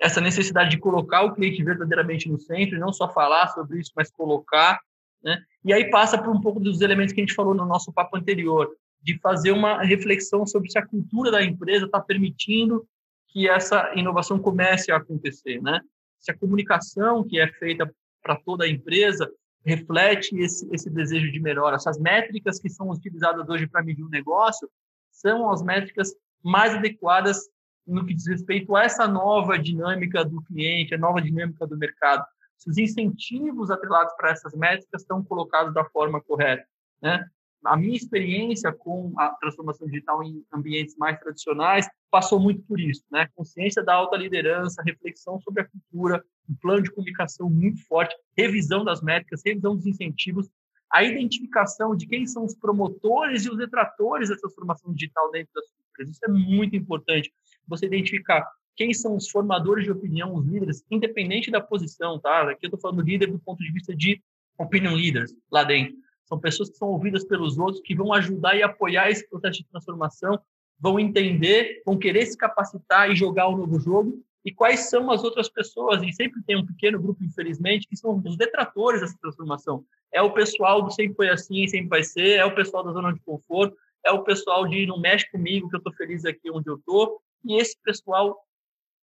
essa 0.00 0.20
necessidade 0.20 0.70
de 0.70 0.78
colocar 0.78 1.22
o 1.22 1.34
cliente 1.34 1.62
verdadeiramente 1.62 2.28
no 2.28 2.38
centro, 2.38 2.78
não 2.78 2.92
só 2.92 3.12
falar 3.12 3.48
sobre 3.48 3.80
isso, 3.80 3.92
mas 3.96 4.10
colocar, 4.10 4.78
né? 5.22 5.42
E 5.64 5.72
aí 5.72 5.90
passa 5.90 6.18
por 6.18 6.34
um 6.34 6.40
pouco 6.40 6.60
dos 6.60 6.80
elementos 6.80 7.12
que 7.12 7.20
a 7.20 7.24
gente 7.24 7.34
falou 7.34 7.54
no 7.54 7.64
nosso 7.64 7.92
papo 7.92 8.16
anterior, 8.16 8.70
de 9.02 9.18
fazer 9.20 9.52
uma 9.52 9.82
reflexão 9.82 10.46
sobre 10.46 10.70
se 10.70 10.78
a 10.78 10.86
cultura 10.86 11.30
da 11.30 11.42
empresa 11.42 11.86
está 11.86 12.00
permitindo 12.00 12.86
que 13.28 13.48
essa 13.48 13.92
inovação 13.94 14.38
comece 14.38 14.90
a 14.90 14.96
acontecer, 14.96 15.60
né? 15.62 15.80
Se 16.18 16.30
a 16.30 16.38
comunicação 16.38 17.22
que 17.22 17.38
é 17.38 17.46
feita 17.52 17.92
para 18.22 18.36
toda 18.36 18.64
a 18.64 18.68
empresa 18.68 19.30
reflete 19.64 20.36
esse, 20.38 20.68
esse 20.72 20.90
desejo 20.90 21.30
de 21.30 21.40
melhora. 21.40 21.76
Essas 21.76 21.98
métricas 21.98 22.58
que 22.58 22.68
são 22.68 22.90
utilizadas 22.90 23.48
hoje 23.48 23.66
para 23.66 23.82
medir 23.82 24.02
o 24.02 24.06
um 24.06 24.10
negócio 24.10 24.68
são 25.10 25.50
as 25.50 25.62
métricas 25.62 26.14
mais 26.42 26.74
adequadas 26.74 27.48
no 27.86 28.04
que 28.04 28.14
diz 28.14 28.26
respeito 28.26 28.74
a 28.74 28.84
essa 28.84 29.06
nova 29.06 29.58
dinâmica 29.58 30.24
do 30.24 30.42
cliente, 30.42 30.94
a 30.94 30.98
nova 30.98 31.20
dinâmica 31.20 31.66
do 31.66 31.76
mercado. 31.76 32.24
Se 32.56 32.70
os 32.70 32.78
incentivos 32.78 33.70
atrelados 33.70 34.14
para 34.16 34.30
essas 34.30 34.54
métricas 34.54 35.02
estão 35.02 35.22
colocados 35.22 35.74
da 35.74 35.84
forma 35.84 36.20
correta, 36.20 36.64
né? 37.02 37.28
a 37.64 37.76
minha 37.76 37.96
experiência 37.96 38.70
com 38.72 39.12
a 39.18 39.30
transformação 39.30 39.86
digital 39.86 40.22
em 40.22 40.44
ambientes 40.52 40.96
mais 40.96 41.18
tradicionais 41.18 41.88
passou 42.10 42.38
muito 42.38 42.62
por 42.62 42.78
isso, 42.78 43.02
né? 43.10 43.26
Consciência 43.34 43.82
da 43.82 43.94
alta 43.94 44.16
liderança, 44.16 44.82
reflexão 44.82 45.40
sobre 45.40 45.62
a 45.62 45.68
cultura, 45.68 46.22
um 46.48 46.54
plano 46.54 46.82
de 46.82 46.90
comunicação 46.90 47.48
muito 47.48 47.84
forte, 47.86 48.14
revisão 48.36 48.84
das 48.84 49.00
métricas, 49.00 49.40
revisão 49.44 49.74
dos 49.74 49.86
incentivos, 49.86 50.48
a 50.92 51.02
identificação 51.02 51.96
de 51.96 52.06
quem 52.06 52.26
são 52.26 52.44
os 52.44 52.54
promotores 52.54 53.44
e 53.44 53.50
os 53.50 53.56
detratores 53.56 54.28
da 54.28 54.36
transformação 54.36 54.92
digital 54.92 55.30
dentro 55.32 55.52
das 55.54 55.64
empresas. 55.90 56.16
Isso 56.16 56.24
é 56.24 56.28
muito 56.28 56.76
importante. 56.76 57.32
Você 57.68 57.86
identificar 57.86 58.46
quem 58.76 58.92
são 58.92 59.16
os 59.16 59.30
formadores 59.30 59.84
de 59.84 59.92
opinião, 59.92 60.34
os 60.34 60.46
líderes, 60.46 60.84
independente 60.90 61.50
da 61.50 61.60
posição, 61.60 62.18
tá? 62.18 62.50
Aqui 62.50 62.66
eu 62.66 62.68
estou 62.68 62.80
falando 62.80 63.02
líder 63.02 63.30
do 63.30 63.38
ponto 63.38 63.62
de 63.62 63.72
vista 63.72 63.94
de 63.94 64.20
opinion 64.58 64.94
leaders 64.94 65.32
lá 65.50 65.64
dentro 65.64 65.96
são 66.26 66.38
pessoas 66.38 66.70
que 66.70 66.76
são 66.76 66.88
ouvidas 66.88 67.24
pelos 67.24 67.58
outros, 67.58 67.80
que 67.82 67.94
vão 67.94 68.12
ajudar 68.12 68.56
e 68.56 68.62
apoiar 68.62 69.10
esse 69.10 69.28
processo 69.28 69.58
de 69.58 69.68
transformação, 69.68 70.38
vão 70.78 70.98
entender, 70.98 71.82
vão 71.84 71.98
querer 71.98 72.26
se 72.26 72.36
capacitar 72.36 73.10
e 73.10 73.16
jogar 73.16 73.48
o 73.48 73.54
um 73.54 73.58
novo 73.58 73.78
jogo. 73.78 74.22
E 74.44 74.52
quais 74.52 74.90
são 74.90 75.10
as 75.10 75.24
outras 75.24 75.48
pessoas? 75.48 76.02
E 76.02 76.12
sempre 76.12 76.42
tem 76.42 76.56
um 76.56 76.66
pequeno 76.66 77.00
grupo, 77.00 77.22
infelizmente, 77.24 77.88
que 77.88 77.96
são 77.96 78.20
os 78.24 78.36
detratores 78.36 79.00
dessa 79.00 79.16
transformação. 79.18 79.84
É 80.12 80.20
o 80.20 80.32
pessoal 80.32 80.82
do 80.82 80.90
sempre 80.90 81.14
foi 81.14 81.30
assim, 81.30 81.66
sempre 81.66 81.88
vai 81.88 82.02
ser, 82.02 82.38
é 82.38 82.44
o 82.44 82.54
pessoal 82.54 82.84
da 82.84 82.92
zona 82.92 83.12
de 83.12 83.20
conforto, 83.20 83.76
é 84.04 84.10
o 84.10 84.22
pessoal 84.22 84.66
de 84.66 84.86
não 84.86 85.00
mexe 85.00 85.30
comigo, 85.30 85.68
que 85.68 85.76
eu 85.76 85.78
estou 85.78 85.92
feliz 85.94 86.24
aqui 86.26 86.50
onde 86.50 86.68
eu 86.68 86.76
estou. 86.76 87.20
E 87.44 87.60
esse 87.60 87.76
pessoal, 87.82 88.36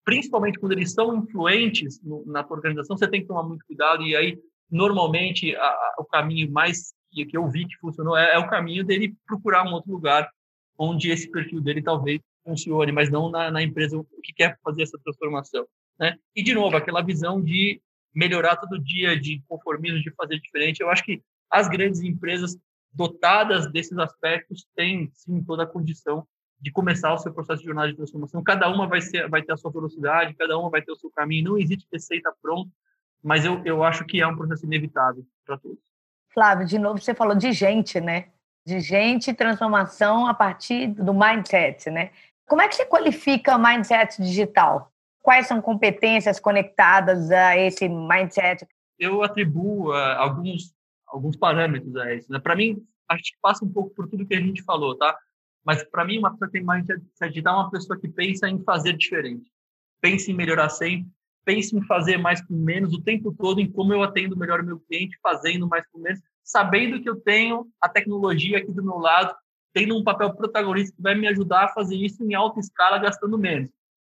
principalmente 0.04 0.58
quando 0.58 0.72
eles 0.72 0.92
são 0.92 1.16
influentes 1.16 2.00
no, 2.02 2.24
na 2.26 2.42
tua 2.44 2.56
organização, 2.56 2.96
você 2.96 3.08
tem 3.08 3.22
que 3.22 3.26
tomar 3.26 3.42
muito 3.42 3.64
cuidado. 3.66 4.02
E 4.02 4.14
aí, 4.14 4.38
normalmente, 4.70 5.54
a, 5.56 5.66
a, 5.66 5.94
o 5.98 6.04
caminho 6.04 6.50
mais 6.50 6.92
que, 7.10 7.24
que 7.24 7.36
eu 7.36 7.48
vi 7.48 7.66
que 7.66 7.76
funcionou 7.78 8.16
é, 8.16 8.34
é, 8.34 8.38
o 8.38 8.48
caminho 8.48 8.84
dele 8.84 9.14
procurar 9.26 9.64
um 9.64 9.72
outro 9.72 9.90
lugar 9.90 10.30
onde 10.78 11.10
esse 11.10 11.30
perfil 11.30 11.60
dele 11.60 11.82
talvez 11.82 12.20
funcione, 12.44 12.92
mas 12.92 13.10
não 13.10 13.30
na, 13.30 13.50
na 13.50 13.62
empresa 13.62 13.98
que 14.22 14.32
quer 14.32 14.58
fazer 14.62 14.82
essa 14.82 14.98
transformação. 15.02 15.66
Né? 15.98 16.16
E, 16.34 16.42
de 16.42 16.54
novo, 16.54 16.76
aquela 16.76 17.02
visão 17.02 17.42
de 17.42 17.80
melhorar 18.14 18.56
todo 18.56 18.82
dia, 18.82 19.18
de 19.18 19.42
conformismo, 19.48 20.00
de 20.00 20.10
fazer 20.12 20.38
diferente. 20.40 20.80
Eu 20.80 20.90
acho 20.90 21.04
que 21.04 21.22
as 21.50 21.68
grandes 21.68 22.00
empresas 22.00 22.56
dotadas 22.92 23.70
desses 23.70 23.96
aspectos 23.98 24.66
têm, 24.74 25.10
sim, 25.12 25.42
toda 25.44 25.64
a 25.64 25.66
condição 25.66 26.26
de 26.60 26.70
começar 26.70 27.12
o 27.12 27.18
seu 27.18 27.32
processo 27.32 27.60
de 27.60 27.66
jornada 27.66 27.88
de 27.88 27.96
transformação. 27.96 28.42
Cada 28.42 28.68
uma 28.68 28.86
vai, 28.86 29.00
ser, 29.00 29.28
vai 29.28 29.42
ter 29.42 29.52
a 29.52 29.56
sua 29.56 29.70
velocidade, 29.70 30.34
cada 30.34 30.58
uma 30.58 30.70
vai 30.70 30.82
ter 30.82 30.92
o 30.92 30.96
seu 30.96 31.10
caminho. 31.10 31.50
Não 31.50 31.58
existe 31.58 31.86
receita 31.92 32.32
pronta, 32.40 32.70
mas 33.22 33.44
eu, 33.44 33.62
eu 33.64 33.84
acho 33.84 34.04
que 34.04 34.20
é 34.20 34.26
um 34.26 34.36
processo 34.36 34.64
inevitável 34.64 35.24
para 35.44 35.58
todos. 35.58 35.78
Flávio, 36.32 36.66
de 36.66 36.78
novo 36.78 37.00
você 37.00 37.14
falou 37.14 37.34
de 37.34 37.52
gente, 37.52 38.00
né? 38.00 38.28
De 38.64 38.80
gente 38.80 39.32
transformação 39.32 40.26
a 40.26 40.34
partir 40.34 40.88
do 40.88 41.14
mindset, 41.14 41.90
né? 41.90 42.10
Como 42.46 42.62
é 42.62 42.68
que 42.68 42.76
você 42.76 42.86
qualifica 42.86 43.58
mindset 43.58 44.20
digital? 44.22 44.92
Quais 45.20 45.46
são 45.46 45.60
competências 45.60 46.38
conectadas 46.38 47.30
a 47.30 47.56
esse 47.56 47.88
mindset? 47.88 48.66
Eu 48.98 49.22
atribuo 49.22 49.90
uh, 49.90 50.16
alguns 50.18 50.76
alguns 51.06 51.36
parâmetros 51.36 51.96
a 51.96 52.14
isso. 52.14 52.30
Né? 52.30 52.38
Para 52.38 52.56
mim, 52.56 52.84
acho 53.08 53.22
que 53.22 53.38
passa 53.40 53.64
um 53.64 53.72
pouco 53.72 53.94
por 53.94 54.08
tudo 54.08 54.26
que 54.26 54.34
a 54.34 54.40
gente 54.40 54.62
falou, 54.62 54.96
tá? 54.96 55.16
Mas 55.66 55.82
para 55.82 56.04
mim, 56.04 56.18
uma 56.18 56.30
pessoa 56.30 56.48
que 56.48 56.58
tem 56.58 56.66
mindset 56.66 57.02
digital 57.28 57.58
é 57.58 57.62
uma 57.64 57.70
pessoa 57.70 57.98
que 57.98 58.06
pensa 58.06 58.48
em 58.48 58.62
fazer 58.62 58.96
diferente, 58.96 59.50
pensa 60.00 60.30
em 60.30 60.34
melhorar 60.34 60.68
sempre, 60.68 61.10
pense 61.44 61.76
em 61.76 61.82
fazer 61.82 62.18
mais 62.18 62.40
com 62.40 62.54
menos 62.54 62.94
o 62.94 63.02
tempo 63.02 63.34
todo, 63.36 63.60
em 63.60 63.68
como 63.68 63.92
eu 63.92 64.00
atendo 64.00 64.36
melhor 64.36 64.60
o 64.60 64.64
meu 64.64 64.78
cliente, 64.78 65.18
fazendo 65.20 65.66
mais 65.66 65.84
com 65.88 65.98
menos, 65.98 66.20
sabendo 66.44 67.02
que 67.02 67.10
eu 67.10 67.16
tenho 67.16 67.66
a 67.80 67.88
tecnologia 67.88 68.58
aqui 68.58 68.70
do 68.70 68.82
meu 68.82 68.98
lado, 68.98 69.34
tendo 69.74 69.96
um 69.96 70.04
papel 70.04 70.32
protagonista 70.34 70.94
que 70.94 71.02
vai 71.02 71.16
me 71.16 71.26
ajudar 71.26 71.64
a 71.64 71.68
fazer 71.68 71.96
isso 71.96 72.22
em 72.22 72.32
alta 72.34 72.60
escala, 72.60 72.98
gastando 72.98 73.36
menos. 73.36 73.70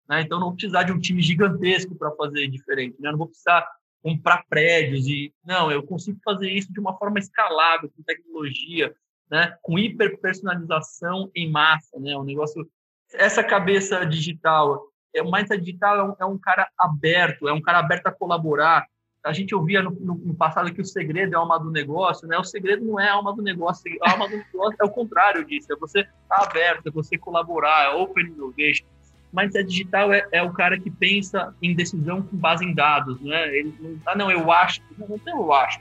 Né? 0.08 0.22
Então, 0.22 0.40
não 0.40 0.48
vou 0.48 0.56
precisar 0.56 0.84
de 0.84 0.92
um 0.92 0.98
time 0.98 1.20
gigantesco 1.20 1.94
para 1.94 2.10
fazer 2.12 2.48
diferente. 2.48 2.96
Né? 2.98 3.10
Não 3.10 3.18
vou 3.18 3.28
precisar 3.28 3.68
comprar 4.02 4.44
prédios 4.48 5.06
e 5.06 5.32
não, 5.44 5.70
eu 5.70 5.82
consigo 5.82 6.18
fazer 6.24 6.50
isso 6.50 6.72
de 6.72 6.80
uma 6.80 6.96
forma 6.96 7.18
escalável, 7.18 7.90
com 7.94 8.02
tecnologia, 8.02 8.92
né? 9.32 9.56
com 9.62 9.78
hiperpersonalização 9.78 11.30
em 11.34 11.50
massa, 11.50 11.98
né? 11.98 12.14
Um 12.16 12.22
negócio 12.22 12.68
essa 13.14 13.42
cabeça 13.42 14.04
digital 14.04 14.92
é, 15.14 15.22
o 15.22 15.30
mindset 15.30 15.60
digital 15.60 15.98
é 15.98 16.04
um, 16.04 16.14
é 16.20 16.24
um, 16.26 16.38
cara 16.38 16.68
aberto, 16.78 17.48
é 17.48 17.52
um 17.52 17.60
cara 17.60 17.78
aberto 17.78 18.06
a 18.06 18.12
colaborar. 18.12 18.86
A 19.24 19.32
gente 19.32 19.54
ouvia 19.54 19.82
no, 19.82 19.90
no, 19.90 20.14
no, 20.14 20.34
passado 20.34 20.72
que 20.72 20.80
o 20.80 20.84
segredo 20.84 21.34
é 21.34 21.36
a 21.36 21.40
alma 21.40 21.58
do 21.58 21.70
negócio, 21.70 22.26
né? 22.26 22.36
O 22.38 22.44
segredo 22.44 22.84
não 22.84 22.98
é 22.98 23.08
a 23.08 23.12
alma 23.12 23.34
do 23.34 23.42
negócio, 23.42 23.84
a 24.02 24.12
alma 24.12 24.28
do 24.28 24.36
negócio 24.36 24.76
é 24.80 24.84
o 24.84 24.90
contrário 24.90 25.44
disso, 25.44 25.72
é 25.72 25.76
você 25.76 26.00
estar 26.00 26.12
tá 26.28 26.44
aberto, 26.44 26.86
é 26.88 26.90
você 26.90 27.16
colaborar, 27.16 27.84
é 27.84 27.94
open 27.94 28.26
innovation. 28.26 28.86
Mindset 29.32 29.68
digital 29.68 30.12
é, 30.12 30.26
é, 30.32 30.42
o 30.42 30.52
cara 30.52 30.78
que 30.78 30.90
pensa 30.90 31.54
em 31.62 31.74
decisão 31.74 32.22
com 32.22 32.36
base 32.36 32.64
em 32.64 32.74
dados, 32.74 33.20
né? 33.20 33.54
Ele 33.54 33.74
não, 33.78 33.98
ah, 34.06 34.16
não, 34.16 34.30
eu 34.30 34.50
acho, 34.50 34.80
não, 34.98 35.08
não 35.08 35.18
tem 35.18 35.32
eu 35.32 35.52
acho. 35.52 35.80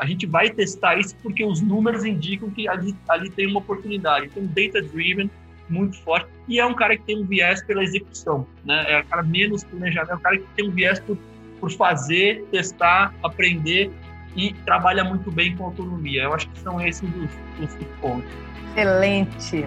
A 0.00 0.06
gente 0.06 0.26
vai 0.26 0.48
testar 0.48 0.98
isso 0.98 1.14
porque 1.22 1.44
os 1.44 1.60
números 1.60 2.06
indicam 2.06 2.48
que 2.48 2.66
ali, 2.66 2.96
ali 3.06 3.28
tem 3.28 3.46
uma 3.46 3.58
oportunidade. 3.58 4.30
Então, 4.32 4.46
data 4.46 4.80
driven 4.80 5.30
muito 5.68 5.98
forte. 5.98 6.26
E 6.48 6.58
é 6.58 6.64
um 6.64 6.72
cara 6.72 6.96
que 6.96 7.02
tem 7.02 7.22
um 7.22 7.26
viés 7.26 7.62
pela 7.64 7.84
execução, 7.84 8.46
né? 8.64 8.82
É 8.88 9.00
um 9.00 9.04
cara 9.04 9.22
menos 9.22 9.62
planejamento, 9.62 10.12
é 10.12 10.14
um 10.14 10.20
cara 10.20 10.38
que 10.38 10.46
tem 10.56 10.66
um 10.66 10.70
viés 10.70 10.98
por, 11.00 11.18
por 11.60 11.70
fazer, 11.70 12.42
testar, 12.50 13.14
aprender 13.22 13.90
e 14.34 14.54
trabalha 14.64 15.04
muito 15.04 15.30
bem 15.30 15.54
com 15.54 15.64
autonomia. 15.64 16.22
Eu 16.22 16.32
acho 16.32 16.48
que 16.48 16.58
são 16.60 16.80
esses 16.80 17.06
os, 17.06 17.30
os 17.62 17.86
pontos. 18.00 18.32
Excelente. 18.74 19.66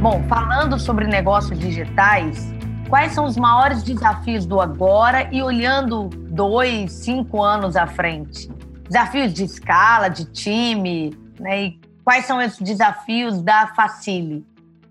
Bom, 0.00 0.24
falando 0.26 0.78
sobre 0.78 1.06
negócios 1.06 1.58
digitais, 1.58 2.50
quais 2.90 3.12
são 3.12 3.24
os 3.24 3.36
maiores 3.36 3.82
desafios 3.82 4.44
do 4.44 4.60
agora 4.60 5.32
e 5.32 5.42
olhando 5.42 6.08
dois, 6.08 6.92
cinco 6.92 7.42
anos 7.42 7.76
à 7.76 7.86
frente? 7.86 8.50
desafios 8.90 9.32
de 9.32 9.44
escala, 9.44 10.08
de 10.08 10.24
time, 10.32 11.16
né? 11.38 11.66
E 11.66 11.80
quais 12.02 12.24
são 12.24 12.44
os 12.44 12.58
desafios 12.58 13.40
da 13.40 13.68
Facile? 13.68 14.44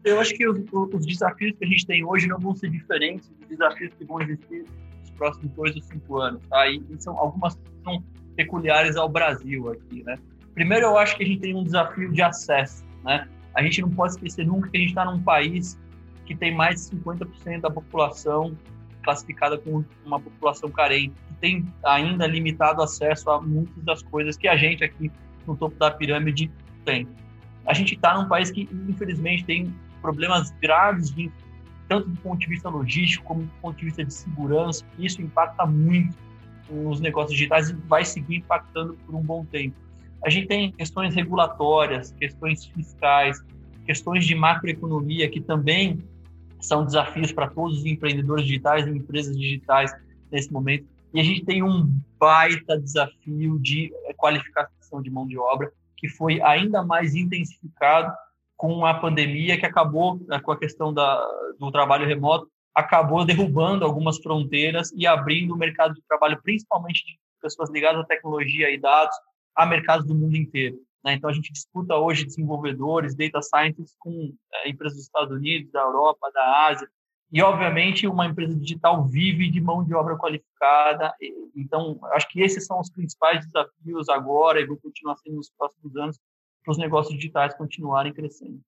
Eu 0.05 0.21
acho 0.21 0.33
que 0.33 0.47
os, 0.47 0.57
os, 0.71 1.05
desafios 1.05 1.57
que 1.57 1.65
a 1.65 1.67
gente 1.67 1.85
tem 1.85 2.05
hoje 2.05 2.25
não 2.25 2.39
vão 2.39 2.55
ser 2.55 2.69
diferentes 2.69 3.27
dos 3.27 3.49
desafios 3.49 3.93
que 3.93 4.05
vão 4.05 4.21
existir 4.21 4.63
nos 5.01 5.11
próximos 5.11 5.51
dois 5.51 5.75
ou 5.75 5.81
cinco 5.81 6.17
anos, 6.17 6.41
tá? 6.47 6.65
E, 6.69 6.81
e 6.89 7.03
são 7.03 7.17
algumas 7.17 7.59
são 7.83 8.01
peculiares 8.37 8.95
ao 8.95 9.09
Brasil 9.09 9.69
aqui, 9.69 10.01
né? 10.03 10.17
Primeiro, 10.53 10.85
eu 10.85 10.97
acho 10.97 11.17
que 11.17 11.23
a 11.23 11.27
gente 11.27 11.41
tem 11.41 11.53
um 11.53 11.63
desafio 11.63 12.09
de 12.09 12.21
acesso, 12.21 12.85
né? 13.03 13.27
A 13.53 13.61
gente 13.61 13.81
não 13.81 13.89
pode 13.89 14.13
esquecer 14.13 14.47
nunca 14.47 14.69
que 14.69 14.77
a 14.77 14.79
gente 14.79 14.89
está 14.89 15.03
num 15.03 15.21
país 15.21 15.77
que 16.29 16.35
tem 16.35 16.53
mais 16.53 16.87
de 16.87 16.95
50% 16.95 17.61
da 17.61 17.71
população 17.71 18.55
classificada 19.01 19.57
como 19.57 19.83
uma 20.05 20.19
população 20.19 20.69
carente 20.69 21.11
tem 21.41 21.65
ainda 21.83 22.27
limitado 22.27 22.83
acesso 22.83 23.31
a 23.31 23.41
muitas 23.41 23.83
das 23.83 24.03
coisas 24.03 24.37
que 24.37 24.47
a 24.47 24.55
gente 24.55 24.83
aqui 24.83 25.11
no 25.47 25.57
topo 25.57 25.75
da 25.77 25.89
pirâmide 25.89 26.51
tem. 26.85 27.07
A 27.65 27.73
gente 27.73 27.95
está 27.95 28.15
num 28.15 28.27
país 28.27 28.51
que, 28.51 28.69
infelizmente, 28.87 29.43
tem 29.43 29.73
problemas 30.01 30.51
graves, 30.61 31.09
de, 31.09 31.31
tanto 31.87 32.09
do 32.09 32.21
ponto 32.21 32.39
de 32.39 32.47
vista 32.47 32.69
logístico 32.69 33.25
como 33.25 33.41
do 33.41 33.51
ponto 33.59 33.77
de 33.77 33.85
vista 33.85 34.05
de 34.05 34.13
segurança. 34.13 34.85
Isso 34.99 35.21
impacta 35.21 35.65
muito 35.65 36.15
os 36.69 36.99
negócios 36.99 37.31
digitais 37.31 37.69
e 37.69 37.73
vai 37.73 38.05
seguir 38.05 38.35
impactando 38.35 38.93
por 39.05 39.15
um 39.15 39.21
bom 39.21 39.43
tempo. 39.45 39.75
A 40.23 40.29
gente 40.29 40.47
tem 40.47 40.71
questões 40.73 41.15
regulatórias, 41.15 42.11
questões 42.11 42.65
fiscais, 42.65 43.43
questões 43.85 44.27
de 44.27 44.35
macroeconomia 44.35 45.27
que 45.27 45.41
também 45.41 46.03
são 46.59 46.85
desafios 46.85 47.31
para 47.31 47.49
todos 47.49 47.79
os 47.79 47.85
empreendedores 47.85 48.45
digitais 48.45 48.85
e 48.85 48.91
empresas 48.91 49.37
digitais 49.37 49.91
nesse 50.31 50.51
momento. 50.51 50.87
E 51.13 51.19
a 51.19 51.23
gente 51.23 51.43
tem 51.45 51.63
um 51.63 51.91
baita 52.19 52.79
desafio 52.79 53.57
de 53.59 53.91
qualificação 54.15 55.01
de 55.01 55.09
mão 55.09 55.27
de 55.27 55.37
obra, 55.37 55.71
que 55.97 56.07
foi 56.07 56.41
ainda 56.41 56.83
mais 56.83 57.15
intensificado 57.15 58.13
com 58.55 58.85
a 58.85 58.93
pandemia, 58.93 59.57
que 59.57 59.65
acabou, 59.65 60.19
né, 60.27 60.39
com 60.39 60.51
a 60.51 60.59
questão 60.59 60.93
da, 60.93 61.25
do 61.57 61.71
trabalho 61.71 62.05
remoto, 62.05 62.49
acabou 62.75 63.25
derrubando 63.25 63.85
algumas 63.85 64.17
fronteiras 64.17 64.91
e 64.95 65.07
abrindo 65.07 65.53
o 65.53 65.57
mercado 65.57 65.93
de 65.93 66.01
trabalho, 66.07 66.41
principalmente 66.41 67.05
de 67.05 67.19
pessoas 67.41 67.69
ligadas 67.69 68.01
à 68.01 68.05
tecnologia 68.05 68.69
e 68.69 68.77
dados, 68.77 69.15
a 69.55 69.65
mercados 69.65 70.05
do 70.05 70.15
mundo 70.15 70.35
inteiro. 70.35 70.77
Né? 71.03 71.13
Então, 71.13 71.29
a 71.29 71.33
gente 71.33 71.51
disputa 71.51 71.95
hoje 71.95 72.25
desenvolvedores, 72.25 73.15
data 73.15 73.41
scientists 73.41 73.95
com 73.99 74.33
é, 74.53 74.69
empresas 74.69 74.97
dos 74.97 75.05
Estados 75.05 75.35
Unidos, 75.35 75.71
da 75.71 75.81
Europa, 75.81 76.31
da 76.33 76.67
Ásia, 76.67 76.87
e, 77.31 77.41
obviamente, 77.43 78.07
uma 78.07 78.25
empresa 78.25 78.55
digital 78.55 79.05
vive 79.05 79.51
de 79.51 79.61
mão 79.61 79.83
de 79.83 79.93
obra 79.93 80.17
qualificada. 80.17 81.13
Então, 81.55 81.99
acho 82.13 82.27
que 82.27 82.41
esses 82.41 82.65
são 82.65 82.79
os 82.79 82.89
principais 82.89 83.45
desafios 83.45 84.09
agora 84.09 84.59
e 84.59 84.65
vão 84.65 84.77
continuar 84.77 85.15
sendo 85.17 85.35
nos 85.35 85.51
próximos 85.51 85.95
anos 85.95 86.19
para 86.63 86.71
os 86.71 86.77
negócios 86.77 87.15
digitais 87.15 87.53
continuarem 87.55 88.13
crescendo. 88.13 88.59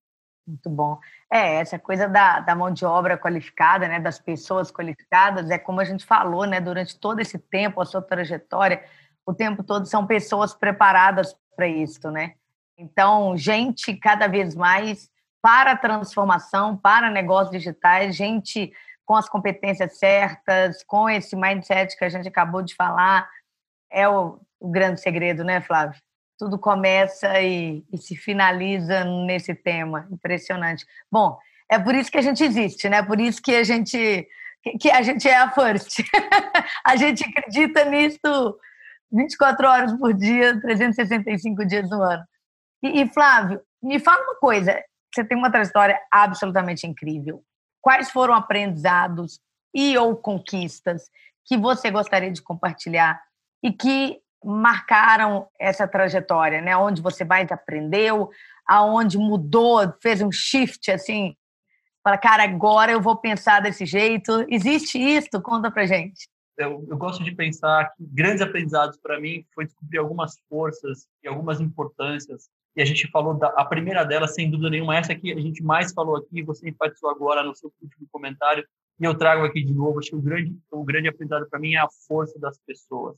Muito 0.46 0.70
bom. 0.70 0.98
É, 1.30 1.56
essa 1.56 1.78
coisa 1.78 2.08
da, 2.08 2.40
da 2.40 2.54
mão 2.54 2.72
de 2.72 2.84
obra 2.84 3.18
qualificada, 3.18 3.86
né, 3.88 4.00
das 4.00 4.18
pessoas 4.18 4.70
qualificadas, 4.72 5.50
é 5.50 5.58
como 5.58 5.80
a 5.80 5.84
gente 5.84 6.04
falou, 6.04 6.46
né, 6.46 6.60
durante 6.60 6.98
todo 6.98 7.20
esse 7.20 7.38
tempo, 7.38 7.80
a 7.80 7.84
sua 7.84 8.02
trajetória, 8.02 8.84
o 9.24 9.32
tempo 9.32 9.62
todo 9.62 9.86
são 9.86 10.06
pessoas 10.06 10.52
preparadas 10.52 11.36
para 11.56 11.66
isso, 11.66 12.10
né? 12.10 12.34
Então, 12.76 13.36
gente 13.36 13.94
cada 13.96 14.26
vez 14.26 14.54
mais 14.54 15.10
para 15.40 15.76
transformação, 15.76 16.76
para 16.76 17.10
negócios 17.10 17.50
digitais, 17.50 18.16
gente 18.16 18.72
com 19.04 19.16
as 19.16 19.28
competências 19.28 19.98
certas, 19.98 20.82
com 20.84 21.10
esse 21.10 21.36
mindset 21.36 21.96
que 21.96 22.04
a 22.04 22.08
gente 22.08 22.28
acabou 22.28 22.62
de 22.62 22.74
falar, 22.74 23.28
é 23.90 24.08
o, 24.08 24.40
o 24.60 24.70
grande 24.70 25.00
segredo, 25.00 25.44
né, 25.44 25.60
Flávio? 25.60 26.00
Tudo 26.38 26.58
começa 26.58 27.40
e, 27.40 27.84
e, 27.92 27.98
se 27.98 28.16
finaliza 28.16 29.04
nesse 29.04 29.54
tema. 29.54 30.08
Impressionante. 30.10 30.86
Bom, 31.10 31.38
é 31.70 31.78
por 31.78 31.94
isso 31.94 32.10
que 32.10 32.18
a 32.18 32.22
gente 32.22 32.42
existe, 32.42 32.88
né? 32.88 33.02
Por 33.02 33.20
isso 33.20 33.40
que 33.42 33.54
a 33.54 33.62
gente 33.62 34.26
que 34.78 34.90
a 34.90 35.02
gente 35.02 35.28
é 35.28 35.36
a 35.36 35.50
first. 35.50 36.02
a 36.86 36.96
gente 36.96 37.24
acredita 37.24 37.84
nisso 37.84 38.56
24 39.12 39.66
horas 39.68 39.92
por 39.98 40.14
dia, 40.14 40.60
365 40.60 41.66
dias 41.66 41.88
no 41.90 42.02
ano. 42.02 42.24
E, 42.82 43.02
e 43.02 43.08
Flávio, 43.08 43.60
me 43.82 43.98
fala 43.98 44.22
uma 44.22 44.36
coisa. 44.36 44.80
Você 45.14 45.24
tem 45.24 45.36
uma 45.36 45.50
trajetória 45.50 46.00
absolutamente 46.10 46.86
incrível. 46.86 47.42
Quais 47.80 48.10
foram 48.10 48.34
aprendizados 48.34 49.40
e 49.74 49.96
ou 49.98 50.16
conquistas 50.16 51.10
que 51.44 51.56
você 51.56 51.90
gostaria 51.90 52.30
de 52.30 52.40
compartilhar 52.40 53.20
e 53.62 53.72
que 53.72 54.18
marcaram 54.44 55.48
essa 55.58 55.86
trajetória, 55.86 56.60
né? 56.60 56.76
Onde 56.76 57.02
você 57.02 57.24
mais 57.24 57.50
aprendeu, 57.52 58.30
aonde 58.66 59.18
mudou, 59.18 59.92
fez 60.00 60.20
um 60.20 60.32
shift 60.32 60.90
assim, 60.90 61.36
para 62.02 62.18
cara, 62.18 62.42
agora 62.42 62.90
eu 62.90 63.00
vou 63.00 63.16
pensar 63.16 63.60
desse 63.60 63.86
jeito. 63.86 64.44
Existe 64.48 64.98
isso? 64.98 65.40
Conta 65.40 65.70
pra 65.70 65.86
gente. 65.86 66.28
Eu, 66.56 66.86
eu 66.88 66.96
gosto 66.98 67.24
de 67.24 67.34
pensar 67.34 67.92
que 67.94 68.04
grandes 68.04 68.42
aprendizados 68.42 68.98
para 68.98 69.18
mim 69.20 69.44
foi 69.54 69.64
descobrir 69.64 69.98
algumas 69.98 70.38
forças 70.48 71.06
e 71.22 71.28
algumas 71.28 71.60
importâncias. 71.60 72.48
E 72.76 72.82
a 72.82 72.84
gente 72.84 73.10
falou 73.10 73.34
da 73.34 73.48
a 73.48 73.64
primeira 73.64 74.04
delas, 74.04 74.34
sem 74.34 74.50
dúvida 74.50 74.70
nenhuma, 74.70 74.96
essa 74.96 75.14
que 75.14 75.32
a 75.32 75.40
gente 75.40 75.62
mais 75.62 75.92
falou 75.92 76.16
aqui, 76.16 76.42
você 76.42 76.68
enfatizou 76.68 77.10
agora 77.10 77.42
no 77.42 77.54
seu 77.54 77.72
último 77.82 78.06
comentário, 78.10 78.64
e 79.00 79.04
eu 79.04 79.14
trago 79.16 79.44
aqui 79.44 79.62
de 79.62 79.72
novo, 79.74 79.98
acho 79.98 80.10
que 80.10 80.16
o 80.16 80.22
grande, 80.22 80.56
o 80.70 80.84
grande 80.84 81.08
aprendizado 81.08 81.48
para 81.48 81.58
mim 81.58 81.74
é 81.74 81.78
a 81.78 81.88
força 82.06 82.38
das 82.38 82.58
pessoas 82.66 83.16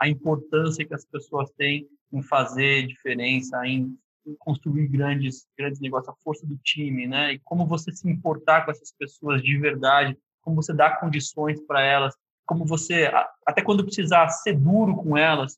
a 0.00 0.08
importância 0.08 0.84
que 0.84 0.94
as 0.94 1.04
pessoas 1.04 1.50
têm 1.50 1.86
em 2.10 2.22
fazer 2.22 2.86
diferença, 2.86 3.64
em, 3.66 3.94
em 4.26 4.34
construir 4.38 4.88
grandes, 4.88 5.46
grandes 5.56 5.78
negócios, 5.78 6.08
a 6.08 6.22
força 6.24 6.46
do 6.46 6.56
time, 6.56 7.06
né? 7.06 7.34
E 7.34 7.38
como 7.40 7.66
você 7.66 7.92
se 7.92 8.08
importar 8.08 8.64
com 8.64 8.70
essas 8.70 8.92
pessoas 8.98 9.42
de 9.42 9.58
verdade, 9.58 10.16
como 10.40 10.56
você 10.56 10.72
dá 10.72 10.96
condições 10.96 11.60
para 11.66 11.82
elas, 11.82 12.16
como 12.50 12.66
você, 12.66 13.08
até 13.46 13.62
quando 13.62 13.84
precisar, 13.84 14.26
ser 14.28 14.54
duro 14.54 14.96
com 14.96 15.16
elas, 15.16 15.56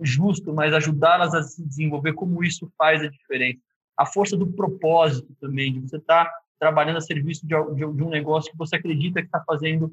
justo, 0.00 0.54
mas 0.54 0.72
ajudá-las 0.72 1.34
a 1.34 1.42
se 1.42 1.66
desenvolver, 1.66 2.12
como 2.12 2.44
isso 2.44 2.72
faz 2.78 3.02
a 3.02 3.08
diferença. 3.08 3.58
A 3.96 4.06
força 4.06 4.36
do 4.36 4.46
propósito 4.46 5.34
também, 5.40 5.72
de 5.72 5.80
você 5.80 5.96
estar 5.96 6.26
tá 6.26 6.32
trabalhando 6.56 6.98
a 6.98 7.00
serviço 7.00 7.44
de, 7.44 7.56
um 7.56 8.08
negócio 8.08 8.52
que 8.52 8.56
você 8.56 8.76
acredita 8.76 9.20
que 9.20 9.26
está 9.26 9.42
fazendo 9.44 9.92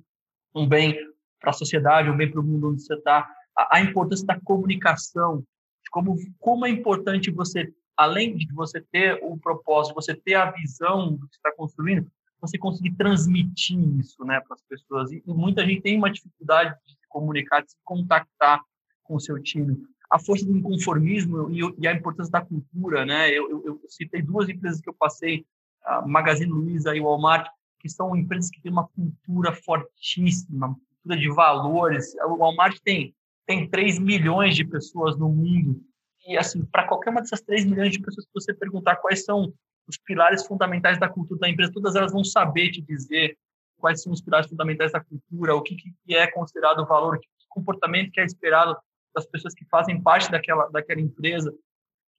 um 0.53 0.67
bem 0.67 0.95
para 1.41 1.49
a 1.49 1.53
sociedade, 1.53 2.11
um 2.11 2.17
bem 2.17 2.29
para 2.29 2.39
o 2.39 2.43
mundo 2.43 2.69
onde 2.69 2.83
você 2.83 2.93
está 2.93 3.27
a, 3.71 3.81
importância 3.81 4.27
da 4.27 4.39
comunicação, 4.39 5.43
como, 5.89 6.15
como 6.37 6.63
é 6.67 6.69
importante 6.69 7.31
você, 7.31 7.73
além 7.97 8.37
de 8.37 8.53
você 8.53 8.79
ter 8.91 9.17
o 9.23 9.35
propósito, 9.35 9.95
você 9.95 10.13
ter 10.13 10.35
a 10.35 10.51
visão 10.51 11.15
do 11.15 11.27
que 11.27 11.37
está 11.37 11.51
construindo, 11.55 12.07
você 12.47 12.57
conseguir 12.57 12.95
transmitir 12.95 13.77
isso 13.99 14.23
né, 14.23 14.39
para 14.39 14.55
as 14.55 14.61
pessoas. 14.63 15.11
E, 15.11 15.21
muita 15.27 15.65
gente 15.65 15.81
tem 15.81 15.97
uma 15.97 16.11
dificuldade 16.11 16.75
de 16.85 16.93
se 16.93 17.07
comunicar, 17.09 17.61
de 17.61 17.71
se 17.71 17.77
contactar 17.83 18.61
com 19.03 19.15
o 19.15 19.19
seu 19.19 19.41
time. 19.41 19.77
A 20.09 20.19
força 20.19 20.45
do 20.45 20.55
inconformismo 20.55 21.49
e, 21.51 21.87
a 21.87 21.93
importância 21.93 22.31
da 22.31 22.41
cultura. 22.41 23.05
Né? 23.05 23.29
Eu, 23.31 23.49
eu, 23.49 23.65
eu, 23.65 23.81
citei 23.87 24.21
duas 24.21 24.49
empresas 24.49 24.81
que 24.81 24.89
eu 24.89 24.93
passei, 24.93 25.45
a 25.83 26.07
Magazine 26.07 26.51
Luiza 26.51 26.95
e 26.95 26.99
o 26.99 27.03
Walmart, 27.03 27.47
que 27.79 27.89
são 27.89 28.15
empresas 28.15 28.49
que 28.49 28.61
têm 28.61 28.71
uma 28.71 28.87
cultura 28.87 29.53
fortíssima, 29.53 30.67
uma 30.67 30.75
cultura 30.75 31.17
de 31.17 31.29
valores. 31.29 32.15
O 32.25 32.37
Walmart 32.37 32.77
tem 32.83 33.13
tem 33.45 33.69
3 33.69 33.99
milhões 33.99 34.55
de 34.55 34.65
pessoas 34.65 35.17
no 35.17 35.29
mundo. 35.29 35.81
E, 36.27 36.37
assim, 36.37 36.65
para 36.65 36.87
qualquer 36.87 37.11
uma 37.11 37.21
dessas 37.21 37.41
3 37.41 37.65
milhões 37.65 37.91
de 37.91 37.99
pessoas 37.99 38.25
que 38.25 38.33
você 38.33 38.53
perguntar 38.53 38.95
quais 38.97 39.23
são 39.23 39.53
os 39.88 39.97
pilares 39.97 40.45
fundamentais 40.45 40.99
da 40.99 41.07
cultura 41.07 41.39
da 41.41 41.49
empresa, 41.49 41.71
todas 41.73 41.95
elas 41.95 42.11
vão 42.11 42.23
saber 42.23 42.71
te 42.71 42.81
dizer 42.81 43.38
quais 43.77 44.01
são 44.01 44.11
os 44.11 44.21
pilares 44.21 44.49
fundamentais 44.49 44.91
da 44.91 45.03
cultura, 45.03 45.55
o 45.55 45.61
que, 45.61 45.75
que 45.75 46.15
é 46.15 46.29
considerado 46.31 46.86
valor, 46.86 47.19
que 47.19 47.27
comportamento 47.55 48.11
que 48.11 48.19
é 48.19 48.25
esperado 48.25 48.75
das 49.15 49.25
pessoas 49.25 49.53
que 49.55 49.65
fazem 49.65 50.01
parte 50.01 50.29
daquela, 50.29 50.67
daquela 50.67 50.99
empresa 50.99 51.53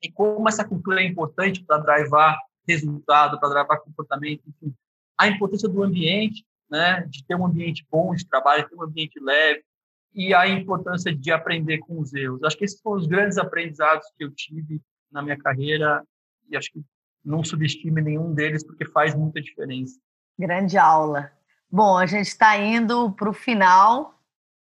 e 0.02 0.10
como 0.10 0.48
essa 0.48 0.66
cultura 0.66 1.02
é 1.02 1.04
importante 1.04 1.62
para 1.62 1.78
drivar 1.78 2.38
resultado, 2.66 3.38
para 3.38 3.50
drivar 3.50 3.80
comportamento, 3.82 4.42
enfim. 4.48 4.74
A 5.18 5.28
importância 5.28 5.68
do 5.68 5.82
ambiente, 5.82 6.44
né, 6.70 7.06
de 7.08 7.24
ter 7.24 7.34
um 7.34 7.46
ambiente 7.46 7.86
bom 7.90 8.14
de 8.14 8.26
trabalho, 8.26 8.68
ter 8.68 8.74
um 8.74 8.82
ambiente 8.82 9.20
leve, 9.20 9.62
e 10.12 10.32
a 10.34 10.48
importância 10.48 11.14
de 11.14 11.30
aprender 11.30 11.78
com 11.78 12.00
os 12.00 12.12
erros. 12.14 12.42
Acho 12.42 12.56
que 12.56 12.64
esses 12.64 12.80
foram 12.80 13.00
os 13.00 13.06
grandes 13.06 13.36
aprendizados 13.36 14.06
que 14.16 14.24
eu 14.24 14.30
tive 14.34 14.80
na 15.12 15.22
minha 15.22 15.36
carreira 15.36 16.02
e 16.48 16.56
acho 16.56 16.72
que 16.72 16.82
não 17.26 17.44
subestime 17.44 18.00
nenhum 18.00 18.32
deles 18.32 18.64
porque 18.64 18.84
faz 18.84 19.14
muita 19.14 19.42
diferença. 19.42 19.98
Grande 20.38 20.78
aula. 20.78 21.32
Bom, 21.70 21.98
a 21.98 22.06
gente 22.06 22.28
está 22.28 22.56
indo 22.56 23.10
para 23.12 23.28
o 23.28 23.34
final 23.34 24.18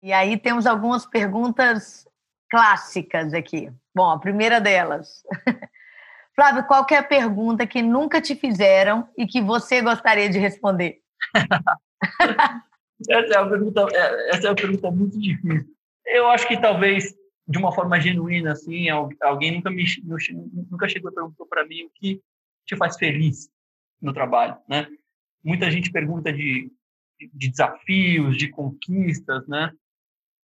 e 0.04 0.14
aí 0.14 0.38
temos 0.38 0.66
algumas 0.68 1.06
perguntas 1.06 2.08
clássicas 2.50 3.34
aqui. 3.34 3.72
Bom, 3.96 4.10
a 4.10 4.20
primeira 4.20 4.62
delas. 4.62 5.24
Flávio, 6.36 6.64
qual 6.66 6.86
é 6.92 6.96
a 6.96 7.04
pergunta 7.04 7.68
que 7.68 7.82
nunca 7.82 8.22
te 8.22 8.36
fizeram 8.36 9.08
e 9.18 9.26
que 9.26 9.42
você 9.42 9.82
gostaria 9.82 10.30
de 10.30 10.40
responder? 10.40 11.00
Essa 13.10 13.34
é 13.34 13.40
uma 13.40 13.50
pergunta, 13.50 13.88
é, 13.94 14.30
essa 14.30 14.48
é 14.48 14.50
uma 14.52 14.56
pergunta 14.56 14.92
muito 14.92 15.20
difícil. 15.20 15.66
Eu 16.06 16.28
acho 16.28 16.48
que 16.48 16.62
talvez 16.62 17.16
de 17.48 17.58
uma 17.58 17.72
forma 17.72 18.00
genuína, 18.00 18.52
assim, 18.52 18.90
alguém 18.90 19.56
nunca 19.56 19.72
me 19.72 19.84
nunca 20.70 20.88
chegou 20.88 21.10
e 21.10 21.16
perguntou 21.16 21.48
para 21.48 21.66
mim 21.66 21.86
o 21.86 21.90
que 21.96 22.22
te 22.72 22.78
faz 22.78 22.98
feliz 22.98 23.50
no 24.02 24.14
trabalho, 24.14 24.58
né? 24.68 24.88
Muita 25.44 25.70
gente 25.70 25.92
pergunta 25.92 26.32
de, 26.32 26.72
de 27.34 27.50
desafios, 27.50 28.38
de 28.38 28.50
conquistas, 28.50 29.48
né? 29.48 29.72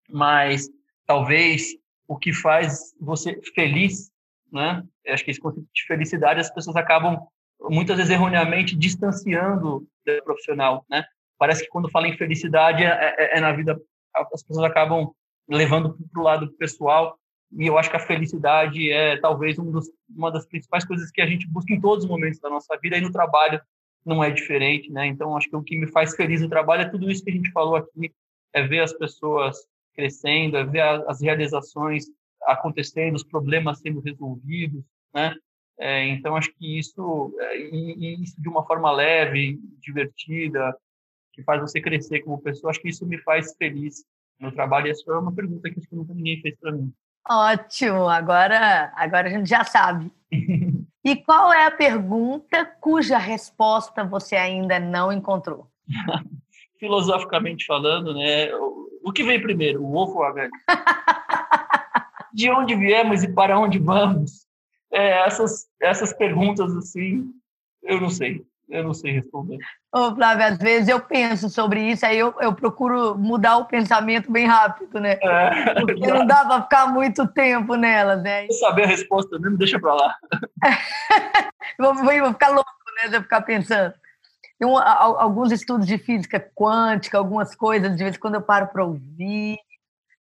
Mas 0.10 0.70
talvez 1.06 1.76
o 2.08 2.18
que 2.18 2.34
faz 2.34 2.94
você 3.00 3.40
feliz, 3.56 4.12
né? 4.52 4.84
Eu 5.06 5.14
acho 5.14 5.24
que 5.24 5.32
esse 5.32 5.40
conceito 5.40 5.68
de 5.74 5.86
felicidade 5.86 6.40
as 6.40 6.54
pessoas 6.54 6.76
acabam 6.76 7.28
muitas 7.70 7.98
vezes 7.98 8.12
erroneamente 8.12 8.76
distanciando 8.76 9.88
do 10.06 10.24
profissional, 10.24 10.86
né? 10.90 11.04
parece 11.38 11.64
que 11.64 11.70
quando 11.70 11.90
fala 11.90 12.08
em 12.08 12.18
felicidade 12.18 12.84
é, 12.84 12.88
é, 12.90 13.38
é 13.38 13.42
na 13.42 13.52
vida, 13.52 13.80
as 14.16 14.44
pessoas 14.44 14.70
acabam 14.70 15.12
levando 15.48 15.98
para 16.12 16.22
o 16.22 16.24
lado 16.24 16.52
pessoal. 16.58 17.18
E 17.52 17.66
eu 17.66 17.78
acho 17.78 17.90
que 17.90 17.96
a 17.96 18.06
felicidade 18.06 18.92
é 18.92 19.18
talvez 19.18 19.58
um 19.58 19.72
dos, 19.72 19.90
uma 20.10 20.32
das 20.32 20.46
principais 20.46 20.86
coisas 20.86 21.10
que 21.12 21.22
a 21.22 21.26
gente 21.26 21.48
busca 21.48 21.74
em 21.74 21.80
todos 21.80 22.04
os 22.04 22.10
momentos 22.10 22.40
da 22.40 22.50
nossa 22.50 22.78
vida 22.78 22.98
e 22.98 23.02
no 23.02 23.12
trabalho 23.12 23.62
não 24.06 24.24
é 24.24 24.32
diferente, 24.32 24.92
né? 24.92 25.08
Então 25.08 25.36
acho 25.36 25.50
que 25.50 25.56
o 25.56 25.64
que 25.64 25.78
me 25.78 25.88
faz 25.88 26.16
feliz 26.16 26.42
no 26.42 26.50
trabalho 26.50 26.84
é 26.84 26.90
tudo 26.90 27.10
isso 27.10 27.24
que 27.24 27.30
a 27.30 27.34
gente 27.34 27.52
falou 27.52 27.76
aqui, 27.76 28.14
é 28.54 28.64
ver 28.64 28.80
as 28.80 28.94
pessoas 28.94 29.58
crescendo, 29.94 30.58
é 30.58 30.64
ver 30.64 30.82
as 30.82 31.22
realizações 31.22 32.06
acontecendo, 32.44 33.16
os 33.16 33.24
problemas 33.24 33.80
sendo 33.80 34.00
resolvidos, 34.00 34.84
né? 35.14 35.36
É, 35.80 36.08
então 36.08 36.36
acho 36.36 36.52
que 36.56 36.80
isso, 36.80 37.36
é, 37.40 37.60
e, 37.60 37.96
e 37.98 38.24
isso 38.24 38.42
de 38.42 38.50
uma 38.50 38.66
forma 38.66 38.92
leve, 38.92 39.60
divertida, 39.80 40.76
que 41.34 41.44
faz 41.44 41.62
você 41.62 41.80
crescer 41.80 42.22
como 42.22 42.42
pessoa. 42.42 42.72
Acho 42.72 42.82
que 42.82 42.90
isso 42.90 43.06
me 43.06 43.20
faz 43.20 43.56
feliz 43.58 44.04
no 44.40 44.52
trabalho. 44.52 44.88
E 44.88 44.90
essa 44.90 45.04
foi 45.04 45.18
uma 45.18 45.34
pergunta 45.34 45.70
que, 45.70 45.80
nunca 45.92 46.14
ninguém 46.14 46.42
fez 46.42 46.58
para 46.58 46.72
mim. 46.72 46.92
Ótimo, 47.30 48.08
agora, 48.08 48.92
agora 48.96 49.28
a 49.28 49.32
gente 49.32 49.50
já 49.50 49.64
sabe. 49.64 50.12
e 51.04 51.16
qual 51.16 51.52
é 51.52 51.66
a 51.66 51.72
pergunta 51.72 52.66
cuja 52.80 53.18
resposta 53.18 54.04
você 54.04 54.36
ainda 54.36 54.80
não 54.80 55.12
encontrou? 55.12 55.68
Filosoficamente 56.80 57.66
falando, 57.66 58.14
né? 58.14 58.54
O 59.04 59.12
que 59.12 59.24
vem 59.24 59.42
primeiro, 59.42 59.82
o 59.84 59.96
ovo 59.96 60.20
ou 60.20 60.24
a 60.24 60.32
galinha? 60.32 60.52
De 62.34 62.52
onde 62.52 62.76
viemos 62.76 63.24
e 63.24 63.34
para 63.34 63.60
onde 63.60 63.80
vamos? 63.80 64.46
É, 64.92 65.26
essas, 65.26 65.68
essas 65.82 66.14
perguntas, 66.14 66.76
assim, 66.76 67.32
eu 67.82 68.00
não 68.00 68.10
sei 68.10 68.46
eu 68.70 68.84
não 68.84 68.94
sei 68.94 69.14
responder. 69.14 69.58
Ô, 69.94 70.14
Flávio, 70.14 70.46
às 70.46 70.58
vezes 70.58 70.90
eu 70.90 71.00
penso 71.00 71.50
sobre 71.50 71.82
isso, 71.82 72.06
aí 72.06 72.18
eu, 72.18 72.34
eu 72.40 72.54
procuro 72.54 73.18
mudar 73.18 73.58
o 73.58 73.66
pensamento 73.66 74.32
bem 74.32 74.46
rápido, 74.46 75.00
né? 75.00 75.18
É, 75.22 75.80
Porque 75.80 76.08
não 76.08 76.26
dá 76.26 76.46
para 76.46 76.64
ficar 76.64 76.88
muito 76.88 77.28
tempo 77.28 77.76
nelas, 77.76 78.22
né? 78.22 78.46
Se 78.48 78.60
saber 78.60 78.84
a 78.84 78.88
resposta 78.88 79.40
mesmo, 79.40 79.58
deixa 79.58 79.80
para 79.80 79.94
lá. 79.94 80.16
vou, 81.80 81.94
vou, 81.96 82.34
ficar 82.34 82.50
louco, 82.50 82.70
né? 82.98 83.10
Você 83.10 83.22
ficar 83.22 83.42
pensando. 83.42 83.94
Tem 84.60 84.68
um, 84.68 84.78
alguns 84.78 85.52
estudos 85.52 85.88
de 85.88 85.98
física 85.98 86.40
quântica, 86.54 87.18
algumas 87.18 87.56
coisas, 87.56 87.96
de 87.96 88.04
vez 88.04 88.16
em 88.16 88.20
quando 88.20 88.36
eu 88.36 88.42
paro 88.42 88.68
para 88.68 88.84
ouvir. 88.84 89.58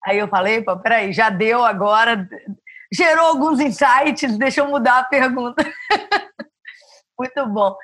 Aí 0.04 0.18
eu 0.18 0.28
falei, 0.28 0.62
pô, 0.62 0.76
peraí, 0.76 1.12
já 1.12 1.30
deu 1.30 1.64
agora, 1.64 2.28
gerou 2.92 3.26
alguns 3.26 3.58
insights, 3.58 4.38
deixa 4.38 4.60
eu 4.60 4.68
mudar 4.68 5.00
a 5.00 5.04
pergunta. 5.04 5.64
Muito 7.18 7.46
bom. 7.46 7.74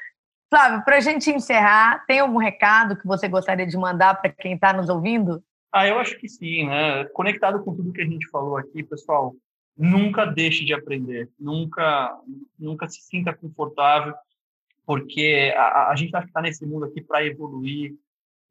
Flávio, 0.52 0.84
para 0.84 0.98
a 0.98 1.00
gente 1.00 1.30
encerrar, 1.30 2.04
tem 2.04 2.18
algum 2.18 2.36
recado 2.36 2.94
que 2.94 3.06
você 3.06 3.26
gostaria 3.26 3.66
de 3.66 3.74
mandar 3.74 4.20
para 4.20 4.30
quem 4.30 4.52
está 4.52 4.70
nos 4.70 4.90
ouvindo? 4.90 5.42
Ah, 5.72 5.88
eu 5.88 5.98
acho 5.98 6.18
que 6.18 6.28
sim, 6.28 6.66
né? 6.66 7.06
Conectado 7.14 7.64
com 7.64 7.74
tudo 7.74 7.90
que 7.90 8.02
a 8.02 8.04
gente 8.04 8.28
falou 8.28 8.58
aqui, 8.58 8.82
pessoal, 8.82 9.34
nunca 9.74 10.26
deixe 10.26 10.62
de 10.62 10.74
aprender, 10.74 11.30
nunca, 11.40 12.14
nunca 12.58 12.86
se 12.86 13.00
sinta 13.00 13.32
confortável, 13.32 14.12
porque 14.84 15.54
a, 15.56 15.88
a 15.88 15.96
gente 15.96 16.14
está 16.14 16.42
nesse 16.42 16.66
mundo 16.66 16.84
aqui 16.84 17.00
para 17.00 17.24
evoluir, 17.24 17.94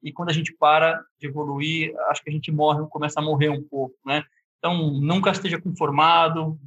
e 0.02 0.12
quando 0.12 0.30
a 0.30 0.34
gente 0.34 0.56
para 0.56 1.00
de 1.20 1.28
evoluir, 1.28 1.94
acho 2.10 2.24
que 2.24 2.32
a 2.32 2.34
gente 2.34 2.52
morre, 2.52 2.84
começa 2.90 3.20
a 3.20 3.24
morrer 3.24 3.50
um 3.50 3.62
pouco, 3.62 3.94
né? 4.04 4.24
Então, 4.58 4.90
nunca 4.90 5.30
esteja 5.30 5.62
conformado, 5.62 6.60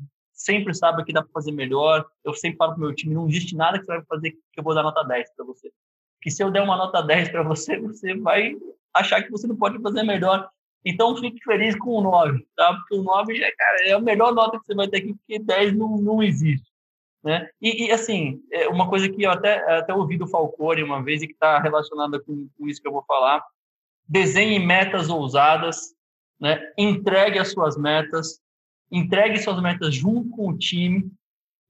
sempre 0.44 0.74
sabe 0.74 1.04
que 1.04 1.12
dá 1.12 1.22
para 1.22 1.32
fazer 1.32 1.52
melhor. 1.52 2.04
Eu 2.22 2.34
sempre 2.34 2.58
falo 2.58 2.72
para 2.72 2.80
meu 2.80 2.94
time, 2.94 3.14
não 3.14 3.28
existe 3.28 3.56
nada 3.56 3.78
que 3.78 3.86
você 3.86 3.96
vai 3.96 4.04
fazer 4.04 4.30
que 4.30 4.60
eu 4.60 4.62
vou 4.62 4.74
dar 4.74 4.82
nota 4.82 5.02
10 5.02 5.34
para 5.34 5.44
você. 5.44 5.72
Que 6.20 6.30
se 6.30 6.42
eu 6.42 6.50
der 6.50 6.62
uma 6.62 6.76
nota 6.76 7.02
10 7.02 7.30
para 7.30 7.42
você, 7.42 7.78
você 7.80 8.14
vai 8.14 8.54
achar 8.92 9.22
que 9.22 9.30
você 9.30 9.46
não 9.46 9.56
pode 9.56 9.80
fazer 9.80 10.02
melhor. 10.02 10.48
Então, 10.84 11.16
fique 11.16 11.42
feliz 11.42 11.74
com 11.76 11.90
o 11.90 12.02
9, 12.02 12.46
tá? 12.54 12.74
Porque 12.74 12.94
o 12.94 13.02
9 13.02 13.34
já, 13.34 13.50
cara, 13.56 13.88
é 13.88 13.92
a 13.92 14.00
melhor 14.00 14.34
nota 14.34 14.58
que 14.58 14.66
você 14.66 14.74
vai 14.74 14.86
ter 14.86 14.98
aqui, 14.98 15.14
porque 15.14 15.38
10 15.38 15.74
não, 15.74 15.96
não 15.96 16.22
existe. 16.22 16.70
Né? 17.24 17.48
E, 17.60 17.86
e, 17.86 17.90
assim, 17.90 18.42
é 18.52 18.68
uma 18.68 18.86
coisa 18.86 19.08
que 19.08 19.22
eu 19.22 19.30
até, 19.30 19.56
até 19.78 19.94
ouvi 19.94 20.18
do 20.18 20.26
Falcone 20.26 20.82
uma 20.82 21.02
vez 21.02 21.22
e 21.22 21.26
que 21.26 21.32
está 21.32 21.58
relacionada 21.58 22.20
com, 22.20 22.46
com, 22.58 22.68
isso 22.68 22.82
que 22.82 22.86
eu 22.86 22.92
vou 22.92 23.02
falar: 23.04 23.42
desenhe 24.06 24.58
metas 24.58 25.08
ousadas, 25.08 25.94
né? 26.38 26.60
entregue 26.76 27.38
as 27.38 27.50
suas 27.50 27.78
metas, 27.78 28.42
entregue 28.96 29.38
suas 29.38 29.60
metas 29.60 29.94
junto 29.94 30.30
com 30.30 30.48
o 30.48 30.56
time 30.56 31.10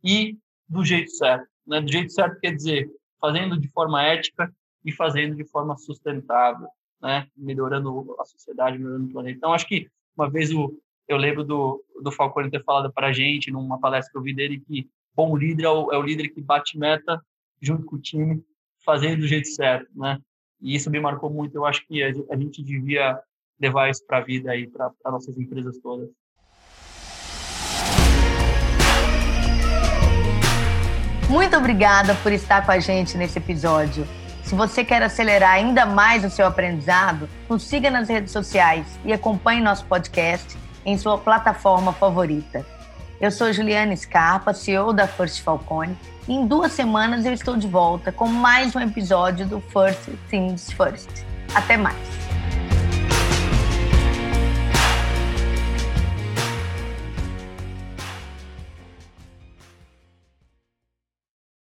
e 0.03 0.37
do 0.69 0.85
jeito 0.85 1.11
certo. 1.11 1.49
Né? 1.67 1.81
Do 1.81 1.91
jeito 1.91 2.13
certo 2.13 2.39
quer 2.39 2.55
dizer 2.55 2.91
fazendo 3.21 3.59
de 3.59 3.69
forma 3.69 4.03
ética 4.03 4.55
e 4.85 4.93
fazendo 4.93 5.35
de 5.35 5.45
forma 5.47 5.77
sustentável, 5.79 6.69
né? 7.01 7.27
melhorando 7.35 8.15
a 8.21 8.25
sociedade, 8.25 8.79
melhorando 8.79 9.07
o 9.07 9.13
planeta. 9.13 9.39
Então, 9.39 9.55
acho 9.55 9.67
que 9.67 9.89
uma 10.15 10.29
vez 10.29 10.53
o, 10.53 10.79
eu 11.09 11.17
lembro 11.17 11.43
do, 11.43 11.83
do 12.03 12.13
Falcone 12.13 12.51
ter 12.51 12.63
falado 12.63 12.93
para 12.93 13.09
a 13.09 13.13
gente, 13.13 13.51
numa 13.51 13.81
palestra 13.81 14.13
que 14.13 14.19
eu 14.19 14.23
vi 14.23 14.35
dele, 14.35 14.61
que 14.61 14.91
bom 15.15 15.35
líder 15.35 15.65
é 15.65 15.71
o, 15.71 15.93
é 15.93 15.99
o 15.99 16.03
líder 16.03 16.29
que 16.29 16.43
bate 16.43 16.79
meta 16.79 17.19
junto 17.61 17.87
com 17.87 17.97
o 17.97 18.01
time, 18.01 18.45
fazendo 18.85 19.21
do 19.21 19.27
jeito 19.27 19.49
certo. 19.49 19.89
Né? 19.97 20.21
E 20.61 20.75
isso 20.75 20.91
me 20.91 21.01
marcou 21.01 21.31
muito. 21.31 21.55
Eu 21.55 21.65
acho 21.65 21.87
que 21.87 22.03
a, 22.03 22.09
a 22.31 22.37
gente 22.37 22.63
devia 22.63 23.19
levar 23.59 23.89
isso 23.89 24.05
para 24.07 24.19
a 24.19 24.25
vida 24.25 24.53
para 24.71 25.13
nossas 25.13 25.39
empresas 25.39 25.79
todas. 25.79 26.11
Muito 31.29 31.57
obrigada 31.57 32.15
por 32.17 32.33
estar 32.33 32.65
com 32.65 32.71
a 32.71 32.79
gente 32.79 33.17
nesse 33.17 33.39
episódio. 33.39 34.07
Se 34.43 34.55
você 34.55 34.85
quer 34.85 35.03
acelerar 35.03 35.53
ainda 35.53 35.87
mais 35.87 36.23
o 36.23 36.31
seu 36.31 36.47
aprendizado, 36.47 37.29
nos 37.49 37.63
siga 37.63 37.91
nas 37.91 38.09
redes 38.09 38.31
sociais 38.31 38.87
e 39.05 39.13
acompanhe 39.13 39.61
nosso 39.61 39.87
podcast 39.87 40.57
em 40.85 40.99
sua 40.99 41.17
plataforma 41.17 41.93
favorita. 41.93 42.65
Eu 43.21 43.31
sou 43.31 43.53
Juliana 43.53 43.97
Scarpa, 43.97 44.53
CEO 44.53 44.93
da 44.93 45.07
First 45.07 45.43
Falcone, 45.43 45.97
e 46.29 46.35
em 46.35 46.47
duas 46.47 46.73
semanas 46.73 47.25
eu 47.25 47.33
estou 47.33 47.57
de 47.57 47.67
volta 47.67 48.13
com 48.13 48.27
mais 48.27 48.77
um 48.77 48.81
episódio 48.81 49.47
do 49.47 49.61
First 49.61 50.11
Things 50.29 50.71
First. 50.73 51.25
Até 51.55 51.77
mais! 51.77 52.24